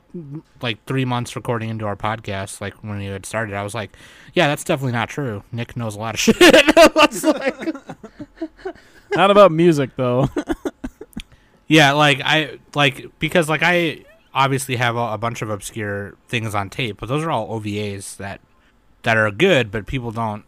like 0.61 0.85
three 0.85 1.03
months 1.03 1.35
recording 1.35 1.69
into 1.69 1.85
our 1.85 1.97
podcast, 1.97 2.61
like 2.61 2.73
when 2.83 2.99
we 2.99 3.07
had 3.07 3.25
started, 3.25 3.53
I 3.53 3.63
was 3.63 3.75
like, 3.75 3.97
"Yeah, 4.33 4.47
that's 4.47 4.63
definitely 4.63 4.93
not 4.93 5.09
true. 5.09 5.43
Nick 5.51 5.75
knows 5.75 5.95
a 5.97 5.99
lot 5.99 6.15
of 6.15 6.19
shit." 6.21 6.37
Like, 7.23 7.75
Not 9.11 9.29
about 9.31 9.51
music 9.51 9.91
though. 9.97 10.29
Yeah, 11.67 11.91
like 11.91 12.19
I 12.23 12.57
like 12.73 13.11
because 13.19 13.47
like 13.47 13.61
I 13.61 14.03
obviously 14.43 14.77
have 14.77 14.95
a, 14.95 15.13
a 15.13 15.17
bunch 15.17 15.41
of 15.41 15.49
obscure 15.49 16.15
things 16.27 16.55
on 16.55 16.69
tape, 16.69 16.97
but 16.99 17.09
those 17.09 17.23
are 17.23 17.29
all 17.31 17.59
OVAs 17.59 18.17
that 18.17 18.39
that 19.03 19.17
are 19.17 19.29
good, 19.31 19.69
but 19.71 19.85
people 19.85 20.11
don't. 20.11 20.43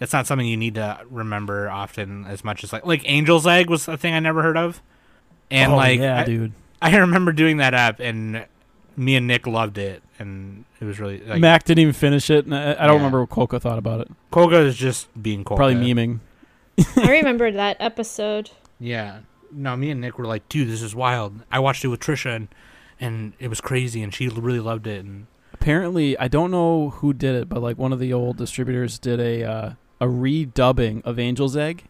It's 0.00 0.12
not 0.14 0.26
something 0.26 0.46
you 0.46 0.56
need 0.56 0.74
to 0.76 1.00
remember 1.10 1.68
often 1.68 2.24
as 2.24 2.42
much 2.42 2.64
as 2.64 2.72
like 2.72 2.86
like 2.86 3.08
Angel's 3.08 3.46
Egg 3.46 3.68
was 3.68 3.86
a 3.86 3.96
thing 3.96 4.14
I 4.14 4.20
never 4.20 4.42
heard 4.42 4.56
of, 4.56 4.80
and 5.50 5.72
Oh, 5.72 5.76
like 5.76 6.00
yeah, 6.00 6.20
I, 6.20 6.24
dude. 6.24 6.52
I 6.82 6.96
remember 6.96 7.32
doing 7.32 7.58
that 7.58 7.74
app 7.74 8.00
and 8.00 8.46
me 8.96 9.14
and 9.16 9.26
Nick 9.26 9.46
loved 9.46 9.76
it, 9.78 10.02
and 10.18 10.64
it 10.80 10.84
was 10.86 10.98
really 10.98 11.18
like 11.20 11.40
Mac 11.40 11.64
didn't 11.64 11.80
even 11.82 11.92
finish 11.92 12.30
it, 12.30 12.46
and 12.46 12.54
I, 12.54 12.72
I 12.72 12.86
don't 12.86 12.86
Yeah. 12.86 12.92
remember 12.94 13.20
what 13.20 13.30
Coco 13.30 13.58
thought 13.58 13.78
about 13.78 14.00
it. 14.00 14.08
Koga 14.30 14.56
is 14.60 14.76
just 14.76 15.08
being 15.22 15.44
Koga. 15.44 15.58
Probably 15.58 15.74
memeing. 15.76 16.20
I 16.96 17.10
remember 17.10 17.50
that 17.52 17.76
episode. 17.80 18.50
Yeah. 18.78 19.20
No, 19.52 19.76
me 19.76 19.90
and 19.90 20.00
Nick 20.00 20.16
were 20.18 20.24
like, 20.26 20.48
dude, 20.48 20.68
this 20.68 20.80
is 20.80 20.94
wild. 20.94 21.40
I 21.52 21.58
watched 21.58 21.84
it 21.84 21.88
with 21.88 22.00
Trisha 22.00 22.34
and 22.36 22.48
and 23.00 23.32
it 23.38 23.48
was 23.48 23.60
crazy 23.60 24.02
and 24.02 24.14
she 24.14 24.28
really 24.28 24.60
loved 24.60 24.86
it 24.86 25.04
and 25.04 25.26
apparently 25.60 26.18
I 26.18 26.28
don't 26.28 26.50
know 26.50 26.90
who 26.90 27.12
did 27.12 27.34
it, 27.34 27.48
but 27.48 27.62
like 27.62 27.78
one 27.78 27.92
of 27.92 27.98
the 27.98 28.12
old 28.12 28.36
distributors 28.36 28.98
did 28.98 29.20
a 29.20 29.44
uh, 29.44 29.72
a 30.00 30.06
redubbing 30.06 31.04
of 31.04 31.18
Angel's 31.18 31.56
Egg, 31.56 31.84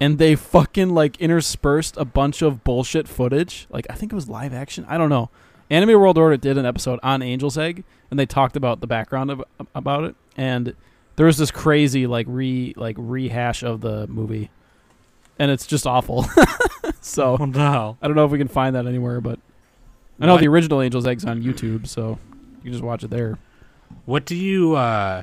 and 0.00 0.18
they 0.18 0.34
fucking 0.34 0.90
like 0.90 1.20
interspersed 1.20 1.96
a 1.96 2.04
bunch 2.04 2.42
of 2.42 2.64
bullshit 2.64 3.06
footage. 3.06 3.66
Like 3.70 3.86
I 3.90 3.94
think 3.94 4.12
it 4.12 4.14
was 4.14 4.28
live 4.28 4.54
action. 4.54 4.86
I 4.88 4.98
don't 4.98 5.10
know. 5.10 5.30
Anime 5.68 6.00
World 6.00 6.16
Order 6.16 6.36
did 6.36 6.56
an 6.58 6.64
episode 6.64 7.00
on 7.02 7.22
Angel's 7.22 7.58
Egg, 7.58 7.84
and 8.10 8.18
they 8.18 8.26
talked 8.26 8.56
about 8.56 8.80
the 8.80 8.86
background 8.86 9.30
of, 9.30 9.44
about 9.74 10.04
it, 10.04 10.14
and 10.36 10.74
there 11.16 11.26
was 11.26 11.38
this 11.38 11.50
crazy 11.50 12.06
like 12.06 12.26
re 12.28 12.72
like 12.76 12.96
rehash 12.98 13.62
of 13.62 13.82
the 13.82 14.06
movie, 14.06 14.50
and 15.38 15.50
it's 15.50 15.66
just 15.66 15.86
awful. 15.86 16.24
so 17.00 17.36
the 17.36 17.58
hell? 17.58 17.98
I 18.00 18.06
don't 18.06 18.16
know 18.16 18.24
if 18.24 18.30
we 18.30 18.38
can 18.38 18.48
find 18.48 18.74
that 18.74 18.86
anywhere, 18.86 19.20
but 19.20 19.38
I 20.20 20.26
know 20.26 20.32
What? 20.34 20.40
the 20.40 20.48
original 20.48 20.80
Angel's 20.80 21.06
Egg's 21.06 21.24
on 21.24 21.42
YouTube, 21.42 21.86
so 21.86 22.18
you 22.58 22.62
can 22.62 22.72
just 22.72 22.84
watch 22.84 23.04
it 23.04 23.10
there. 23.10 23.38
What 24.04 24.24
do 24.24 24.34
you 24.34 24.74
uh 24.76 25.22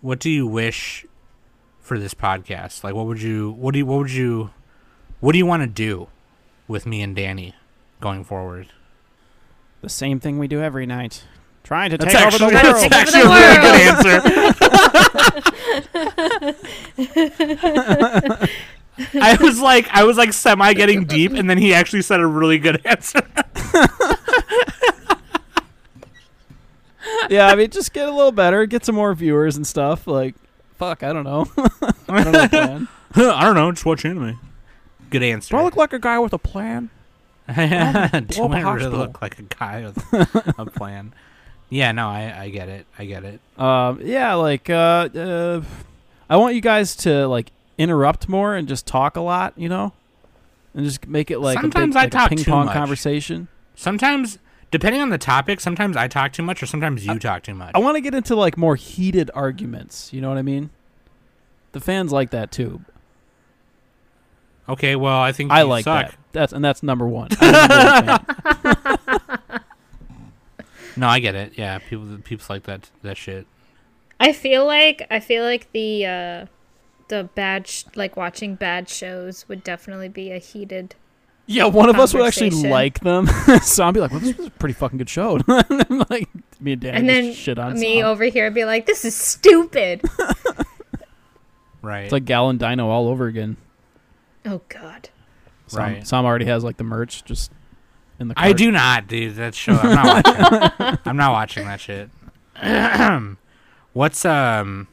what 0.00 0.18
do 0.20 0.30
you 0.30 0.46
wish 0.46 1.04
for 1.80 1.98
this 1.98 2.14
podcast? 2.14 2.82
Like 2.84 2.94
what 2.94 3.06
would 3.06 3.20
you 3.22 3.52
what 3.52 3.72
do 3.72 3.78
you 3.78 3.86
what 3.86 3.98
would 3.98 4.10
you 4.12 4.50
what 5.20 5.32
do 5.32 5.38
you 5.38 5.46
want 5.46 5.62
to 5.62 5.66
do 5.66 6.08
with 6.68 6.86
me 6.86 7.02
and 7.02 7.14
Danny 7.14 7.54
going 8.00 8.24
forward? 8.24 8.68
The 9.82 9.88
same 9.90 10.18
thing 10.20 10.38
we 10.38 10.48
do 10.48 10.60
every 10.62 10.86
night. 10.86 11.24
Trying 11.62 11.90
to 11.90 11.98
That's 11.98 12.12
take 12.12 12.26
over 12.26 12.38
the 12.38 12.44
world. 12.46 12.56
that's 12.56 12.84
actually 12.92 13.22
the 13.22 13.28
a 13.28 13.34
really 13.40 13.58
good 13.60 13.74
answer. 18.30 18.48
I 19.14 19.36
was 19.40 19.60
like 19.60 19.88
I 19.90 20.04
was 20.04 20.16
like 20.16 20.32
semi 20.32 20.72
getting 20.74 21.04
deep 21.04 21.32
and 21.32 21.50
then 21.50 21.58
he 21.58 21.74
actually 21.74 22.02
said 22.02 22.20
a 22.20 22.26
really 22.26 22.58
good 22.58 22.80
answer. 22.84 23.26
yeah, 27.28 27.48
I 27.48 27.54
mean, 27.54 27.70
just 27.70 27.92
get 27.92 28.08
a 28.08 28.12
little 28.12 28.32
better, 28.32 28.66
get 28.66 28.84
some 28.84 28.94
more 28.94 29.14
viewers 29.14 29.56
and 29.56 29.66
stuff. 29.66 30.06
Like, 30.06 30.34
fuck, 30.78 31.02
I 31.02 31.12
don't 31.12 31.24
know. 31.24 31.46
I 32.08 32.24
don't 32.24 32.32
know. 32.32 32.48
Plan. 32.48 32.88
I 33.16 33.44
don't 33.44 33.54
know, 33.54 33.70
just 33.72 33.86
watch 33.86 34.04
anime. 34.04 34.38
Good 35.10 35.22
answer. 35.22 35.52
Do 35.52 35.58
I 35.58 35.64
look 35.64 35.76
like 35.76 35.92
a 35.92 35.98
guy 35.98 36.18
with 36.18 36.32
a 36.32 36.38
plan? 36.38 36.90
Do 37.46 37.54
blow 37.54 38.46
up 38.46 38.50
I 38.52 38.60
a 38.60 38.74
really 38.74 38.96
look 38.96 39.20
like 39.20 39.38
a 39.38 39.42
guy 39.42 39.84
with 39.84 40.58
a 40.58 40.66
plan? 40.66 41.12
Yeah, 41.68 41.92
no, 41.92 42.08
I, 42.08 42.44
I 42.44 42.48
get 42.48 42.68
it. 42.68 42.86
I 42.98 43.04
get 43.04 43.24
it. 43.24 43.40
Um, 43.58 44.00
yeah, 44.02 44.34
like, 44.34 44.70
uh, 44.70 45.08
uh, 45.14 45.62
I 46.28 46.36
want 46.36 46.54
you 46.54 46.60
guys 46.60 46.96
to 46.96 47.26
like 47.28 47.50
interrupt 47.78 48.28
more 48.28 48.54
and 48.54 48.66
just 48.68 48.86
talk 48.86 49.16
a 49.16 49.20
lot, 49.20 49.54
you 49.56 49.68
know, 49.68 49.92
and 50.74 50.84
just 50.84 51.06
make 51.06 51.30
it 51.30 51.38
like 51.40 51.58
Sometimes 51.60 51.96
a 51.96 52.00
I 52.00 52.04
big, 52.06 52.14
like 52.14 52.22
talk 52.22 52.32
a 52.32 52.36
too 52.36 52.44
ping 52.44 52.52
pong 52.52 52.66
much. 52.66 52.74
conversation. 52.74 53.48
Sometimes, 53.74 54.38
depending 54.70 55.00
on 55.02 55.08
the 55.10 55.18
topic, 55.18 55.60
sometimes 55.60 55.96
I 55.96 56.08
talk 56.08 56.32
too 56.32 56.42
much 56.42 56.62
or 56.62 56.66
sometimes 56.66 57.04
you 57.06 57.18
talk 57.18 57.42
too 57.42 57.54
much. 57.54 57.72
I 57.74 57.78
want 57.78 57.96
to 57.96 58.00
get 58.00 58.14
into 58.14 58.34
like 58.36 58.56
more 58.56 58.76
heated 58.76 59.30
arguments. 59.34 60.12
You 60.12 60.20
know 60.20 60.28
what 60.28 60.38
I 60.38 60.42
mean? 60.42 60.70
The 61.72 61.80
fans 61.80 62.12
like 62.12 62.30
that 62.30 62.52
too. 62.52 62.82
Okay, 64.68 64.96
well, 64.96 65.18
I 65.20 65.32
think 65.32 65.50
I 65.52 65.60
you 65.62 65.66
like 65.66 65.84
suck. 65.84 66.06
that. 66.10 66.18
That's 66.32 66.52
and 66.52 66.64
that's 66.64 66.82
number 66.82 67.06
one. 67.06 67.28
I'm 67.40 68.08
a 68.08 68.18
big 68.64 69.00
fan. 69.00 69.60
No, 70.96 71.08
I 71.08 71.18
get 71.18 71.34
it. 71.34 71.54
Yeah, 71.56 71.78
people 71.78 72.06
people 72.24 72.46
like 72.48 72.62
that 72.64 72.88
that 73.02 73.16
shit. 73.16 73.46
I 74.20 74.32
feel 74.32 74.64
like 74.64 75.06
I 75.10 75.18
feel 75.20 75.42
like 75.44 75.70
the 75.72 76.06
uh 76.06 76.46
the 77.14 77.24
bad 77.34 77.66
sh- 77.68 77.84
like 77.94 78.16
watching 78.16 78.54
bad 78.56 78.88
shows 78.88 79.48
would 79.48 79.62
definitely 79.62 80.08
be 80.08 80.30
a 80.32 80.38
heated. 80.38 80.94
yeah, 81.46 81.66
one 81.66 81.88
of 81.88 81.96
us 81.96 82.12
would 82.14 82.24
actually 82.24 82.50
like 82.50 83.00
them. 83.00 83.26
so 83.62 83.84
I'll 83.84 83.92
be 83.92 84.00
like, 84.00 84.10
"Well, 84.10 84.20
this 84.20 84.36
was 84.36 84.48
a 84.48 84.50
pretty 84.50 84.72
fucking 84.74 84.98
good 84.98 85.08
show." 85.10 85.38
and 85.48 85.80
then, 85.80 86.04
like 86.10 86.28
me 86.60 86.72
and 86.72 86.80
Dan 86.80 86.94
and 86.94 87.08
then 87.08 87.32
shit 87.32 87.58
on 87.58 87.78
me 87.78 88.00
some. 88.00 88.10
over 88.10 88.24
here 88.24 88.50
be 88.50 88.64
like, 88.64 88.86
"This 88.86 89.04
is 89.04 89.14
stupid." 89.14 90.02
Right. 91.82 92.04
It's 92.04 92.12
like 92.12 92.24
Gal 92.24 92.48
and 92.48 92.58
Dino 92.58 92.88
all 92.88 93.08
over 93.08 93.26
again. 93.26 93.58
oh 94.46 94.62
God. 94.70 95.10
Sam, 95.66 95.82
Right. 95.82 96.06
Sam 96.06 96.24
already 96.24 96.46
has 96.46 96.64
like 96.64 96.78
the 96.78 96.84
merch 96.84 97.24
just 97.26 97.52
in 98.18 98.28
the. 98.28 98.34
I 98.38 98.54
do 98.54 98.70
not, 98.70 99.06
dude. 99.06 99.34
That 99.36 99.54
show. 99.54 99.74
I'm 99.74 99.94
not 99.94 100.24
watching. 100.26 100.98
I'm 101.04 101.16
not 101.18 101.32
watching 101.32 101.66
that 101.66 101.80
shit. 101.82 102.08
what's 103.92 104.24
um, 104.24 104.88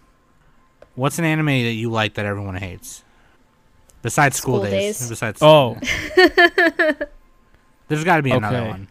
what's 1.02 1.20
an 1.20 1.26
anime 1.26 1.47
that 1.47 1.74
you 1.74 1.89
like 1.89 2.14
that 2.14 2.26
everyone 2.26 2.56
hates? 2.56 3.04
Besides 4.04 4.38
School, 4.38 4.60
School 4.60 4.70
Days. 4.72 4.99
Days. 4.99 5.10
Besides, 5.10 5.39
Oh, 5.41 5.78
there's 7.88 8.04
got 8.04 8.18
to 8.18 8.24
be 8.24 8.32
another 8.32 8.58
Okay. 8.58 8.68
one. 8.70 8.88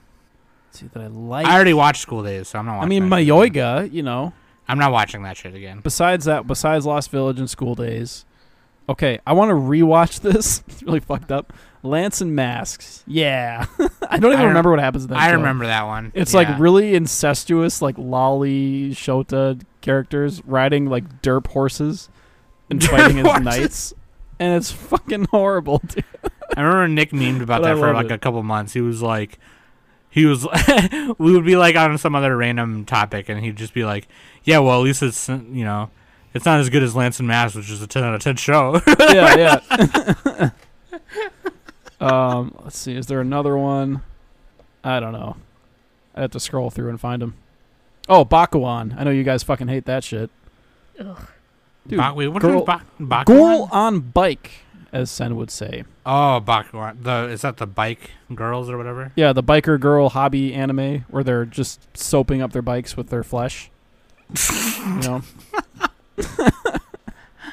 see 0.73 0.87
that 0.93 1.03
I 1.03 1.07
like. 1.09 1.47
I 1.47 1.55
already 1.55 1.75
watched 1.75 2.03
School 2.03 2.23
Days, 2.23 2.49
so 2.49 2.59
I'm 2.59 2.67
not. 2.67 2.81
I 2.83 2.87
mean, 2.87 3.09
that 3.09 3.19
shit. 3.21 3.29
Mayoiga, 3.29 3.93
you 3.93 4.03
know. 4.03 4.33
I'm 4.69 4.79
not 4.79 4.93
watching 4.93 5.23
that 5.25 5.37
shit 5.37 5.55
again. 5.55 5.81
Besides 5.83 6.27
that, 6.27 6.47
besides 6.47 6.87
Lost 6.87 7.11
Village 7.11 7.41
and 7.41 7.51
School 7.51 7.75
Days, 7.75 8.25
okay, 8.89 9.19
I 9.27 9.33
want 9.33 9.49
to 9.51 9.55
rewatch 9.55 10.21
this. 10.33 10.63
it's 10.69 10.83
really 10.83 11.01
fucked 11.01 11.33
up. 11.33 11.53
Lance 11.83 12.21
and 12.21 12.37
Masques. 12.37 13.03
Yeah, 13.07 13.67
I 14.09 14.19
don't 14.19 14.31
even 14.33 14.41
I 14.41 14.43
rem- 14.43 14.49
remember 14.49 14.71
what 14.71 14.79
happens 14.81 15.05
in 15.05 15.11
that. 15.11 15.19
I 15.19 15.29
show. 15.31 15.37
remember 15.39 15.67
that 15.67 15.85
one. 15.85 16.13
It's 16.15 16.35
Yeah. 16.35 16.41
like 16.41 16.59
really 16.61 16.95
incestuous, 16.95 17.81
like 17.83 17.97
lolly 17.99 18.91
Shota 18.91 19.61
characters 19.81 20.43
riding 20.45 20.87
like 20.87 21.23
derp 21.23 21.47
horses 21.49 22.09
and 22.71 22.81
Derp 22.81 22.91
fighting 22.91 23.19
as 23.27 23.41
knights, 23.43 23.95
and 24.39 24.55
it's 24.57 24.71
fucking 24.71 25.27
horrible, 25.31 25.79
dude. 25.79 26.05
I 26.57 26.63
remember 26.63 26.89
Nick 26.89 27.11
memed 27.13 27.43
about 27.43 27.63
But 27.63 27.71
I 27.71 27.75
that 27.75 27.81
for 27.81 27.93
like 27.95 28.07
it. 28.07 28.13
a 28.13 28.19
couple 28.19 28.43
months. 28.43 28.73
He 28.73 28.81
was 28.81 29.03
like, 29.03 29.39
he 30.09 30.27
was, 30.27 30.47
we 31.19 31.33
would 31.33 31.45
be 31.45 31.57
like 31.57 31.77
on 31.77 31.97
some 31.99 32.15
other 32.15 32.37
random 32.37 32.85
topic, 32.85 33.29
and 33.29 33.45
he'd 33.45 33.57
just 33.57 33.75
be 33.75 33.85
like, 33.85 34.09
"Yeah, 34.45 34.59
well, 34.59 34.79
at 34.81 34.85
least 34.85 35.03
it's 35.03 35.29
you 35.29 35.65
know, 35.65 35.91
it's 36.35 36.45
not 36.45 36.61
as 36.61 36.69
good 36.71 36.83
as 36.83 36.95
Lance 36.97 37.19
and 37.19 37.29
Masques, 37.29 37.57
which 37.57 37.71
is 37.71 37.83
a 37.83 37.87
ten 37.87 38.05
out 38.05 38.15
of 38.15 38.21
ten 38.21 38.37
show." 38.37 38.81
yeah, 38.99 39.61
yeah. 39.63 40.51
um, 42.01 42.55
let's 42.63 42.79
see. 42.79 42.95
Is 42.97 43.07
there 43.07 43.21
another 43.21 43.57
one? 43.57 44.03
I 44.83 45.01
don't 45.01 45.13
know. 45.13 45.37
I 46.15 46.23
have 46.23 46.31
to 46.33 46.41
scroll 46.41 46.71
through 46.71 46.89
and 46.91 47.01
find 47.01 47.21
them. 47.23 47.35
Oh, 48.11 48.25
Bakuon. 48.25 48.99
I 48.99 49.05
know 49.05 49.11
you 49.11 49.23
guys 49.23 49.43
fucking 49.45 49.69
hate 49.69 49.85
that 49.87 50.03
shit. 50.03 50.31
Ugh. 50.99 51.29
Dude, 51.87 51.99
ba- 51.99 52.13
wait, 52.15 52.29
what 52.29 52.43
girl- 52.43 52.61
is 52.61 52.67
ba- 52.67 52.83
Bakuon? 53.01 53.25
Ghoul 53.25 53.69
on 53.73 54.01
bike, 54.01 54.51
as 54.93 55.11
Sen 55.11 55.37
would 55.37 55.51
say. 55.51 55.85
Oh, 56.05 56.43
Bakuon. 56.45 57.03
The 57.05 57.29
is 57.29 57.43
that 57.43 57.57
the 57.59 57.67
bike 57.67 58.11
girls 58.35 58.69
or 58.69 58.77
whatever? 58.77 59.13
Yeah, 59.15 59.33
the 59.33 59.45
biker 59.45 59.79
girl 59.79 60.09
hobby 60.09 60.53
anime 60.53 61.05
where 61.09 61.23
they're 61.23 61.45
just 61.45 61.87
soaping 61.97 62.43
up 62.43 62.53
their 62.53 62.63
bikes 62.63 62.97
with 62.97 63.11
their 63.11 63.23
flesh. 63.23 63.71
you 64.29 65.01
know. 65.01 65.23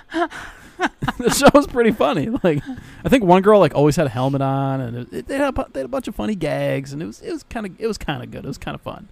the 1.20 1.30
show 1.30 1.50
was 1.54 1.68
pretty 1.68 1.92
funny. 1.92 2.30
Like, 2.44 2.64
I 3.04 3.10
think 3.10 3.24
one 3.24 3.42
girl 3.42 3.60
like 3.60 3.76
always 3.76 3.96
had 3.96 4.08
a 4.08 4.10
helmet 4.10 4.42
on, 4.42 4.82
and 4.82 4.98
it, 4.98 5.14
it, 5.14 5.28
they, 5.28 5.38
had 5.38 5.56
a, 5.58 5.66
they 5.72 5.82
had 5.82 5.86
a 5.86 5.90
bunch 5.90 6.08
of 6.08 6.16
funny 6.16 6.36
gags, 6.36 6.94
and 6.94 7.02
it 7.02 7.06
was 7.06 7.22
it 7.22 7.32
was 7.32 7.44
kind 7.44 7.66
of 7.66 7.80
it 7.80 7.88
was 7.88 7.98
kind 7.98 8.24
of 8.24 8.32
good. 8.32 8.44
It 8.44 8.48
was 8.48 8.58
kind 8.58 8.76
of 8.76 8.82
fun. 8.82 9.10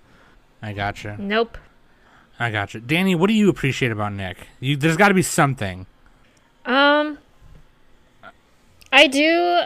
I 0.66 0.74
gotcha. 0.74 1.16
Nope. 1.20 1.60
I 2.40 2.50
gotcha. 2.50 2.80
Danny, 2.80 3.14
what 3.14 3.28
do 3.28 3.34
you 3.34 3.50
appreciate 3.50 3.92
about 3.92 4.14
Nick? 4.14 4.38
You, 4.60 4.76
there's 4.76 4.98
got 4.98 5.10
to 5.10 5.14
be 5.14 5.22
something. 5.22 5.86
Um, 6.66 7.20
I 8.92 9.06
do. 9.06 9.62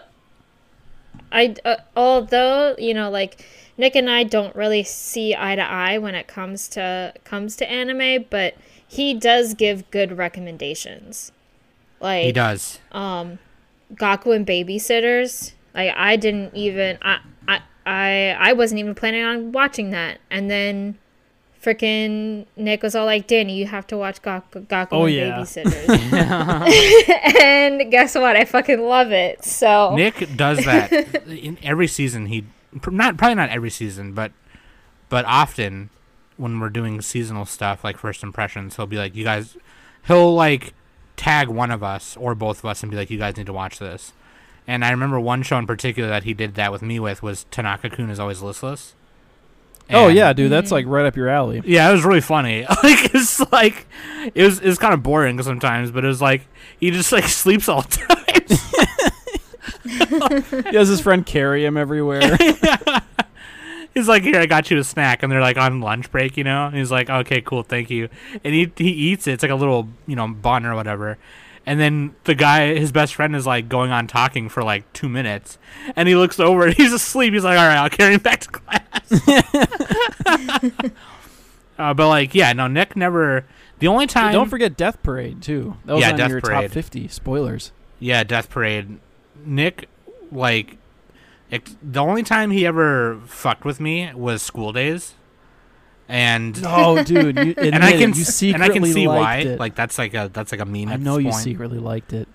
I 1.32 1.56
uh, 1.64 1.78
although 1.96 2.76
you 2.78 2.94
know 2.94 3.10
like 3.10 3.46
Nick 3.78 3.96
and 3.96 4.10
I 4.10 4.24
don't 4.24 4.54
really 4.56 4.84
see 4.84 5.34
eye 5.36 5.56
to 5.56 5.62
eye 5.62 5.98
when 5.98 6.16
it 6.16 6.28
comes 6.28 6.68
to 6.70 7.14
comes 7.24 7.56
to 7.58 7.72
anime, 7.72 8.26
but 8.30 8.56
he 8.86 9.14
does 9.14 9.54
give 9.54 9.90
good 9.92 10.18
recommendations. 10.18 11.32
Like 12.02 12.26
He 12.26 12.32
does. 12.34 12.80
um 12.92 13.40
Gakuen 13.94 14.46
Babysitters. 14.46 15.54
Like 15.74 15.94
I 15.96 16.18
didn't 16.18 16.56
even 16.56 16.98
I 17.02 17.20
I 17.90 18.36
I, 18.40 18.54
wasn't 18.54 18.80
even 18.80 18.94
planning 18.96 19.24
on 19.24 19.52
watching 19.52 19.90
that. 19.92 20.20
And 20.30 20.50
then 20.50 20.98
freaking 21.62 22.46
Nick 22.56 22.84
was 22.84 22.96
all 22.96 23.06
like, 23.06 23.28
Danny, 23.28 23.56
you 23.58 23.66
have 23.66 23.88
to 23.88 23.98
watch 23.98 24.22
Gaku, 24.22 24.62
Gaku 24.62 24.96
Oh, 24.96 25.06
and 25.06 25.16
yeah. 25.16 25.40
babysitters. 25.40 25.90
and 27.42 27.92
guess 27.92 28.16
what? 28.16 28.36
I 28.36 28.46
fucking 28.46 28.82
love 28.82 29.12
it. 29.12 29.44
So 29.44 29.96
Nick 29.96 30.36
does 30.38 30.64
that 30.66 30.92
in 31.28 31.58
every 31.64 31.88
season. 31.88 32.28
He 32.28 32.46
not 32.90 33.18
probably 33.18 33.36
not 33.36 33.50
every 33.50 33.70
season, 33.72 34.14
but 34.14 34.32
but 35.10 35.26
often 35.26 35.90
when 36.38 36.60
we're 36.60 36.70
doing 36.70 37.02
seasonal 37.02 37.46
stuff 37.46 37.84
like 37.84 37.98
first 37.98 38.24
impressions, 38.24 38.76
he'll 38.76 38.86
be 38.86 38.98
like, 38.98 39.16
"You 39.16 39.24
guys," 39.24 39.58
he'll 40.08 40.34
like 40.36 40.74
tag 41.18 41.50
one 41.50 41.72
of 41.72 41.84
us 41.84 42.16
or 42.16 42.36
both 42.36 42.60
of 42.60 42.66
us 42.66 42.84
and 42.84 42.92
be 42.92 42.96
like, 42.98 43.10
"You 43.10 43.18
guys 43.18 43.36
need 43.36 43.48
to 43.48 43.54
watch 43.54 43.80
this." 43.80 44.14
And 44.70 44.86
I 44.86 44.92
remember 44.92 45.20
one 45.20 45.42
show 45.42 45.58
in 45.58 45.66
particular 45.66 46.08
that 46.10 46.26
he 46.26 46.36
did 46.36 46.54
that 46.54 46.72
with 46.72 46.84
me 46.84 47.00
with 47.00 47.24
was 47.24 47.48
Tanaka 47.50 47.90
Kun 47.90 48.12
is 48.12 48.20
always 48.20 48.44
listless. 48.44 48.94
oh 49.90 50.10
yeah, 50.10 50.32
dude, 50.32 50.52
that's 50.52 50.70
mm. 50.70 50.74
like 50.74 50.86
right 50.86 51.08
up 51.08 51.16
your 51.16 51.28
alley. 51.28 51.64
yeah, 51.66 51.90
it 51.90 51.92
was 51.92 52.06
really 52.06 52.22
funny. 52.22 52.68
Like 52.84 53.16
it's 53.16 53.40
like 53.52 53.88
it 54.36 54.44
was 54.44 54.60
it 54.60 54.68
was 54.68 54.78
kind 54.78 54.94
of 54.94 55.02
boring 55.02 55.42
sometimes, 55.42 55.90
but 55.90 56.06
it 56.06 56.08
was 56.08 56.22
like 56.22 56.46
he 56.80 56.92
just 56.92 57.12
like 57.12 57.24
sleeps 57.26 57.68
all 57.68 57.82
the 57.82 57.98
time. 57.98 58.46
he 60.72 60.78
has 60.78 60.88
his 60.88 61.02
friend 61.02 61.26
carry 61.26 61.66
him 61.66 61.76
everywhere. 61.76 62.38
it 62.40 63.04
he's 63.96 64.08
like, 64.08 64.22
"Here, 64.22 64.40
I 64.40 64.46
got 64.46 64.70
you 64.70 64.78
a 64.78 64.84
snack," 64.84 65.24
and 65.24 65.32
they're 65.32 65.42
like 65.42 65.58
on 65.58 65.82
lunch 65.82 66.12
break, 66.12 66.38
you 66.38 66.44
know. 66.44 66.68
And 66.68 66.78
he's 66.78 66.92
like, 66.92 67.10
"Okay, 67.10 67.42
cool, 67.42 67.64
thank 67.64 67.90
you," 67.90 68.08
and 68.44 68.54
he 68.54 68.72
he 68.78 68.92
eats 68.92 69.26
it. 69.26 69.34
It's 69.34 69.42
like 69.42 69.52
a 69.52 69.56
little, 69.56 69.88
you 70.06 70.16
know, 70.16 70.28
bun 70.28 70.64
or 70.64 70.76
whatever. 70.76 71.18
And 71.66 71.80
then 71.80 72.16
the 72.24 72.34
guy, 72.36 72.74
his 72.76 72.92
best 72.92 73.14
friend, 73.16 73.36
is 73.36 73.46
like 73.46 73.70
going 73.70 73.92
on 73.92 74.08
talking 74.08 74.50
for 74.50 74.64
like 74.64 74.92
two 74.94 75.08
minutes, 75.10 75.58
and 75.96 76.08
he 76.08 76.16
looks 76.16 76.40
over 76.40 76.66
and 76.68 76.74
he's 76.78 76.94
asleep. 76.94 77.34
He's 77.34 77.44
like, 77.44 77.60
"All 77.60 77.68
right, 77.68 77.78
I'll 77.78 77.90
carry 77.90 78.14
him 78.16 78.22
back 78.22 78.40
to 78.42 78.50
class." 78.50 79.12
uh, 81.78 81.94
but 81.94 82.08
like, 82.08 82.34
yeah, 82.36 82.54
no, 82.54 82.68
Nick 82.68 82.96
never. 82.96 83.46
The 83.80 83.88
only 83.88 84.08
time, 84.08 84.34
Don't 84.34 84.50
forget 84.50 84.76
Death 84.76 85.02
Parade 85.04 85.42
too. 85.42 85.78
That 85.86 85.94
was 85.94 86.02
Yeah, 86.02 86.12
on 86.12 86.18
Death 86.18 86.30
your 86.32 86.42
Parade. 86.42 86.64
top 86.64 86.72
fifty. 86.72 87.08
Spoilers. 87.08 87.72
Yeah, 88.00 88.24
Death 88.24 88.50
Parade. 88.50 89.00
Nick, 89.46 89.88
like, 90.32 90.78
it, 91.50 91.70
the 91.82 92.02
only 92.02 92.24
time 92.24 92.52
he 92.52 92.66
ever 92.66 93.20
fucked 93.26 93.64
with 93.64 93.80
me 93.80 94.12
was 94.14 94.42
school 94.42 94.74
days, 94.74 95.14
and 96.10 96.62
No, 96.62 97.04
dude. 97.04 97.38
You, 97.38 97.54
and 97.58 97.84
I 97.84 97.92
can 97.94 98.10
it, 98.10 98.18
you 98.18 98.24
secretly 98.26 98.54
and 98.54 98.64
I 98.64 98.70
can 98.70 98.86
see 98.94 99.08
why. 99.08 99.38
it. 99.38 99.60
Like 99.60 99.76
that's 99.76 99.98
like 99.98 100.14
a 100.14 100.30
that's 100.34 100.52
like 100.52 100.60
a 100.60 100.66
meme. 100.66 100.90
I 100.90 100.98
know 100.98 101.18
you 101.18 101.30
point. 101.30 101.44
secretly 101.44 101.80
liked 101.80 102.12
it. 102.12 102.28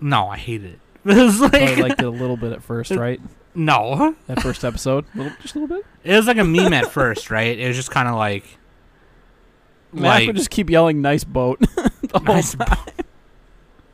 No, 0.00 0.28
I 0.28 0.38
hate 0.38 0.64
it. 0.64 0.78
it 1.04 1.40
like, 1.40 1.54
I 1.54 1.74
liked 1.74 2.00
it 2.00 2.06
a 2.06 2.10
little 2.10 2.36
bit 2.36 2.52
at 2.52 2.62
first, 2.62 2.92
right? 2.92 3.20
no, 3.54 4.14
That 4.28 4.40
first 4.42 4.64
episode, 4.64 5.04
little, 5.14 5.32
just 5.42 5.54
a 5.56 5.58
little 5.58 5.76
bit. 5.76 5.86
it 6.04 6.14
was 6.14 6.26
like 6.26 6.38
a 6.38 6.44
meme 6.44 6.72
at 6.72 6.90
first, 6.90 7.30
right? 7.30 7.58
It 7.58 7.66
was 7.66 7.76
just 7.76 7.90
kind 7.90 8.08
of 8.08 8.14
like, 8.14 8.44
like 9.92 10.26
would 10.26 10.36
just 10.36 10.50
keep 10.50 10.70
yelling 10.70 11.02
"nice 11.02 11.24
boat" 11.24 11.58
the 11.60 11.90
whole 12.14 12.36
nice 12.36 12.54
time. 12.54 12.68
boat. 12.68 13.04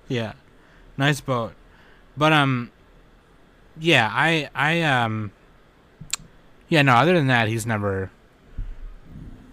yeah, 0.09 0.33
nice 0.97 1.21
boat. 1.21 1.55
But 2.17 2.33
um, 2.33 2.71
yeah, 3.81 4.11
I 4.13 4.51
I 4.55 4.83
um, 4.83 5.33
yeah, 6.69 6.83
no. 6.83 6.95
Other 6.95 7.15
than 7.15 7.29
that, 7.29 7.49
he's 7.49 7.67
never, 7.67 8.11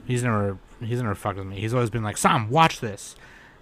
he's 0.06 0.24
never, 0.24 0.58
he's 0.82 1.02
never 1.02 1.16
fucked 1.16 1.38
with 1.38 1.48
me. 1.48 1.60
He's 1.60 1.74
always 1.74 1.90
been 1.90 2.04
like, 2.04 2.18
Sam, 2.18 2.50
watch 2.50 2.80
this, 2.80 3.16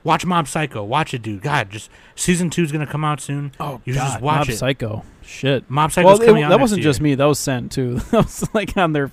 watch 0.03 0.25
Mob 0.25 0.47
Psycho, 0.47 0.83
watch 0.83 1.13
it, 1.13 1.21
dude. 1.21 1.41
God, 1.41 1.69
just 1.69 1.89
season 2.15 2.49
two's 2.49 2.71
gonna 2.71 2.87
come 2.87 3.03
out 3.03 3.21
soon. 3.21 3.51
Oh 3.59 3.81
You 3.85 3.93
God, 3.93 3.99
just 4.11 4.21
watch 4.21 4.47
Mob 4.47 4.49
it. 4.49 4.57
Psycho. 4.57 5.03
Shit. 5.23 5.69
Mob 5.69 5.91
Psycho's 5.91 6.19
well, 6.19 6.35
it- 6.35 6.43
out. 6.43 6.49
that 6.49 6.59
wasn't 6.59 6.79
year. 6.81 6.89
just 6.89 7.01
me. 7.01 7.15
That 7.15 7.25
was 7.25 7.39
sent 7.39 7.71
too. 7.71 7.97
That 8.11 8.25
was 8.25 8.53
like 8.53 8.75
on 8.77 8.93
their 8.93 9.11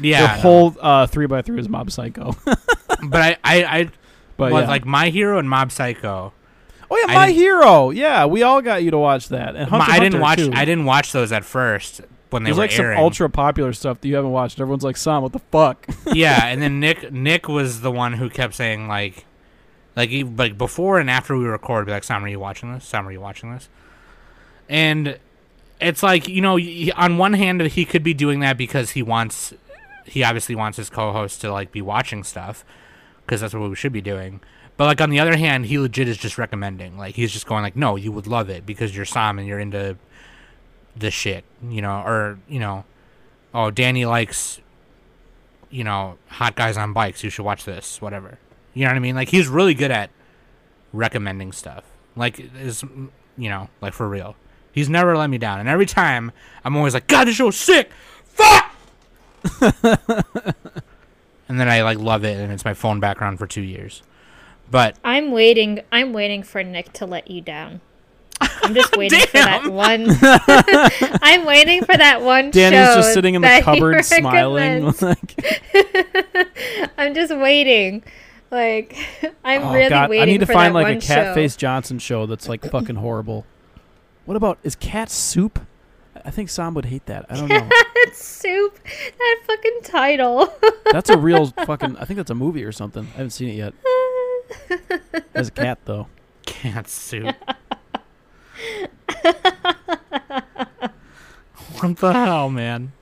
Yeah, 0.00 0.26
their 0.26 0.36
whole 0.42 0.74
uh, 0.80 1.06
three 1.06 1.26
by 1.26 1.42
three 1.42 1.58
is 1.58 1.68
Mob 1.68 1.90
Psycho. 1.90 2.34
but 2.44 3.20
I 3.22 3.36
I 3.44 3.64
I 3.64 3.90
but 4.36 4.52
yeah. 4.52 4.68
like 4.68 4.84
My 4.86 5.08
Hero 5.10 5.38
and 5.38 5.48
Mob 5.50 5.72
Psycho. 5.72 6.32
oh 6.90 7.04
yeah, 7.06 7.12
My 7.14 7.30
Hero. 7.30 7.90
Yeah, 7.90 8.26
we 8.26 8.42
all 8.42 8.62
got 8.62 8.82
you 8.82 8.90
to 8.92 8.98
watch 8.98 9.28
that. 9.30 9.56
And 9.56 9.68
Hunter 9.68 9.90
I 9.90 9.98
didn't 9.98 10.20
Hunter, 10.20 10.20
watch 10.22 10.38
too. 10.38 10.52
I 10.54 10.64
didn't 10.64 10.84
watch 10.84 11.12
those 11.12 11.32
at 11.32 11.44
first 11.44 12.00
when 12.30 12.42
they 12.42 12.48
There's 12.48 12.56
were 12.56 12.64
like 12.64 12.78
airing. 12.78 12.96
some 12.96 13.04
ultra 13.04 13.30
popular 13.30 13.72
stuff 13.72 14.00
that 14.00 14.08
you 14.08 14.16
haven't 14.16 14.32
watched. 14.32 14.60
Everyone's 14.60 14.82
like, 14.84 14.96
"Sam, 14.96 15.22
what 15.22 15.32
the 15.32 15.38
fuck?" 15.38 15.86
yeah, 16.12 16.46
and 16.46 16.60
then 16.60 16.80
Nick 16.80 17.12
Nick 17.12 17.48
was 17.48 17.80
the 17.80 17.92
one 17.92 18.14
who 18.14 18.28
kept 18.28 18.54
saying 18.54 18.88
like, 18.88 19.24
like 19.94 20.10
he, 20.10 20.24
like 20.24 20.58
before 20.58 20.98
and 20.98 21.10
after 21.10 21.36
we 21.36 21.44
record, 21.44 21.86
be 21.86 21.92
like, 21.92 22.04
"Sam, 22.04 22.24
are 22.24 22.28
you 22.28 22.40
watching 22.40 22.72
this? 22.72 22.84
Sam, 22.84 23.06
are 23.06 23.12
you 23.12 23.20
watching 23.20 23.52
this?" 23.52 23.68
And 24.68 25.18
it's 25.80 26.02
like 26.02 26.28
you 26.28 26.40
know, 26.40 26.58
on 26.96 27.18
one 27.18 27.34
hand, 27.34 27.60
he 27.62 27.84
could 27.84 28.02
be 28.02 28.14
doing 28.14 28.40
that 28.40 28.56
because 28.56 28.90
he 28.90 29.02
wants, 29.02 29.54
he 30.04 30.24
obviously 30.24 30.54
wants 30.54 30.76
his 30.78 30.90
co-host 30.90 31.40
to 31.42 31.52
like 31.52 31.70
be 31.70 31.82
watching 31.82 32.24
stuff, 32.24 32.64
because 33.24 33.40
that's 33.40 33.54
what 33.54 33.68
we 33.68 33.76
should 33.76 33.92
be 33.92 34.00
doing. 34.00 34.40
But 34.76 34.86
like 34.86 35.00
on 35.00 35.10
the 35.10 35.20
other 35.20 35.36
hand, 35.36 35.66
he 35.66 35.78
legit 35.78 36.06
is 36.08 36.18
just 36.18 36.36
recommending. 36.36 36.98
Like 36.98 37.14
he's 37.14 37.32
just 37.32 37.46
going 37.46 37.62
like, 37.62 37.76
"No, 37.76 37.96
you 37.96 38.10
would 38.12 38.26
love 38.26 38.50
it 38.50 38.66
because 38.66 38.94
you're 38.96 39.04
Sam 39.06 39.38
and 39.38 39.46
you're 39.46 39.60
into 39.60 39.96
this 40.96 41.14
shit," 41.14 41.44
you 41.68 41.82
know, 41.82 42.02
or 42.02 42.38
you 42.48 42.58
know, 42.58 42.84
oh, 43.54 43.70
Danny 43.70 44.06
likes 44.06 44.60
you 45.70 45.84
know, 45.84 46.16
hot 46.28 46.56
guys 46.56 46.76
on 46.76 46.92
bikes, 46.92 47.24
you 47.24 47.30
should 47.30 47.44
watch 47.44 47.64
this, 47.64 48.00
whatever. 48.00 48.38
You 48.72 48.84
know 48.84 48.90
what 48.90 48.96
I 48.96 49.00
mean? 49.00 49.14
Like 49.14 49.28
he's 49.28 49.48
really 49.48 49.74
good 49.74 49.90
at 49.90 50.10
recommending 50.92 51.52
stuff. 51.52 51.84
Like 52.14 52.40
is 52.58 52.82
you 53.36 53.48
know, 53.50 53.68
like 53.80 53.92
for 53.92 54.08
real. 54.08 54.36
He's 54.72 54.88
never 54.88 55.16
let 55.16 55.30
me 55.30 55.38
down. 55.38 55.60
And 55.60 55.68
every 55.68 55.86
time 55.86 56.32
I'm 56.64 56.76
always 56.76 56.94
like, 56.94 57.06
God, 57.06 57.26
this 57.26 57.36
show's 57.36 57.56
sick. 57.56 57.90
Fuck 58.24 58.72
And 61.48 61.60
then 61.60 61.68
I 61.68 61.82
like 61.82 61.98
love 61.98 62.24
it 62.24 62.38
and 62.38 62.52
it's 62.52 62.64
my 62.64 62.74
phone 62.74 62.98
background 62.98 63.38
for 63.38 63.46
two 63.46 63.62
years. 63.62 64.02
But 64.68 64.96
I'm 65.04 65.30
waiting. 65.30 65.80
I'm 65.92 66.12
waiting 66.12 66.42
for 66.42 66.62
Nick 66.64 66.92
to 66.94 67.06
let 67.06 67.30
you 67.30 67.40
down. 67.40 67.80
I'm 68.40 68.74
just 68.74 68.96
waiting 68.96 69.20
for 69.20 69.32
that 69.32 69.70
one. 69.70 70.06
I'm 71.22 71.44
waiting 71.44 71.84
for 71.84 71.96
that 71.96 72.22
one 72.22 72.50
Danny's 72.50 72.78
show 72.78 72.94
just 72.96 73.14
sitting 73.14 73.34
in 73.34 73.42
the 73.42 73.60
cupboard 73.62 74.04
smiling. 74.04 74.84
like, 75.00 76.92
I'm 76.98 77.14
just 77.14 77.34
waiting. 77.36 78.02
Like 78.50 78.96
I'm 79.44 79.62
oh 79.62 79.72
really 79.72 79.88
God, 79.88 80.10
waiting 80.10 80.22
I 80.22 80.26
need 80.26 80.40
to 80.40 80.46
for 80.46 80.52
find 80.52 80.74
like 80.74 80.86
a 80.86 80.90
one 80.90 81.00
Cat 81.00 81.26
show. 81.26 81.34
Face 81.34 81.56
Johnson 81.56 81.98
show 81.98 82.26
that's 82.26 82.48
like 82.48 82.64
fucking 82.70 82.96
horrible. 82.96 83.44
What 84.24 84.36
about 84.36 84.58
is 84.62 84.74
cat 84.74 85.10
soup? 85.10 85.60
I 86.24 86.30
think 86.30 86.48
Sam 86.48 86.74
would 86.74 86.86
hate 86.86 87.06
that. 87.06 87.26
I 87.28 87.36
don't 87.36 87.48
know. 87.48 87.68
That 87.68 88.10
soup. 88.14 88.78
That 89.18 89.40
fucking 89.46 89.80
title. 89.84 90.52
That's 90.90 91.10
a 91.10 91.18
real 91.18 91.46
fucking. 91.46 91.96
I 91.98 92.04
think 92.04 92.16
that's 92.16 92.30
a 92.30 92.34
movie 92.34 92.64
or 92.64 92.72
something. 92.72 93.04
I 93.14 93.18
haven't 93.18 93.30
seen 93.30 93.48
it 93.48 93.54
yet. 93.54 93.74
As 95.34 95.48
a 95.48 95.52
cat 95.52 95.78
though. 95.84 96.08
can't 96.46 96.88
sue. 96.88 97.30
what 101.78 101.96
the 101.98 102.12
hell, 102.12 102.50
man? 102.50 102.92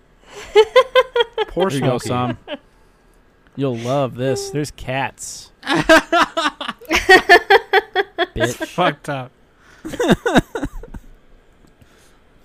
Poor 1.48 1.70
There 1.70 1.78
you 1.78 1.84
go, 1.84 1.98
Sam. 1.98 2.38
You'll 3.56 3.76
love 3.76 4.16
this. 4.16 4.50
There's 4.50 4.72
cats. 4.72 5.52
Bitch. 8.34 8.66
fucked 8.66 9.08
up. 9.08 9.30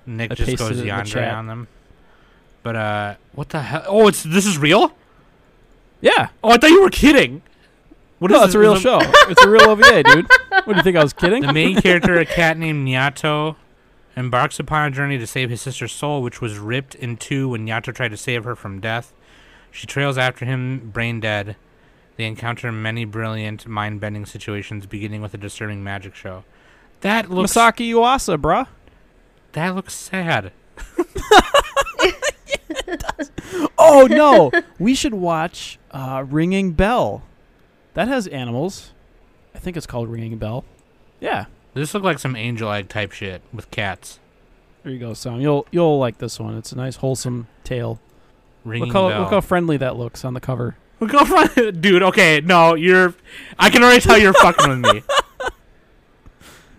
Nick 0.06 0.32
I 0.32 0.36
just 0.36 0.58
goes 0.58 0.72
it 0.72 0.84
the 0.84 0.90
yandere 0.90 1.34
on 1.34 1.48
them. 1.48 1.68
But 2.62 2.76
uh, 2.76 3.16
what 3.34 3.50
the 3.50 3.62
hell? 3.62 3.84
Oh, 3.88 4.08
it's 4.08 4.22
this 4.24 4.46
is 4.46 4.58
real. 4.60 4.96
Yeah. 6.02 6.30
Oh, 6.44 6.52
I 6.52 6.58
thought 6.58 6.70
you 6.70 6.82
were 6.82 6.90
kidding. 6.90 7.42
What 8.20 8.32
No, 8.32 8.40
is 8.42 8.48
it's 8.48 8.56
a 8.56 8.60
real 8.60 8.76
show. 8.76 9.00
It's 9.02 9.42
a 9.42 9.50
real 9.50 9.70
OVA, 9.70 10.04
dude. 10.04 10.28
What 10.70 10.76
do 10.76 10.80
you 10.82 10.84
think 10.84 10.98
I 10.98 11.04
was 11.04 11.14
kidding? 11.14 11.42
The 11.42 11.52
main 11.52 11.76
character, 11.82 12.20
a 12.20 12.28
cat 12.28 12.56
named 12.56 12.88
Nyatta, 12.88 13.56
embarks 14.16 14.60
upon 14.60 14.86
a 14.88 14.92
journey 14.92 15.18
to 15.18 15.26
save 15.26 15.50
his 15.50 15.62
sister's 15.62 15.92
soul, 15.92 16.22
which 16.22 16.42
was 16.42 16.60
ripped 16.60 16.94
in 16.94 17.18
two 17.18 17.50
when 17.50 17.66
Nyatta 17.66 17.92
tried 17.92 18.10
to 18.10 18.18
save 18.18 18.44
her 18.44 18.56
from 18.56 18.80
death. 18.80 19.12
She 19.72 19.88
trails 19.88 20.16
after 20.16 20.46
him, 20.46 20.92
brain 20.94 21.20
dead. 21.20 21.56
They 22.18 22.26
encounter 22.26 22.72
many 22.72 23.04
brilliant, 23.04 23.66
mind-bending 23.66 24.28
situations, 24.28 24.86
beginning 24.86 25.24
with 25.24 25.34
a 25.34 25.40
disturbing 25.40 25.84
magic 25.84 26.14
show. 26.14 26.44
That 27.02 27.32
looks 27.32 27.54
Masaaki 27.56 27.90
Yuasa, 27.92 28.38
bruh. 28.38 28.68
that 29.54 29.74
looks 29.74 29.96
sad. 29.96 30.52
Oh 33.80 34.06
no, 34.08 34.52
we 34.78 34.94
should 34.94 35.16
watch 35.16 35.80
uh, 35.90 36.24
Ringing 36.28 36.74
Bell. 36.74 37.24
That 37.96 38.08
has 38.08 38.28
animals. 38.28 38.92
I 39.60 39.62
think 39.62 39.76
it's 39.76 39.86
called 39.86 40.08
Ringing 40.08 40.38
Bell. 40.38 40.64
Yeah, 41.20 41.48
This 41.74 41.94
looked 41.94 42.06
like 42.06 42.18
some 42.18 42.34
angel 42.38 42.72
egg 42.72 42.88
type 42.88 43.12
shit 43.12 43.42
with 43.52 43.70
cats. 43.72 44.18
there 44.84 44.94
you 44.94 45.00
go, 45.00 45.14
Sam. 45.14 45.42
You'll 45.42 45.68
you'll 45.70 46.00
like 46.00 46.20
this 46.20 46.40
one. 46.40 46.56
It's 46.58 46.72
a 46.72 46.78
nice 46.78 46.96
wholesome 46.96 47.48
tale. 47.66 48.00
Ringing 48.64 48.88
Look 48.88 48.94
how 48.94 49.10
bell. 49.10 49.22
look 49.24 49.32
how 49.32 49.42
friendly 49.42 49.76
that 49.76 49.98
looks 49.98 50.24
on 50.24 50.34
the 50.34 50.40
cover. 50.40 50.78
Look 51.02 51.12
how 51.12 51.26
fun- 51.26 51.82
dude. 51.82 52.04
Okay, 52.04 52.40
no, 52.40 52.74
you're. 52.76 53.14
I 53.58 53.70
can 53.70 53.84
already 53.84 54.00
tell 54.00 54.18
you're 54.18 54.32
fucking 54.34 54.70
with 54.82 54.94
me. 54.94 55.02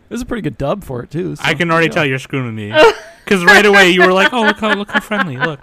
There's 0.09 0.23
a 0.23 0.27
pretty 0.27 0.41
good 0.43 0.57
dub 0.59 0.83
for 0.85 1.03
it 1.03 1.11
too. 1.11 1.37
so 1.37 1.43
I 1.45 1.53
can 1.55 1.71
already 1.71 1.87
you 1.89 1.93
tell 1.93 2.05
you're 2.07 2.19
screwing 2.19 2.47
with 2.47 2.55
me. 2.55 2.73
Because 3.25 3.45
right 3.45 3.65
away 3.67 3.91
you 3.91 4.01
were 4.03 4.13
like, 4.13 4.33
"Oh, 4.33 4.43
look 4.43 4.59
how 4.59 4.73
look 4.75 4.91
how 4.91 5.01
friendly! 5.01 5.37
Look, 5.37 5.61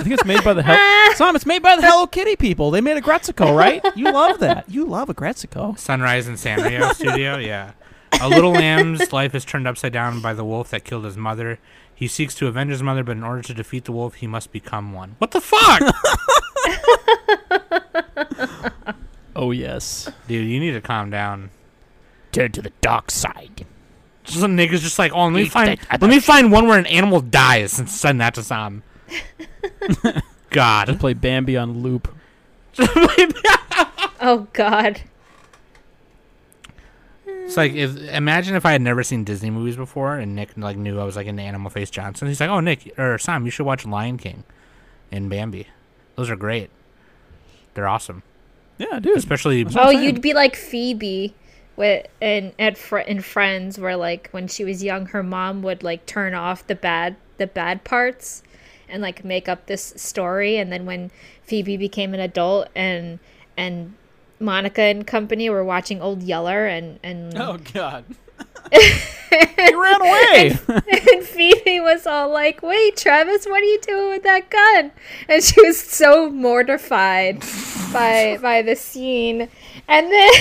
I 0.00 0.02
think 0.02 0.14
it's 0.14 0.24
made 0.24 0.42
by 0.42 0.54
the 0.54 0.62
Hel- 0.62 1.12
Sam. 1.16 1.36
It's 1.36 1.46
made 1.46 1.62
by 1.62 1.76
the 1.76 1.82
Hello 1.82 2.06
Kitty 2.06 2.36
people. 2.36 2.70
They 2.70 2.80
made 2.80 3.00
Aggretsuko, 3.02 3.56
right? 3.56 3.84
You 3.94 4.10
love 4.10 4.38
that. 4.40 4.68
You 4.68 4.84
love 4.86 5.08
Aggretsuko. 5.08 5.78
Sunrise 5.78 6.26
in 6.26 6.34
Sanrio 6.34 6.92
Studio. 6.94 7.36
Yeah, 7.36 7.72
a 8.20 8.28
little 8.28 8.52
lamb's 8.52 9.12
life 9.12 9.34
is 9.34 9.44
turned 9.44 9.68
upside 9.68 9.92
down 9.92 10.20
by 10.20 10.32
the 10.32 10.44
wolf 10.44 10.70
that 10.70 10.84
killed 10.84 11.04
his 11.04 11.16
mother. 11.16 11.58
He 11.94 12.08
seeks 12.08 12.34
to 12.36 12.46
avenge 12.46 12.70
his 12.70 12.82
mother, 12.82 13.04
but 13.04 13.18
in 13.18 13.22
order 13.22 13.42
to 13.42 13.52
defeat 13.52 13.84
the 13.84 13.92
wolf, 13.92 14.14
he 14.14 14.26
must 14.26 14.52
become 14.52 14.94
one. 14.94 15.16
What 15.18 15.32
the 15.32 15.40
fuck, 15.42 15.82
Oh 19.36 19.50
yes. 19.52 20.10
dude? 20.26 20.48
You 20.48 20.60
need 20.60 20.72
to 20.72 20.80
calm 20.80 21.10
down. 21.10 21.50
Turn 22.32 22.52
to 22.52 22.62
the 22.62 22.72
dark 22.80 23.10
side. 23.10 23.66
Some 24.24 24.56
nigga's 24.56 24.82
just 24.82 24.98
like, 24.98 25.12
oh, 25.12 25.24
let 25.24 25.32
me 25.32 25.42
Eat 25.42 25.52
find, 25.52 25.78
let 25.90 26.02
me 26.02 26.20
find 26.20 26.52
one 26.52 26.68
where 26.68 26.78
an 26.78 26.86
animal 26.86 27.20
dies 27.20 27.78
and 27.78 27.88
send 27.88 28.20
that 28.20 28.34
to 28.34 28.42
Sam. 28.42 28.82
God. 30.50 30.86
Just 30.86 30.98
play 30.98 31.14
Bambi 31.14 31.56
on 31.56 31.82
loop. 31.82 32.14
Oh 34.22 34.46
God. 34.52 35.00
It's 37.26 37.56
like 37.56 37.72
if 37.72 37.96
imagine 37.96 38.54
if 38.54 38.66
I 38.66 38.72
had 38.72 38.82
never 38.82 39.02
seen 39.02 39.24
Disney 39.24 39.48
movies 39.50 39.76
before 39.76 40.16
and 40.18 40.36
Nick 40.36 40.50
like 40.56 40.76
knew 40.76 41.00
I 41.00 41.04
was 41.04 41.16
like 41.16 41.26
an 41.26 41.38
Animal 41.38 41.70
Face 41.70 41.90
Johnson. 41.90 42.28
He's 42.28 42.38
like, 42.40 42.50
"Oh, 42.50 42.60
Nick 42.60 42.92
or 42.98 43.16
Sam, 43.18 43.44
you 43.44 43.50
should 43.50 43.66
watch 43.66 43.86
Lion 43.86 44.18
King." 44.18 44.44
and 45.10 45.28
Bambi. 45.30 45.66
Those 46.16 46.28
are 46.30 46.36
great. 46.36 46.70
They're 47.74 47.88
awesome, 47.88 48.22
Yeah, 48.78 49.00
dude. 49.00 49.16
especially 49.16 49.64
Oh, 49.64 49.90
saying. 49.90 50.02
you'd 50.04 50.20
be 50.20 50.34
like 50.34 50.54
Phoebe 50.54 51.34
with 51.76 52.06
in 52.20 52.52
at 52.58 52.76
fr- 52.76 52.98
in 52.98 53.20
Friends, 53.22 53.78
where 53.78 53.96
like 53.96 54.28
when 54.32 54.46
she 54.46 54.64
was 54.64 54.84
young, 54.84 55.06
her 55.06 55.22
mom 55.22 55.62
would 55.62 55.82
like 55.82 56.04
turn 56.06 56.34
off 56.34 56.66
the 56.66 56.74
bad 56.76 57.16
the 57.38 57.46
bad 57.46 57.84
parts 57.84 58.42
and 58.90 59.02
like 59.02 59.24
make 59.24 59.48
up 59.48 59.66
this 59.66 59.92
story, 59.96 60.56
and 60.56 60.72
then 60.72 60.86
when 60.86 61.10
Phoebe 61.44 61.76
became 61.76 62.14
an 62.14 62.20
adult 62.20 62.68
and 62.74 63.18
and 63.56 63.94
Monica 64.38 64.82
and 64.82 65.06
company 65.06 65.50
were 65.50 65.64
watching 65.64 66.00
Old 66.00 66.22
Yeller 66.22 66.66
and 66.66 66.98
and 67.02 67.34
Oh 67.38 67.58
God. 67.72 68.04
he 68.72 69.74
ran 69.74 70.00
away. 70.00 70.58
and 70.68 71.24
Phoebe 71.24 71.80
was 71.80 72.06
all 72.06 72.30
like, 72.30 72.62
"Wait, 72.62 72.96
Travis, 72.96 73.46
what 73.46 73.62
are 73.62 73.66
you 73.66 73.80
doing 73.80 74.10
with 74.10 74.22
that 74.22 74.48
gun?" 74.50 74.92
And 75.28 75.42
she 75.42 75.60
was 75.60 75.78
so 75.80 76.30
mortified 76.30 77.40
by 77.92 78.38
by 78.40 78.62
the 78.62 78.76
scene. 78.76 79.48
And 79.88 80.10
then 80.10 80.32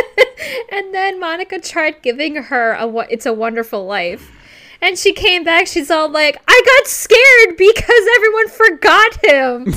and 0.70 0.94
then 0.94 1.18
Monica 1.20 1.58
tried 1.58 2.02
giving 2.02 2.36
her 2.36 2.74
a 2.74 2.86
what 2.86 3.10
it's 3.10 3.26
a 3.26 3.32
wonderful 3.32 3.86
life. 3.86 4.32
And 4.82 4.98
she 4.98 5.12
came 5.12 5.42
back, 5.44 5.66
she's 5.66 5.90
all 5.90 6.08
like, 6.08 6.40
"I 6.46 6.62
got 6.64 6.86
scared 6.86 7.56
because 7.56 8.06
everyone 8.16 8.48
forgot 8.48 9.24
him." 9.24 9.74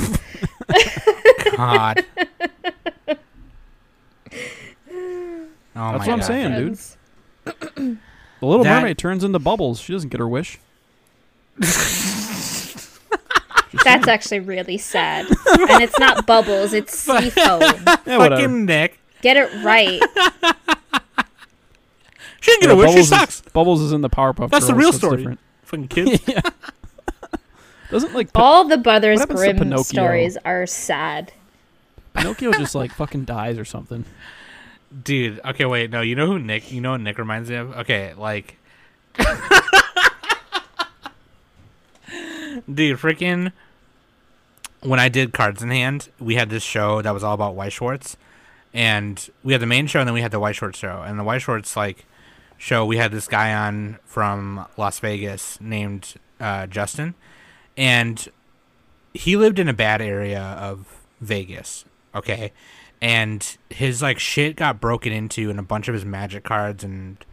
God. 1.55 2.05
Oh 5.75 5.93
That's 5.93 6.07
my 6.07 6.07
what 6.07 6.09
I'm 6.09 6.19
God. 6.19 6.25
saying, 6.25 6.51
dude. 6.55 6.77
The 8.41 8.45
Little 8.45 8.63
That- 8.63 8.81
Mermaid 8.81 8.97
turns 8.97 9.23
into 9.23 9.39
bubbles. 9.39 9.79
She 9.79 9.93
doesn't 9.93 10.09
get 10.09 10.19
her 10.19 10.27
wish. 10.27 10.59
That's 13.83 14.07
actually 14.07 14.39
really 14.41 14.77
sad. 14.77 15.25
and 15.27 15.83
it's 15.83 15.97
not 15.99 16.25
bubbles, 16.25 16.73
it's 16.73 16.97
sea 16.97 17.29
foam. 17.31 17.61
Yeah. 17.61 17.95
Fucking 18.05 18.65
Nick. 18.65 18.99
Get 19.21 19.37
it 19.37 19.49
right. 19.63 20.01
She 22.41 22.51
didn't 22.51 22.61
get 22.61 22.69
Yeah, 22.69 22.75
a 22.75 22.77
wish. 22.77 22.93
She 22.93 23.03
sucks. 23.03 23.35
Is, 23.41 23.51
Bubbles 23.51 23.81
is 23.81 23.91
in 23.91 24.01
the 24.01 24.09
Powerpuff 24.09 24.49
That's 24.49 24.67
the 24.67 24.75
real 24.75 24.93
story. 24.93 25.17
different. 25.17 25.39
Fucking 25.63 25.87
kids. 25.89 26.21
yeah. 26.27 26.41
Doesn't 27.91 28.13
like 28.13 28.31
Pin- 28.33 28.41
All 28.41 28.65
the 28.65 28.77
Brothers 28.77 29.25
Grimm 29.25 29.77
stories 29.79 30.37
are 30.45 30.65
sad. 30.67 31.33
Pinocchio 32.13 32.51
just 32.53 32.75
like 32.75 32.91
fucking 32.91 33.25
dies 33.25 33.57
or 33.57 33.65
something? 33.65 34.05
Dude, 35.03 35.39
okay, 35.45 35.65
wait, 35.65 35.91
no, 35.91 36.01
you 36.01 36.15
know 36.15 36.25
who 36.25 36.39
Nick? 36.39 36.71
You 36.71 36.81
know 36.81 36.91
what 36.91 37.01
Nick 37.01 37.17
reminds 37.17 37.49
me 37.49 37.55
of? 37.57 37.71
Okay, 37.77 38.13
like, 38.15 38.57
dude, 42.73 42.97
freaking. 42.97 43.51
When 44.81 44.99
I 44.99 45.09
did 45.09 45.33
Cards 45.33 45.61
in 45.61 45.71
Hand, 45.71 46.07
we 46.19 46.35
had 46.35 46.49
this 46.49 46.63
show 46.63 47.01
that 47.01 47.13
was 47.13 47.21
all 47.23 47.33
about 47.33 47.53
Weiss 47.53 47.73
Schwarz, 47.73 48.15
and 48.73 49.29
we 49.43 49.51
had 49.51 49.61
the 49.61 49.65
main 49.67 49.87
show, 49.87 49.99
and 49.99 50.07
then 50.07 50.13
we 50.13 50.21
had 50.21 50.31
the 50.31 50.39
Weiss 50.39 50.55
Schwarz 50.55 50.77
show, 50.77 51.03
and 51.05 51.19
the 51.19 51.23
Weiss 51.23 51.43
Schwarz 51.43 51.75
like 51.75 52.05
show, 52.59 52.85
we 52.85 52.97
had 52.97 53.11
this 53.11 53.27
guy 53.27 53.53
on 53.55 53.97
from 54.05 54.67
Las 54.77 54.99
Vegas 54.99 55.59
named 55.59 56.13
uh, 56.39 56.67
Justin, 56.67 57.15
and 57.75 58.27
he 59.15 59.35
lived 59.35 59.57
in 59.57 59.67
a 59.67 59.73
bad 59.73 60.01
area 60.01 60.41
of 60.41 61.03
Vegas. 61.19 61.85
Okay, 62.13 62.51
and 63.01 63.57
his 63.69 64.01
like 64.01 64.19
shit 64.19 64.55
got 64.55 64.79
broken 64.79 65.11
into 65.11 65.49
and 65.49 65.57
a 65.59 65.63
bunch 65.63 65.87
of 65.87 65.93
his 65.93 66.05
magic 66.05 66.43
cards 66.43 66.83
and 66.83 67.25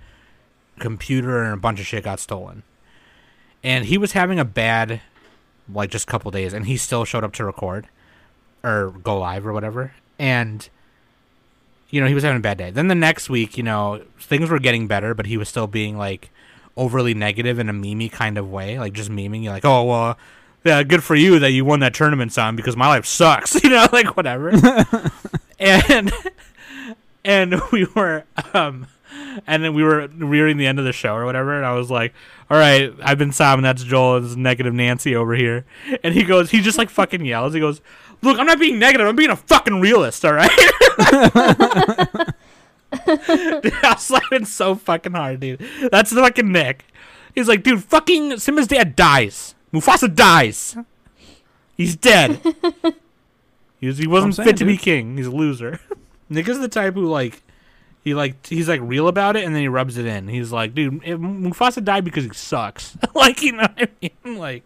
computer 0.79 1.43
and 1.43 1.53
a 1.53 1.57
bunch 1.57 1.81
of 1.81 1.87
shit 1.87 2.05
got 2.05 2.21
stolen. 2.21 2.63
And 3.63 3.87
he 3.87 3.99
was 3.99 4.13
having 4.13 4.39
a 4.39 4.45
bad 4.45 5.01
like 5.73 5.91
just 5.91 6.09
a 6.09 6.11
couple 6.11 6.31
days 6.31 6.53
and 6.53 6.67
he 6.67 6.77
still 6.77 7.05
showed 7.05 7.25
up 7.25 7.33
to 7.35 7.45
record 7.45 7.89
or 8.63 8.91
go 9.03 9.19
live 9.19 9.47
or 9.47 9.53
whatever. 9.53 9.95
And 10.19 10.69
you 11.91 12.01
know 12.01 12.07
he 12.07 12.15
was 12.15 12.25
having 12.25 12.39
a 12.39 12.41
bad 12.41 12.59
day. 12.59 12.71
Then 12.71 12.89
the 12.89 12.95
next 12.95 13.29
week 13.29 13.57
you 13.57 13.63
know 13.63 14.03
things 14.19 14.51
were 14.51 14.59
getting 14.59 14.87
better 14.87 15.15
but 15.15 15.27
he 15.27 15.37
was 15.37 15.49
still 15.49 15.67
being 15.67 15.97
like 15.97 16.31
overly 16.77 17.15
negative 17.15 17.59
in 17.59 17.69
a 17.69 17.73
memey 17.73 18.11
kind 18.11 18.37
of 18.37 18.51
way 18.51 18.79
like 18.79 18.93
just 18.93 19.11
memeing 19.11 19.43
you 19.43 19.51
like 19.51 19.65
oh 19.65 19.83
well 19.85 20.19
yeah 20.63 20.83
good 20.83 21.03
for 21.03 21.15
you 21.15 21.39
that 21.39 21.53
you 21.53 21.65
won 21.65 21.81
that 21.81 21.95
tournament 21.95 22.33
son 22.33 22.55
because 22.55 22.77
my 22.77 22.87
life 22.87 23.07
sucks 23.07 23.63
you 23.65 23.71
know 23.71 23.87
like 23.93 24.17
whatever. 24.17 24.53
And 25.59 26.13
and 27.25 27.61
we 27.73 27.87
were 27.95 28.25
um 28.53 28.87
and 29.47 29.65
then 29.65 29.75
we 29.75 29.83
were 29.83 30.09
nearing 30.09 30.59
the 30.59 30.67
end 30.67 30.79
of 30.79 30.85
the 30.85 30.93
show 30.93 31.15
or 31.15 31.25
whatever 31.25 31.57
and 31.57 31.65
i 31.65 31.73
was 31.73 31.91
like 31.91 32.13
all 32.51 32.59
right 32.59 32.93
i've 33.03 33.19
been 33.19 33.33
sam 33.33 33.63
that's 33.63 33.83
joel 33.83 34.21
this 34.21 34.33
is 34.33 34.37
negative 34.37 34.75
nancy 34.75 35.17
over 35.17 35.35
here. 35.35 35.65
And 36.05 36.15
he 36.15 36.25
goes 36.25 36.51
he 36.51 36.61
just 36.61 36.79
like 36.79 36.91
fucking 36.91 37.25
yells. 37.25 37.55
He 37.55 37.61
goes 37.61 37.81
look 38.23 38.39
i'm 38.39 38.47
not 38.47 38.59
being 38.59 38.79
negative 38.79 39.07
i'm 39.07 39.17
being 39.17 39.31
a 39.31 39.37
fucking 39.37 39.81
realist 39.81 40.25
all 40.25 40.33
right 40.33 40.51
dude, 43.07 43.75
i 43.83 43.93
was 43.93 44.11
laughing 44.11 44.45
so 44.45 44.75
fucking 44.75 45.13
hard 45.13 45.41
dude 45.41 45.65
that's 45.91 46.11
the 46.11 46.21
fucking 46.21 46.51
nick 46.51 46.85
he's 47.35 47.49
like 47.49 47.63
dude 47.63 47.85
fucking 47.85 48.39
simba's 48.39 48.67
dad 48.67 48.97
dies 48.97 49.55
mufasa 49.73 50.13
dies 50.13 50.77
he's 51.77 51.97
dead 51.97 52.41
he, 53.81 53.87
was, 53.87 53.99
he 53.99 54.07
wasn't 54.07 54.35
saying, 54.35 54.49
fit 54.49 54.57
to 54.57 54.65
be 54.65 54.77
king 54.77 55.17
he's 55.17 55.27
a 55.27 55.31
loser 55.31 55.81
nick 56.29 56.49
is 56.49 56.59
the 56.59 56.69
type 56.69 56.95
who 56.95 57.07
like 57.07 57.43
he 58.07 58.15
like 58.15 58.47
he's 58.47 58.69
like 58.69 58.81
real 58.85 59.09
about 59.09 59.35
it 59.35 59.45
and 59.45 59.53
then 59.53 59.63
he 59.63 59.67
rubs 59.67 59.99
it 59.99 60.07
in. 60.07 60.29
He's 60.29 60.53
like, 60.53 60.77
dude, 60.77 61.03
if 61.05 61.19
Mufasa 61.19 61.83
died 61.83 62.05
because 62.05 62.23
he 62.23 62.31
sucks. 62.33 62.97
like, 63.17 63.43
you 63.43 63.51
know 63.51 63.67
what 63.75 63.91
I 64.01 64.11
mean? 64.25 64.39
Like, 64.39 64.63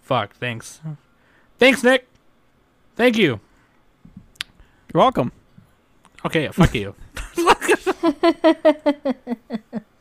fuck, 0.00 0.34
thanks. 0.36 0.80
Thanks, 1.58 1.84
Nick. 1.84 2.08
Thank 3.02 3.18
you. 3.18 3.40
You're 4.94 5.02
welcome. 5.02 5.32
Okay, 6.24 6.46
fuck 6.50 6.72
you. 6.72 6.94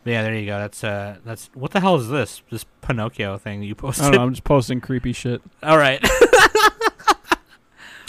yeah, 0.05 0.21
there 0.21 0.35
you 0.35 0.45
go. 0.45 0.59
That's 0.59 0.83
uh 0.83 1.17
that's 1.25 1.49
what 1.55 1.71
the 1.71 1.79
hell 1.79 1.95
is 1.95 2.09
this? 2.09 2.43
This 2.51 2.63
Pinocchio 2.83 3.39
thing 3.39 3.63
you 3.63 3.71
I 3.71 3.73
posted. 3.73 4.03
don't 4.03 4.13
know. 4.13 4.21
I'm 4.21 4.33
just 4.33 4.43
posting 4.43 4.81
creepy 4.81 5.13
shit. 5.13 5.41
All 5.63 5.79
right. 5.79 5.99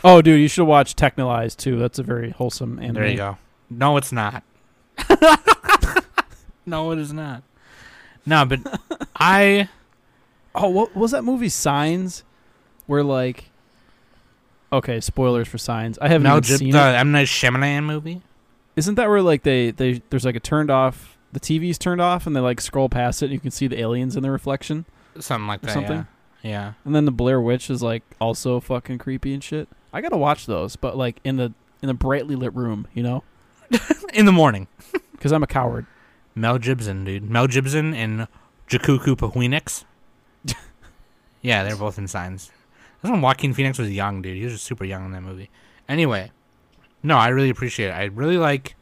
Oh, 0.04 0.20
dude, 0.20 0.42
you 0.42 0.48
should 0.48 0.66
watch 0.66 0.94
Texhnolyze 0.94 1.56
too. 1.56 1.78
That's 1.78 1.98
a 1.98 2.02
very 2.02 2.28
wholesome 2.28 2.78
anime. 2.78 2.94
there 2.96 3.06
you 3.06 3.16
go. 3.16 3.38
No, 3.70 3.96
it's 3.96 4.12
not. 4.12 4.42
no, 6.66 6.90
it 6.90 6.98
is 6.98 7.14
not. 7.14 7.44
No, 8.26 8.44
but 8.44 8.60
I 9.16 9.70
Oh, 10.54 10.68
what 10.68 10.94
was 10.94 11.12
that 11.12 11.24
movie 11.24 11.48
Signs? 11.48 12.24
Where 12.86 13.02
like, 13.02 13.51
okay, 14.72 15.00
spoilers 15.00 15.48
for 15.48 15.58
Signs. 15.58 15.98
I 15.98 16.08
haven't 16.08 16.24
Mel 16.24 16.38
even 16.38 16.58
seen 16.58 16.70
the 16.70 16.78
it. 16.78 16.96
M 16.96 17.12
Night 17.12 17.26
Shyamalan 17.26 17.84
movie. 17.84 18.22
Isn't 18.74 18.94
that 18.94 19.08
where 19.08 19.22
like 19.22 19.42
they 19.42 19.70
they 19.70 20.02
there's 20.10 20.24
like 20.24 20.36
a 20.36 20.40
turned 20.40 20.70
off 20.70 21.18
the 21.32 21.40
TV's 21.40 21.78
turned 21.78 22.00
off 22.00 22.26
and 22.26 22.36
they 22.36 22.40
like 22.40 22.60
scroll 22.60 22.88
past 22.88 23.22
it 23.22 23.26
and 23.26 23.32
you 23.34 23.40
can 23.40 23.50
see 23.50 23.66
the 23.66 23.80
aliens 23.80 24.16
in 24.16 24.22
the 24.22 24.30
reflection 24.30 24.84
Something 25.18 25.46
like 25.46 25.62
that. 25.62 25.72
something? 25.72 26.06
Yeah. 26.42 26.74
And 26.84 26.94
then 26.94 27.04
the 27.04 27.12
Blair 27.12 27.40
Witch 27.40 27.70
is 27.70 27.82
like 27.82 28.02
also 28.20 28.60
fucking 28.60 28.98
creepy 28.98 29.32
and 29.32 29.42
shit. 29.42 29.68
I 29.92 30.00
gotta 30.00 30.16
watch 30.16 30.46
those, 30.46 30.76
but 30.76 30.96
like 30.96 31.20
in 31.24 31.36
the 31.36 31.52
in 31.82 31.88
a 31.88 31.94
brightly 31.94 32.36
lit 32.36 32.54
room, 32.54 32.86
you 32.94 33.02
know. 33.02 33.24
In 34.12 34.26
the 34.26 34.32
morning. 34.32 34.68
because 35.12 35.32
I'm 35.32 35.42
a 35.42 35.46
coward. 35.46 35.86
Mel 36.34 36.58
Gibson, 36.58 37.04
dude. 37.04 37.28
Mel 37.28 37.46
Gibson 37.46 37.94
and 37.94 38.28
Joaquin 38.70 39.16
Phoenix. 39.16 39.86
yeah, 41.42 41.64
they're 41.64 41.76
both 41.76 41.96
in 41.96 42.06
Signs. 42.06 42.50
That's 43.02 43.10
when 43.10 43.20
Joaquin 43.20 43.52
Phoenix 43.52 43.78
was 43.78 43.90
young, 43.90 44.22
dude. 44.22 44.36
He 44.36 44.44
was 44.44 44.54
just 44.54 44.64
super 44.64 44.84
young 44.84 45.04
in 45.04 45.12
that 45.12 45.22
movie. 45.22 45.50
Anyway, 45.88 46.30
no, 47.02 47.16
I 47.16 47.28
really 47.28 47.50
appreciate 47.50 47.88
it. 47.88 47.92
I 47.92 48.04
really 48.04 48.38
like 48.38 48.76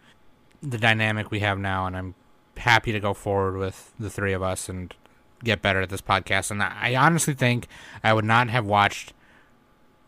the 0.62 0.78
dynamic 0.78 1.30
we 1.30 1.40
have 1.40 1.58
now, 1.58 1.86
and 1.86 1.96
I'm 1.96 2.14
happy 2.56 2.92
to 2.92 3.00
go 3.00 3.14
forward 3.14 3.56
with 3.56 3.92
the 3.98 4.10
three 4.10 4.34
of 4.34 4.42
us 4.42 4.68
and 4.68 4.94
get 5.42 5.62
better 5.62 5.80
at 5.80 5.88
this 5.88 6.02
podcast. 6.02 6.50
And 6.50 6.62
I 6.62 6.94
honestly 6.94 7.34
think 7.34 7.66
I 8.04 8.12
would 8.12 8.26
not 8.26 8.50
have 8.50 8.66
watched 8.66 9.14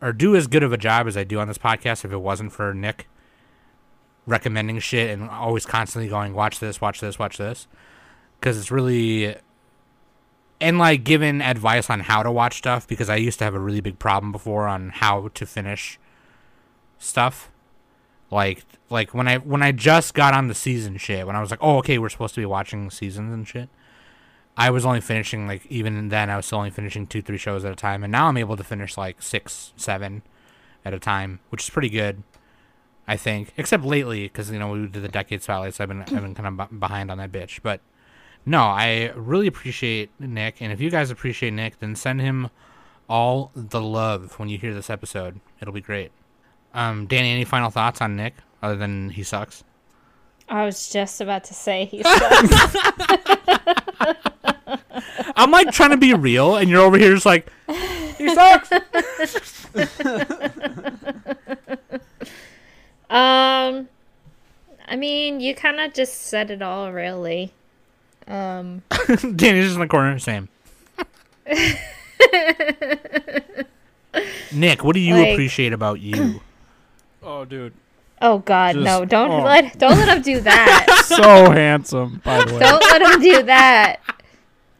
or 0.02 0.12
do 0.12 0.36
as 0.36 0.46
good 0.46 0.62
of 0.62 0.72
a 0.72 0.76
job 0.76 1.06
as 1.06 1.16
I 1.16 1.24
do 1.24 1.38
on 1.38 1.48
this 1.48 1.58
podcast 1.58 2.04
if 2.04 2.12
it 2.12 2.20
wasn't 2.20 2.52
for 2.52 2.74
Nick 2.74 3.08
recommending 4.26 4.78
shit 4.78 5.10
and 5.10 5.30
always 5.30 5.64
constantly 5.64 6.08
going, 6.08 6.34
watch 6.34 6.58
this, 6.58 6.80
watch 6.80 7.00
this, 7.00 7.18
watch 7.18 7.38
this. 7.38 7.66
Because 8.38 8.58
it's 8.58 8.70
really. 8.70 9.36
And 10.62 10.78
like 10.78 11.02
giving 11.02 11.42
advice 11.42 11.90
on 11.90 12.00
how 12.00 12.22
to 12.22 12.30
watch 12.30 12.58
stuff 12.58 12.86
because 12.86 13.10
I 13.10 13.16
used 13.16 13.38
to 13.40 13.44
have 13.44 13.54
a 13.54 13.58
really 13.58 13.80
big 13.80 13.98
problem 13.98 14.30
before 14.30 14.68
on 14.68 14.90
how 14.90 15.28
to 15.34 15.44
finish 15.44 15.98
stuff. 16.98 17.50
Like 18.30 18.64
like 18.88 19.12
when 19.12 19.26
I 19.26 19.38
when 19.38 19.62
I 19.62 19.72
just 19.72 20.14
got 20.14 20.34
on 20.34 20.46
the 20.46 20.54
season 20.54 20.96
shit, 20.98 21.26
when 21.26 21.34
I 21.34 21.40
was 21.40 21.50
like, 21.50 21.58
Oh, 21.60 21.78
okay, 21.78 21.98
we're 21.98 22.08
supposed 22.08 22.34
to 22.36 22.40
be 22.40 22.46
watching 22.46 22.90
seasons 22.90 23.34
and 23.34 23.46
shit. 23.46 23.68
I 24.56 24.70
was 24.70 24.86
only 24.86 25.00
finishing 25.00 25.46
like 25.46 25.66
even 25.66 26.08
then 26.10 26.30
I 26.30 26.36
was 26.36 26.46
still 26.46 26.58
only 26.58 26.70
finishing 26.70 27.06
two, 27.06 27.22
three 27.22 27.38
shows 27.38 27.64
at 27.64 27.72
a 27.72 27.76
time, 27.76 28.04
and 28.04 28.12
now 28.12 28.28
I'm 28.28 28.36
able 28.36 28.56
to 28.56 28.64
finish 28.64 28.96
like 28.96 29.20
six, 29.20 29.72
seven 29.76 30.22
at 30.84 30.94
a 30.94 30.98
time, 30.98 31.40
which 31.50 31.64
is 31.64 31.70
pretty 31.70 31.88
good. 31.88 32.22
I 33.08 33.16
think, 33.16 33.52
except 33.56 33.84
lately, 33.84 34.24
because 34.24 34.50
you 34.50 34.58
know 34.60 34.70
we 34.70 34.86
did 34.86 35.02
the 35.02 35.08
decade 35.08 35.42
spotlights. 35.42 35.80
I've 35.80 35.88
been 35.88 36.02
I've 36.02 36.08
been 36.08 36.34
kind 36.34 36.60
of 36.60 36.70
b- 36.70 36.76
behind 36.76 37.10
on 37.10 37.18
that 37.18 37.32
bitch, 37.32 37.60
but 37.62 37.80
no, 38.44 38.62
I 38.62 39.12
really 39.14 39.46
appreciate 39.46 40.10
Nick, 40.18 40.60
and 40.60 40.72
if 40.72 40.80
you 40.80 40.90
guys 40.90 41.10
appreciate 41.10 41.52
Nick, 41.52 41.78
then 41.78 41.94
send 41.94 42.20
him 42.20 42.50
all 43.08 43.50
the 43.54 43.80
love 43.80 44.38
when 44.38 44.48
you 44.48 44.58
hear 44.58 44.74
this 44.74 44.90
episode. 44.90 45.40
It'll 45.60 45.74
be 45.74 45.80
great. 45.80 46.10
Um, 46.74 47.06
Danny, 47.06 47.30
any 47.30 47.44
final 47.44 47.70
thoughts 47.70 48.00
on 48.00 48.16
Nick 48.16 48.34
other 48.62 48.76
than 48.76 49.10
he 49.10 49.22
sucks? 49.22 49.62
I 50.48 50.64
was 50.64 50.90
just 50.90 51.20
about 51.20 51.44
to 51.44 51.54
say 51.54 51.84
he 51.84 52.02
sucks. 52.02 52.76
I'm 55.36 55.50
like 55.50 55.70
trying 55.70 55.90
to 55.90 55.96
be 55.96 56.14
real, 56.14 56.56
and 56.56 56.68
you're 56.68 56.82
over 56.82 56.98
here 56.98 57.14
just 57.14 57.26
like 57.26 57.48
he 58.18 58.34
sucks. 58.34 58.72
um, 63.10 63.88
I 64.88 64.96
mean, 64.96 65.40
you 65.40 65.54
kind 65.54 65.80
of 65.80 65.94
just 65.94 66.22
said 66.22 66.50
it 66.50 66.60
all, 66.60 66.92
really. 66.92 67.52
Um, 68.28 68.82
Danny's 69.36 69.64
just 69.64 69.74
in 69.74 69.80
the 69.80 69.88
corner, 69.88 70.18
same. 70.18 70.48
Nick, 74.52 74.84
what 74.84 74.94
do 74.94 75.00
you 75.00 75.14
Like- 75.16 75.32
appreciate 75.32 75.72
about 75.72 76.00
you? 76.00 76.40
Oh, 77.24 77.44
dude, 77.44 77.72
oh 78.20 78.38
God, 78.38 78.72
Just- 78.74 78.84
no! 78.84 79.04
Don't 79.04 79.30
oh. 79.30 79.44
let 79.44 79.78
don't 79.78 79.96
let 79.96 80.16
him 80.16 80.22
do 80.22 80.40
that. 80.40 81.02
so 81.06 81.52
handsome. 81.52 82.20
By 82.24 82.44
the 82.44 82.54
way, 82.54 82.58
don't 82.58 82.80
let 82.82 83.00
him 83.00 83.20
do 83.22 83.42
that. 83.44 84.00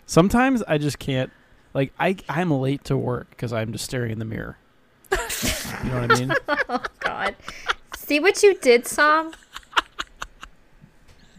sometimes 0.07 0.61
I 0.66 0.76
just 0.78 0.99
can't. 0.99 1.30
Like 1.72 1.93
I, 2.01 2.16
I'm 2.28 2.51
late 2.51 2.82
to 2.86 2.97
work 2.97 3.30
because 3.30 3.53
I'm 3.53 3.70
just 3.70 3.84
staring 3.84 4.11
in 4.11 4.18
the 4.18 4.24
mirror. 4.24 4.59
you 5.12 5.18
know 5.88 6.01
what 6.01 6.11
I 6.12 6.18
mean? 6.18 6.32
Oh 6.68 6.82
God, 6.99 7.36
see 7.97 8.18
what 8.18 8.43
you 8.43 8.57
did, 8.59 8.88
Sam. 8.88 9.30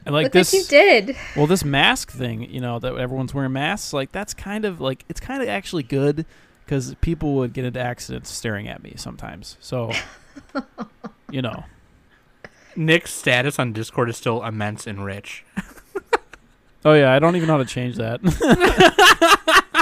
And 0.06 0.14
like 0.14 0.26
Look 0.26 0.34
this, 0.34 0.52
what 0.52 0.60
you 0.60 0.66
did. 0.68 1.16
well, 1.36 1.48
this 1.48 1.64
mask 1.64 2.12
thing, 2.12 2.50
you 2.50 2.60
know, 2.60 2.80
that 2.80 2.96
everyone's 2.96 3.34
wearing 3.34 3.54
masks. 3.54 3.94
Like 3.94 4.12
that's 4.12 4.34
kind 4.34 4.66
of 4.66 4.82
like 4.82 5.06
it's 5.08 5.20
kind 5.20 5.42
of 5.42 5.48
actually 5.48 5.84
good 5.84 6.26
because 6.66 6.96
people 7.02 7.36
would 7.36 7.54
get 7.54 7.66
into 7.66 7.80
accidents 7.80 8.30
staring 8.32 8.68
at 8.68 8.84
me 8.84 8.94
sometimes. 8.98 9.58
So, 9.60 9.92
you 11.32 11.42
know, 11.42 11.66
Nick's 12.76 13.14
status 13.14 13.60
on 13.60 13.74
Discord 13.74 14.10
is 14.10 14.18
still 14.18 14.44
immense 14.44 14.88
and 14.88 15.06
rich. 15.06 15.46
oh 16.86 16.94
yeah, 16.94 17.14
I 17.14 17.20
don't 17.20 17.36
even 17.36 17.48
know 17.48 17.58
how 17.58 17.64
to 17.64 17.66
change 17.66 17.96
that. 17.98 18.20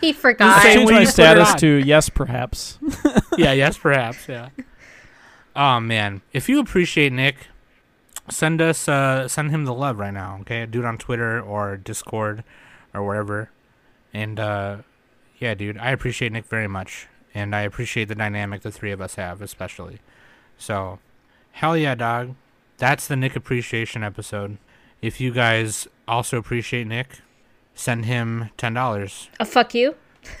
He 0.00 0.12
forgot. 0.12 0.62
Same 0.62 0.78
changed 0.78 0.88
way 0.88 0.94
my 0.94 1.00
you 1.00 1.06
put 1.06 1.08
it 1.08 1.12
status 1.12 1.54
to 1.60 1.66
yes, 1.84 2.08
perhaps. 2.08 2.78
yeah, 3.36 3.52
yes, 3.52 3.76
perhaps, 3.76 4.28
yeah. 4.28 4.50
Oh 5.56 5.80
man, 5.80 6.22
if 6.32 6.48
you 6.48 6.60
appreciate 6.60 7.12
Nick, 7.12 7.48
send 8.28 8.60
us 8.60 8.88
uh 8.88 9.28
send 9.28 9.50
him 9.50 9.64
the 9.64 9.74
love 9.74 9.98
right 9.98 10.14
now, 10.14 10.38
okay? 10.42 10.66
Do 10.66 10.80
it 10.80 10.84
on 10.84 10.98
Twitter 10.98 11.40
or 11.40 11.76
Discord 11.76 12.44
or 12.94 13.04
wherever. 13.04 13.50
And 14.12 14.38
uh 14.40 14.78
yeah, 15.38 15.54
dude, 15.54 15.78
I 15.78 15.90
appreciate 15.90 16.32
Nick 16.32 16.46
very 16.46 16.68
much. 16.68 17.08
And 17.34 17.54
I 17.54 17.60
appreciate 17.62 18.06
the 18.08 18.14
dynamic 18.14 18.62
the 18.62 18.72
three 18.72 18.92
of 18.92 19.00
us 19.00 19.16
have, 19.16 19.42
especially. 19.42 20.00
So, 20.56 21.00
hell 21.52 21.76
yeah, 21.76 21.94
dog. 21.94 22.34
That's 22.78 23.06
the 23.06 23.16
Nick 23.16 23.36
appreciation 23.36 24.02
episode. 24.02 24.56
If 25.02 25.20
you 25.20 25.32
guys 25.32 25.86
also 26.08 26.38
appreciate 26.38 26.86
Nick, 26.86 27.20
send 27.74 28.06
him 28.06 28.50
ten 28.56 28.72
dollars. 28.72 29.28
Oh, 29.38 29.44
fuck 29.44 29.74
you. 29.74 29.96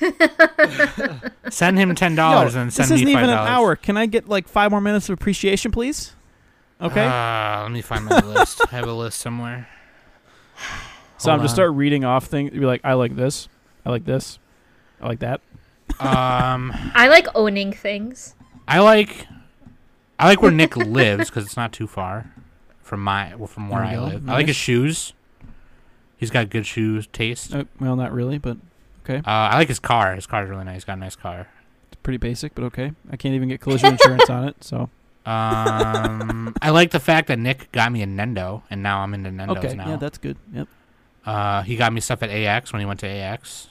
Send 1.48 1.78
him 1.78 1.94
ten 1.94 2.12
Yo, 2.12 2.16
dollars 2.16 2.56
and 2.56 2.72
send 2.72 2.86
this 2.86 2.96
isn't 2.96 3.06
me 3.06 3.14
five 3.14 3.22
even 3.22 3.30
an 3.30 3.38
hour. 3.38 3.76
Can 3.76 3.96
I 3.96 4.06
get 4.06 4.28
like 4.28 4.48
five 4.48 4.72
more 4.72 4.80
minutes 4.80 5.08
of 5.08 5.12
appreciation, 5.12 5.70
please? 5.70 6.15
Okay. 6.80 7.04
Uh, 7.04 7.62
let 7.62 7.70
me 7.72 7.80
find 7.82 8.04
my 8.04 8.18
list. 8.20 8.60
I 8.66 8.76
have 8.76 8.86
a 8.86 8.92
list 8.92 9.18
somewhere. 9.20 9.68
so 11.18 11.30
I'm 11.30 11.38
hold 11.38 11.44
just 11.44 11.52
on. 11.52 11.56
start 11.56 11.72
reading 11.72 12.04
off 12.04 12.26
things. 12.26 12.50
Be 12.52 12.60
like, 12.60 12.80
I 12.84 12.92
like 12.94 13.16
this. 13.16 13.48
I 13.84 13.90
like 13.90 14.04
this. 14.04 14.38
I 15.00 15.06
like 15.08 15.20
that. 15.20 15.40
Um, 16.00 16.72
I 16.94 17.08
like 17.08 17.28
owning 17.34 17.72
things. 17.72 18.34
I 18.68 18.80
like, 18.80 19.26
I 20.18 20.26
like 20.28 20.42
where 20.42 20.50
Nick 20.50 20.76
lives 20.76 21.30
because 21.30 21.44
it's 21.46 21.56
not 21.56 21.72
too 21.72 21.86
far 21.86 22.32
from 22.82 23.02
my 23.02 23.34
well, 23.36 23.46
from 23.46 23.68
where 23.68 23.80
There 23.82 23.90
we 23.90 23.96
I 23.96 23.98
go. 24.10 24.14
live. 24.14 24.28
I 24.28 24.32
like 24.34 24.46
his 24.48 24.56
shoes. 24.56 25.12
He's 26.16 26.30
got 26.30 26.50
good 26.50 26.66
shoes 26.66 27.06
taste. 27.06 27.54
Uh, 27.54 27.58
Uh, 27.60 27.64
well, 27.80 27.96
not 27.96 28.12
really, 28.12 28.38
but 28.38 28.56
okay. 29.04 29.18
Uh, 29.18 29.22
I 29.26 29.56
like 29.56 29.68
his 29.68 29.78
car. 29.78 30.14
His 30.14 30.26
car's 30.26 30.50
really 30.50 30.64
nice. 30.64 30.74
He's 30.76 30.84
got 30.84 30.94
a 30.96 31.00
nice 31.00 31.16
car. 31.16 31.46
it's 31.88 32.00
pretty 32.02 32.16
basic. 32.18 32.54
But 32.54 32.64
okay. 32.64 32.92
I 33.10 33.16
can't 33.16 33.34
even 33.34 33.48
get 33.48 33.60
collision 33.60 33.92
insurance 33.92 34.28
on 34.28 34.44
it. 34.48 34.64
So 34.64 34.90
Um, 35.26 36.54
I 36.62 36.70
like 36.70 36.92
the 36.92 37.00
fact 37.00 37.28
that 37.28 37.38
Nick 37.38 37.72
got 37.72 37.90
me 37.92 38.02
a 38.02 38.06
Nendo, 38.06 38.62
and 38.70 38.82
now 38.82 39.00
I'm 39.00 39.12
into 39.12 39.30
Nendos 39.30 39.58
okay, 39.58 39.74
now. 39.74 39.88
yeah, 39.90 39.96
that's 39.96 40.18
good. 40.18 40.36
Yep. 40.52 40.68
uh, 41.24 41.62
he 41.62 41.76
got 41.76 41.92
me 41.92 42.00
stuff 42.00 42.22
at 42.22 42.30
AX 42.30 42.72
when 42.72 42.80
he 42.80 42.86
went 42.86 43.00
to 43.00 43.08
AX. 43.08 43.68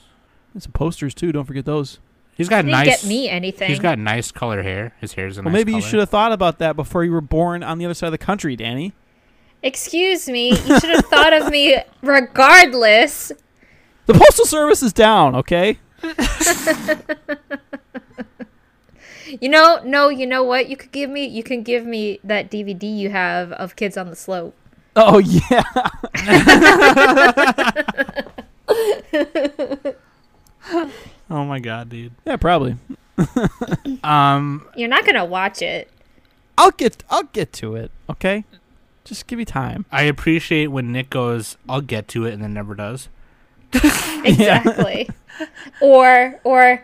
And 0.53 0.61
some 0.61 0.73
posters 0.73 1.13
too. 1.13 1.31
Don't 1.31 1.45
forget 1.45 1.65
those. 1.65 1.99
He's 2.35 2.49
got 2.49 2.57
Didn't 2.63 2.71
nice. 2.71 3.01
get 3.01 3.05
me 3.05 3.29
anything. 3.29 3.69
He's 3.69 3.79
got 3.79 3.97
nice 3.97 4.31
color 4.31 4.61
hair. 4.61 4.93
His 4.99 5.13
hair's 5.13 5.37
a 5.37 5.41
Well, 5.41 5.51
nice 5.51 5.59
maybe 5.59 5.73
you 5.73 5.81
should 5.81 5.99
have 5.99 6.09
thought 6.09 6.33
about 6.33 6.59
that 6.59 6.75
before 6.75 7.05
you 7.05 7.11
were 7.13 7.21
born 7.21 7.63
on 7.63 7.77
the 7.77 7.85
other 7.85 7.93
side 7.93 8.07
of 8.07 8.11
the 8.11 8.17
country, 8.17 8.57
Danny. 8.57 8.93
Excuse 9.63 10.27
me. 10.27 10.49
You 10.49 10.79
should 10.79 10.89
have 10.89 11.05
thought 11.05 11.31
of 11.31 11.49
me 11.49 11.77
regardless. 12.01 13.31
The 14.05 14.13
postal 14.13 14.45
service 14.45 14.83
is 14.83 14.91
down. 14.91 15.35
Okay. 15.35 15.79
You 19.41 19.49
know, 19.49 19.79
no, 19.83 20.09
you 20.09 20.27
know 20.27 20.43
what? 20.43 20.69
You 20.69 20.77
could 20.77 20.91
give 20.91 21.09
me 21.09 21.25
you 21.25 21.43
can 21.43 21.63
give 21.63 21.85
me 21.85 22.19
that 22.23 22.51
DVD 22.51 22.83
you 22.83 23.09
have 23.09 23.51
of 23.53 23.75
Kids 23.75 23.97
on 23.97 24.09
the 24.09 24.15
Slope. 24.15 24.55
Oh 24.95 25.17
yeah. 25.19 25.63
Oh 31.29 31.43
my 31.43 31.59
god, 31.59 31.89
dude. 31.89 32.13
Yeah, 32.25 32.37
probably. 32.37 32.77
Um, 34.03 34.67
You're 34.75 34.89
not 34.89 35.05
gonna 35.05 35.25
watch 35.25 35.61
it. 35.61 35.89
I'll 36.57 36.71
get. 36.71 37.03
I'll 37.09 37.23
get 37.23 37.51
to 37.53 37.75
it. 37.75 37.91
Okay. 38.09 38.45
Just 39.03 39.27
give 39.27 39.39
me 39.39 39.45
time. 39.45 39.85
I 39.91 40.03
appreciate 40.03 40.67
when 40.67 40.91
Nick 40.91 41.09
goes, 41.09 41.57
"I'll 41.67 41.81
get 41.81 42.07
to 42.09 42.25
it," 42.25 42.33
and 42.33 42.43
then 42.43 42.53
never 42.53 42.75
does. 42.75 43.09
Exactly. 44.25 45.09
or 45.81 46.39
or 46.43 46.83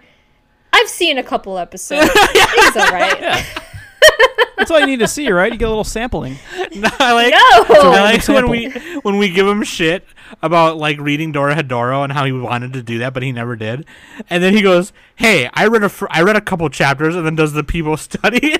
I've 0.73 0.89
seen 0.89 1.17
a 1.17 1.23
couple 1.23 1.57
episodes. 1.57 2.09
It's 2.13 2.77
alright. 2.77 3.45
That's 4.57 4.69
all 4.69 4.79
you 4.79 4.85
need 4.85 4.99
to 4.99 5.07
see, 5.07 5.29
right? 5.31 5.51
You 5.51 5.57
get 5.57 5.65
a 5.65 5.69
little 5.69 5.83
sampling. 5.83 6.37
I 6.53 7.13
like. 7.13 7.31
No. 7.31 7.91
I 7.91 8.01
like 8.13 8.27
when 8.27 8.47
we 8.49 8.69
when 9.01 9.17
we 9.17 9.29
give 9.29 9.47
him 9.47 9.63
shit 9.63 10.05
about 10.43 10.77
like 10.77 10.99
reading 10.99 11.33
Dorohedoro 11.33 12.03
and 12.03 12.13
how 12.13 12.25
he 12.25 12.31
wanted 12.31 12.73
to 12.73 12.83
do 12.83 12.99
that, 12.99 13.13
but 13.13 13.23
he 13.23 13.31
never 13.31 13.55
did. 13.55 13.85
And 14.29 14.43
then 14.43 14.53
he 14.55 14.61
goes, 14.61 14.93
"Hey, 15.15 15.49
I 15.53 15.65
read 15.67 15.83
a 15.83 15.89
fr- 15.89 16.05
I 16.11 16.21
read 16.21 16.35
a 16.35 16.41
couple 16.41 16.69
chapters," 16.69 17.15
and 17.15 17.25
then 17.25 17.35
does 17.35 17.53
the 17.53 17.63
Peepo 17.63 17.97
study. 17.97 18.39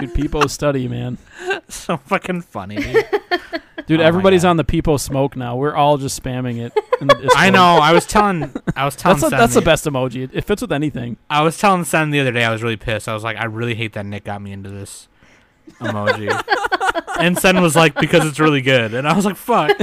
Dude, 0.00 0.14
Peepo 0.14 0.48
study, 0.48 0.88
man. 0.88 1.18
so 1.68 1.96
fucking 1.96 2.42
funny, 2.42 2.76
dude. 2.76 3.04
Dude, 3.86 4.00
Oh 4.00 4.02
my 4.02 4.08
everybody's 4.08 4.42
God. 4.42 4.50
on 4.50 4.56
the 4.58 4.64
Peepo 4.64 4.98
smoke 4.98 5.36
now. 5.36 5.56
We're 5.56 5.74
all 5.74 5.98
just 5.98 6.22
spamming 6.22 6.58
it. 6.58 6.72
in 7.00 7.08
the 7.08 7.14
I 7.18 7.20
Discord. 7.22 7.52
know. 7.52 7.64
I 7.78 7.92
was 7.92 8.06
telling. 8.06 8.52
I 8.76 8.84
was 8.84 8.96
telling. 8.96 9.16
That's, 9.20 9.26
a, 9.26 9.30
Sen 9.30 9.38
that's 9.38 9.54
the 9.54 9.60
the- 9.60 9.64
best 9.64 9.84
emoji. 9.86 10.22
It, 10.24 10.30
it 10.34 10.44
fits 10.44 10.62
with 10.62 10.72
anything. 10.72 11.16
I 11.28 11.42
was 11.42 11.58
telling 11.58 11.84
Sen 11.84 12.10
the 12.10 12.20
other 12.20 12.32
day. 12.32 12.44
I 12.44 12.50
was 12.52 12.62
really 12.62 12.76
pissed. 12.76 13.08
I 13.08 13.14
was 13.14 13.24
like, 13.24 13.36
I 13.36 13.44
really 13.44 13.74
hate 13.74 13.92
that 13.94 14.06
Nick 14.06 14.24
got 14.24 14.40
me 14.42 14.52
into 14.52 14.70
this 14.70 15.08
emoji. 15.80 16.30
and 17.20 17.38
Sen 17.38 17.60
was 17.60 17.74
like, 17.76 17.94
because 17.96 18.24
it's 18.26 18.38
really 18.40 18.60
good. 18.62 18.94
And 18.94 19.06
I 19.08 19.14
was 19.14 19.24
like, 19.24 19.36
fuck. 19.36 19.76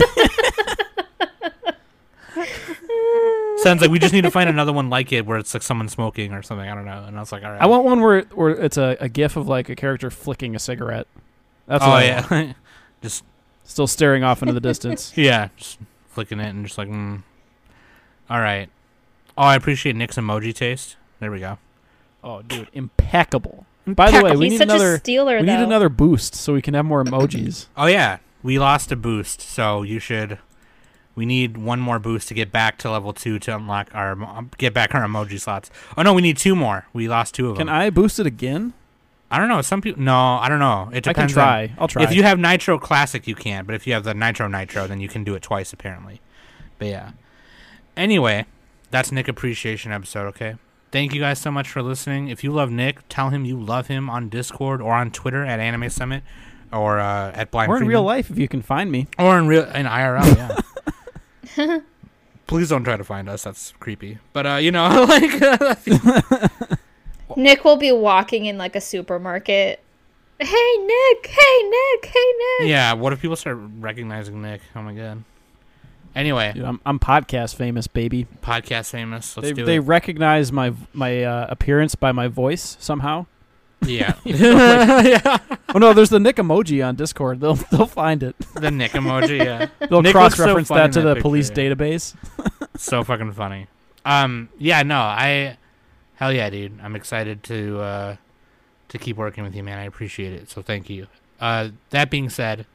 Sen's 3.58 3.82
like, 3.82 3.92
we 3.92 4.00
just 4.00 4.14
need 4.14 4.22
to 4.22 4.32
find 4.32 4.50
another 4.50 4.72
one 4.72 4.90
like 4.90 5.12
it 5.12 5.26
where 5.26 5.38
it's 5.38 5.54
like 5.54 5.64
someone 5.64 5.90
smoking 5.90 6.32
or 6.34 6.42
something. 6.42 6.68
I 6.70 6.74
don't 6.74 6.86
know. 6.86 7.04
And 7.06 7.18
I 7.18 7.20
was 7.20 7.32
like, 7.34 7.44
all 7.44 7.52
right. 7.52 7.62
I 7.62 7.66
want 7.66 7.84
one 7.84 8.00
where 8.00 8.22
where 8.34 8.52
it's 8.52 8.78
a, 8.78 8.96
a 9.02 9.10
gif 9.10 9.36
of 9.36 9.48
like 9.50 9.68
a 9.68 9.76
character 9.76 10.10
flicking 10.10 10.56
a 10.56 10.60
cigarette. 10.60 11.08
That's 11.68 11.84
Oh 11.84 11.90
what 11.90 12.04
I 12.04 12.06
yeah, 12.06 12.54
just 13.02 13.24
Still 13.70 13.86
staring 13.86 14.24
off 14.24 14.42
into 14.42 14.52
the 14.52 14.60
distance. 14.60 15.14
yeah, 15.16 15.50
just 15.56 15.78
flicking 16.08 16.40
it 16.40 16.50
and 16.50 16.66
just 16.66 16.80
like, 16.80 16.90
mm. 16.90 17.22
all 18.28 18.40
right. 18.40 18.68
Oh, 19.38 19.44
I 19.44 19.56
appreciate 19.56 19.96
Nick's 19.96 20.18
emoji 20.18 20.56
taste. 20.56 20.98
There 21.20 21.30
we 21.30 21.40
go. 21.40 21.60
Oh, 22.24 22.42
dude, 22.42 22.68
impeccable. 22.74 23.68
By 23.86 24.10
the 24.10 24.24
way, 24.24 24.36
we 24.36 24.46
He's 24.46 24.54
need 24.54 24.58
such 24.58 24.70
another. 24.70 24.96
a 24.96 24.98
stealer 24.98 25.40
We 25.40 25.46
though. 25.46 25.56
need 25.56 25.64
another 25.64 25.88
boost 25.88 26.34
so 26.34 26.54
we 26.54 26.64
can 26.64 26.74
have 26.74 26.84
more 26.84 27.04
emojis. 27.04 27.68
Oh 27.78 27.86
yeah, 27.86 28.18
we 28.42 28.58
lost 28.58 28.92
a 28.92 28.96
boost, 28.96 29.40
so 29.40 29.84
you 29.84 30.00
should. 30.00 30.40
We 31.14 31.28
need 31.28 31.56
one 31.56 31.80
more 31.80 32.00
boost 32.00 32.28
to 32.30 32.34
get 32.34 32.52
back 32.52 32.80
to 32.80 32.90
level 32.90 33.14
two 33.14 33.38
to 33.38 33.56
unlock 33.56 33.94
our 33.94 34.18
get 34.58 34.74
back 34.74 34.96
our 34.96 35.06
emoji 35.06 35.40
slots. 35.40 35.70
Oh 35.96 36.02
no, 36.02 36.16
we 36.16 36.24
need 36.24 36.38
two 36.38 36.56
more. 36.56 36.88
We 36.92 37.08
lost 37.08 37.36
two 37.36 37.50
of 37.52 37.58
them. 37.58 37.68
Can. 37.68 37.76
I 37.76 37.92
boost 37.92 38.20
it 38.20 38.26
again? 38.26 38.74
I 39.32 39.38
don't 39.38 39.48
know. 39.48 39.62
Some 39.62 39.82
people. 39.82 40.02
No, 40.02 40.18
I 40.18 40.50
don't 40.50 40.60
know. 40.60 40.90
It 40.92 41.04
depends. 41.04 41.08
I 41.08 41.14
can 41.14 41.28
depends. 41.28 41.38
on- 41.38 41.44
try. 41.44 41.72
I'll 41.78 41.88
try. 41.88 42.04
If 42.04 42.14
you 42.14 42.24
have 42.24 42.40
Nitro 42.40 42.80
Classic, 42.80 43.28
you 43.28 43.36
can. 43.36 43.66
But 43.66 43.76
if 43.76 43.86
you 43.86 43.94
have 43.94 44.04
the 44.04 44.14
Nitro 44.14 44.48
Nitro, 44.48 44.88
then 44.88 45.00
you 45.00 45.08
can 45.08 45.24
do 45.24 45.36
it 45.36 45.42
twice 45.44 45.72
apparently. 45.74 46.20
But 46.80 46.88
yeah. 46.88 47.12
Anyway, 47.96 48.46
that's 48.92 49.12
Nick 49.12 49.28
Appreciation 49.28 49.92
episode. 49.92 50.26
Okay. 50.30 50.56
Thank 50.92 51.14
you 51.14 51.20
guys 51.22 51.38
so 51.38 51.52
much 51.52 51.70
for 51.70 51.84
listening. 51.84 52.30
If 52.30 52.44
you 52.44 52.52
love 52.52 52.72
Nick, 52.72 53.08
tell 53.10 53.30
him 53.30 53.46
you 53.46 53.60
love 53.60 53.86
him 53.88 54.10
on 54.10 54.30
Discord 54.30 54.82
or 54.82 54.94
on 54.94 55.12
Twitter 55.12 55.46
at 55.46 55.60
Anime 55.60 55.90
Summit 55.92 56.24
or 56.74 56.98
uh, 57.00 57.32
at 57.36 57.52
Blind 57.52 57.70
or 57.70 57.76
in 57.76 57.82
Freeman. 57.82 57.90
real 57.92 58.04
life, 58.04 58.32
if 58.32 58.40
you 58.40 58.48
can 58.48 58.64
find 58.64 58.92
me. 58.92 59.08
or 59.20 59.38
in 59.38 59.46
real 59.48 59.66
in 59.66 59.86
IRL. 59.86 60.64
Yeah. 61.56 61.80
Please 62.48 62.70
don't 62.70 62.84
try 62.84 62.98
to 62.98 63.04
find 63.04 63.30
us. 63.30 63.44
That's 63.44 63.74
creepy. 63.80 64.18
But 64.34 64.48
uh, 64.48 64.56
you 64.56 64.72
know, 64.72 64.88
like 65.08 65.32
Nick 67.40 67.64
will 67.64 67.78
be 67.78 67.92
walking 67.92 68.46
in 68.46 68.58
like 68.58 68.76
a 68.76 68.82
supermarket. 68.82 69.80
Hey 70.40 70.78
Nick! 70.78 71.28
Hey 71.28 71.64
Nick! 71.70 72.06
Hey 72.06 72.34
Nick! 72.60 72.70
yeah. 72.70 72.94
What 72.94 73.14
if 73.14 73.22
people 73.22 73.36
start 73.36 73.58
recognizing 73.80 74.42
Nick? 74.42 74.62
Oh 74.76 74.82
my 74.82 74.94
god. 74.94 75.24
Anyway, 76.16 76.52
Dude, 76.54 76.64
I'm, 76.64 76.80
I'm 76.86 77.00
podcast 77.00 77.56
famous, 77.56 77.88
baby. 77.88 78.26
podcast 78.42 78.90
famous. 78.90 79.38
Let's 79.38 79.50
They, 79.50 79.54
do 79.54 79.66
they 79.66 79.76
it. 79.78 79.82
recognize 79.82 80.52
my 80.52 80.74
my 80.94 81.24
uh, 81.24 81.48
appearance 81.50 81.96
by 81.96 82.12
my 82.12 82.28
voice 82.28 82.78
somehow. 82.80 83.26
Yeah. 83.86 84.16
yeah. 84.26 85.38
Oh 85.72 85.78
no, 85.78 85.94
there's 85.94 86.10
the 86.10 86.20
Nick 86.20 86.38
emoji 86.38 86.84
on 86.84 86.96
Discord. 86.96 87.42
They'll 87.42 87.54
they'll 87.54 87.86
find 87.86 88.24
it. 88.24 88.36
the 88.56 88.72
Nick 88.72 88.94
emoji. 88.94 89.38
Yeah. 89.38 89.68
They'll 89.88 90.02
Nick 90.02 90.14
cross 90.14 90.40
reference 90.40 90.68
funny 90.68 90.82
that 90.82 90.94
to 90.94 91.02
that 91.04 91.14
the 91.18 91.22
police 91.22 91.52
picture, 91.52 91.76
database. 91.76 92.16
so 92.76 93.04
fucking 93.04 93.34
funny. 93.34 93.68
Um, 94.04 94.50
yeah, 94.58 94.82
no, 94.82 94.98
I, 94.98 95.59
hell 96.20 96.34
yeah, 96.34 96.50
dude, 96.50 96.78
I'm 96.84 96.96
excited 96.96 97.44
to 97.44 97.80
uh, 97.80 98.16
to 98.90 98.98
keep 98.98 99.16
working 99.18 99.44
with 99.44 99.56
you, 99.56 99.64
man. 99.64 99.80
I 99.80 99.84
appreciate 99.84 100.34
it. 100.34 100.50
So 100.50 100.62
thank 100.62 100.90
you. 100.90 101.08
Uh, 101.40 101.70
that 101.92 102.10
being 102.10 102.30
said, 102.30 102.66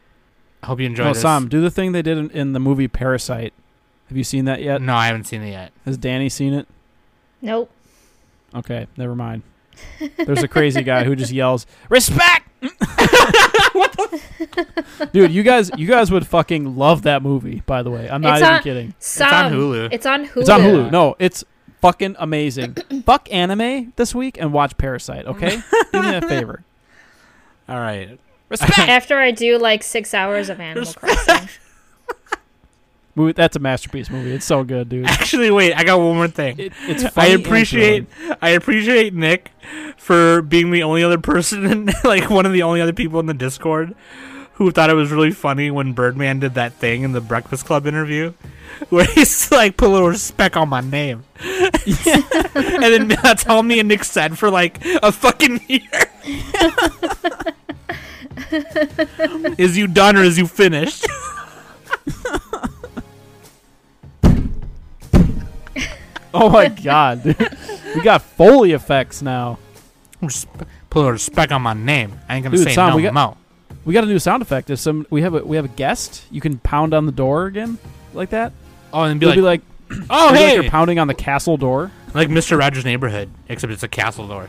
I 0.63 0.67
hope 0.67 0.81
you 0.81 0.87
enjoy. 0.87 1.13
This. 1.13 1.21
Sam, 1.23 1.49
do 1.49 1.61
the 1.61 1.71
thing 1.71 1.93
they 1.93 2.03
did 2.03 2.17
in, 2.19 2.31
in 2.31 2.53
the 2.55 2.61
movie 2.61 2.89
Parasite. 2.89 3.53
Have 4.09 4.17
you 4.17 4.25
seen 4.25 4.47
that 4.47 4.63
yet? 4.63 4.81
No, 4.83 4.95
I 4.95 5.07
haven't 5.07 5.25
seen 5.25 5.43
it 5.43 5.51
yet. 5.51 5.73
Has 5.85 5.97
Danny 5.99 6.29
seen 6.29 6.53
it? 6.55 6.67
Nope. 7.43 7.71
Okay, 8.55 8.87
never 8.97 9.15
mind. 9.15 9.43
There's 10.17 10.43
a 10.43 10.49
crazy 10.49 10.83
guy 10.83 11.05
who 11.05 11.17
just 11.17 11.33
yells 11.33 11.67
respect. 11.89 12.49
Dude, 15.13 15.33
you 15.33 15.43
guys, 15.43 15.71
you 15.77 15.87
guys 15.87 16.11
would 16.11 16.27
fucking 16.27 16.77
love 16.77 17.03
that 17.03 17.23
movie. 17.23 17.63
By 17.67 17.83
the 17.83 17.91
way, 17.91 18.09
I'm 18.09 18.21
not 18.21 18.35
It's 18.35 18.43
even 18.43 18.55
on- 18.55 18.63
kidding. 18.63 18.95
Some, 18.99 19.33
on 19.33 19.53
Hulu. 19.53 19.89
It's 19.93 20.07
on 20.07 20.27
Hulu. 20.27 20.41
It's 20.41 20.49
on 20.49 20.61
Hulu. 20.61 20.91
No, 20.91 21.17
it's 21.19 21.45
fucking 21.85 22.17
amazing. 22.19 22.75
Fuck 23.05 23.31
anime 23.31 23.93
this 23.97 24.15
week 24.15 24.39
and 24.41 24.53
watch 24.53 24.77
Parasite. 24.79 25.27
Okay, 25.27 25.61
do 25.93 26.03
me 26.03 26.15
a 26.15 26.23
favor. 26.23 26.65
All 27.69 27.79
right. 27.79 28.19
Respect. 28.49 28.79
After 28.79 29.19
I 29.19 29.31
do 29.31 29.59
like 29.59 29.83
six 29.83 30.15
hours 30.15 30.49
of 30.49 30.61
Animal 30.61 30.93
Crossing. 30.95 31.49
movie, 33.15 33.33
that's 33.33 33.55
a 33.57 33.59
masterpiece 33.59 34.09
movie. 34.09 34.33
It's 34.33 34.47
so 34.47 34.65
good, 34.65 34.89
dude. 34.89 35.07
Actually, 35.07 35.51
wait, 35.51 35.75
I 35.75 35.85
got 35.85 35.99
one 35.99 36.17
more 36.17 36.29
thing. 36.29 36.59
It, 36.59 36.73
it's 36.89 37.05
I 37.05 37.09
funny 37.09 37.35
and 37.35 37.45
appreciate. 37.45 38.07
I 38.41 38.51
appreciate 38.51 39.13
Nick 39.13 39.51
for 39.99 40.41
being 40.41 40.71
the 40.71 40.83
only 40.83 41.05
other 41.05 41.19
person, 41.19 41.67
in, 41.67 41.91
like 42.03 42.31
one 42.31 42.47
of 42.47 42.53
the 42.53 42.63
only 42.63 42.81
other 42.81 42.95
people 42.95 43.21
in 43.21 43.27
the 43.27 43.35
Discord 43.35 43.95
who 44.59 44.71
thought 44.71 44.91
it 44.91 44.95
was 44.95 45.11
really 45.11 45.31
funny 45.33 45.71
when 45.71 45.93
Birdman 45.93 46.41
did 46.41 46.55
that 46.55 46.73
thing 46.75 47.03
in 47.03 47.13
the 47.13 47.21
Breakfast 47.21 47.67
Club 47.67 47.87
interview, 47.87 48.33
where 48.89 49.05
he's 49.05 49.51
like, 49.53 49.77
"Put 49.77 49.89
a 49.89 49.93
little 49.93 50.09
respect 50.09 50.57
on 50.57 50.69
my 50.69 50.81
name," 50.81 51.25
and 51.41 52.83
then 52.83 53.09
that's 53.09 53.47
all 53.47 53.63
me 53.63 53.79
and 53.81 53.89
Nick 53.89 54.05
said 54.05 54.39
for 54.39 54.51
like 54.51 54.85
a 55.03 55.11
fucking 55.13 55.61
year. 55.69 55.83
is 59.59 59.77
you 59.77 59.87
done 59.87 60.17
or 60.17 60.23
is 60.23 60.39
you 60.39 60.47
finished? 60.47 61.07
Oh 66.37 66.49
my 66.51 66.69
god, 66.69 67.23
dude. 67.23 67.37
we 67.95 68.03
got 68.03 68.21
Foley 68.23 68.73
effects 68.73 69.23
now. 69.23 69.59
Respe- 70.21 70.67
Put 70.91 70.99
a 70.99 71.01
little 71.01 71.13
respect 71.13 71.53
on 71.53 71.63
my 71.63 71.75
name. 71.75 72.19
I 72.29 72.37
ain't 72.37 72.45
gonna 72.45 72.57
Dude, 72.57 72.67
say 72.67 72.75
Sam, 72.75 72.91
no 72.91 72.97
we 72.97 73.03
got- 73.03 73.15
mo. 73.15 73.37
We 73.85 73.93
got 73.95 74.05
a 74.05 74.07
new 74.07 74.19
sound 74.19 74.43
effect. 74.43 74.71
If 74.71 74.79
some 74.79 75.07
we 75.11 75.23
have 75.23 75.35
a 75.35 75.45
we 75.45 75.57
have 75.57 75.65
a 75.65 75.69
guest, 75.69 76.25
you 76.31 76.41
can 76.41 76.59
pound 76.59 76.95
on 76.95 77.07
the 77.07 77.13
door 77.13 77.47
again 77.47 77.79
like 78.15 78.31
that. 78.31 78.53
Oh, 78.93 79.03
and 79.03 79.19
be 79.21 79.27
It'll 79.29 79.45
like, 79.45 79.63
be 79.91 79.95
like, 79.97 80.01
oh 80.11 80.27
it'll 80.27 80.33
be 80.33 80.39
hey, 80.39 80.47
like 80.57 80.63
you're 80.63 80.71
pounding 80.71 80.99
on 80.99 81.07
the 81.09 81.15
castle 81.15 81.57
door. 81.57 81.91
Like 82.15 82.29
Mr. 82.29 82.59
Rogers' 82.59 82.85
Neighborhood, 82.85 83.29
except 83.49 83.73
it's 83.73 83.83
a 83.83 83.89
castle 83.89 84.29
door. 84.29 84.49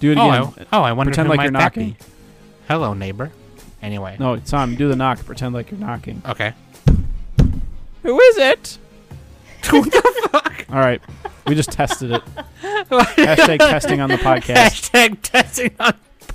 Do 0.00 0.12
it 0.12 0.18
Oh, 0.18 0.28
again. 0.30 0.66
I, 0.72 0.76
oh, 0.78 0.82
I 0.82 0.92
wonder 0.92 1.10
Pretend 1.10 1.26
who 1.26 1.30
like 1.30 1.36
might 1.38 1.42
you're 1.44 1.52
that 1.52 1.58
knocking. 1.58 1.90
be. 1.90 1.96
Hello, 2.68 2.94
neighbor. 2.94 3.30
Anyway, 3.82 4.16
No, 4.20 4.36
Tom, 4.38 4.76
do 4.76 4.88
the 4.88 4.94
knock. 4.96 5.24
Pretend 5.26 5.52
like 5.54 5.70
you're 5.72 5.80
knocking. 5.80 6.22
okay. 6.26 6.54
Who 8.04 8.20
is 8.20 8.36
it? 8.38 8.78
what 9.70 9.90
the 9.92 10.28
fuck? 10.30 10.66
All 10.70 10.78
right, 10.78 11.00
we 11.46 11.54
just 11.56 11.70
tested 11.72 12.12
it. 12.12 12.22
Hashtag 12.62 13.58
testing 13.58 14.00
on 14.00 14.08
the 14.08 14.16
podcast. 14.18 14.54
Hashtag 14.90 15.22
testing 15.22 15.74
on. 15.80 15.94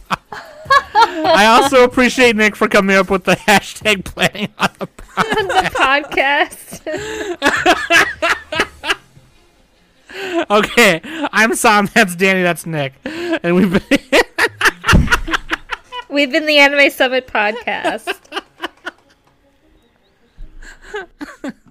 I 0.09 1.45
also 1.47 1.83
appreciate 1.83 2.35
Nick 2.35 2.55
for 2.55 2.67
coming 2.67 2.95
up 2.95 3.09
with 3.09 3.23
the 3.23 3.35
hashtag 3.35 4.05
planning 4.05 4.53
on 4.57 4.69
the 4.79 4.87
podcast. 4.87 6.83
the 6.83 7.43
podcast. 10.13 10.47
okay, 10.49 11.01
I'm 11.31 11.55
Sam. 11.55 11.87
That's 11.93 12.15
Danny. 12.15 12.43
That's 12.43 12.65
Nick, 12.65 12.93
and 13.05 13.55
we've 13.55 13.71
been 13.71 13.99
we've 16.09 16.31
been 16.31 16.45
the 16.45 16.57
Anime 16.57 16.89
Summit 16.89 17.27
podcast. 17.27 18.13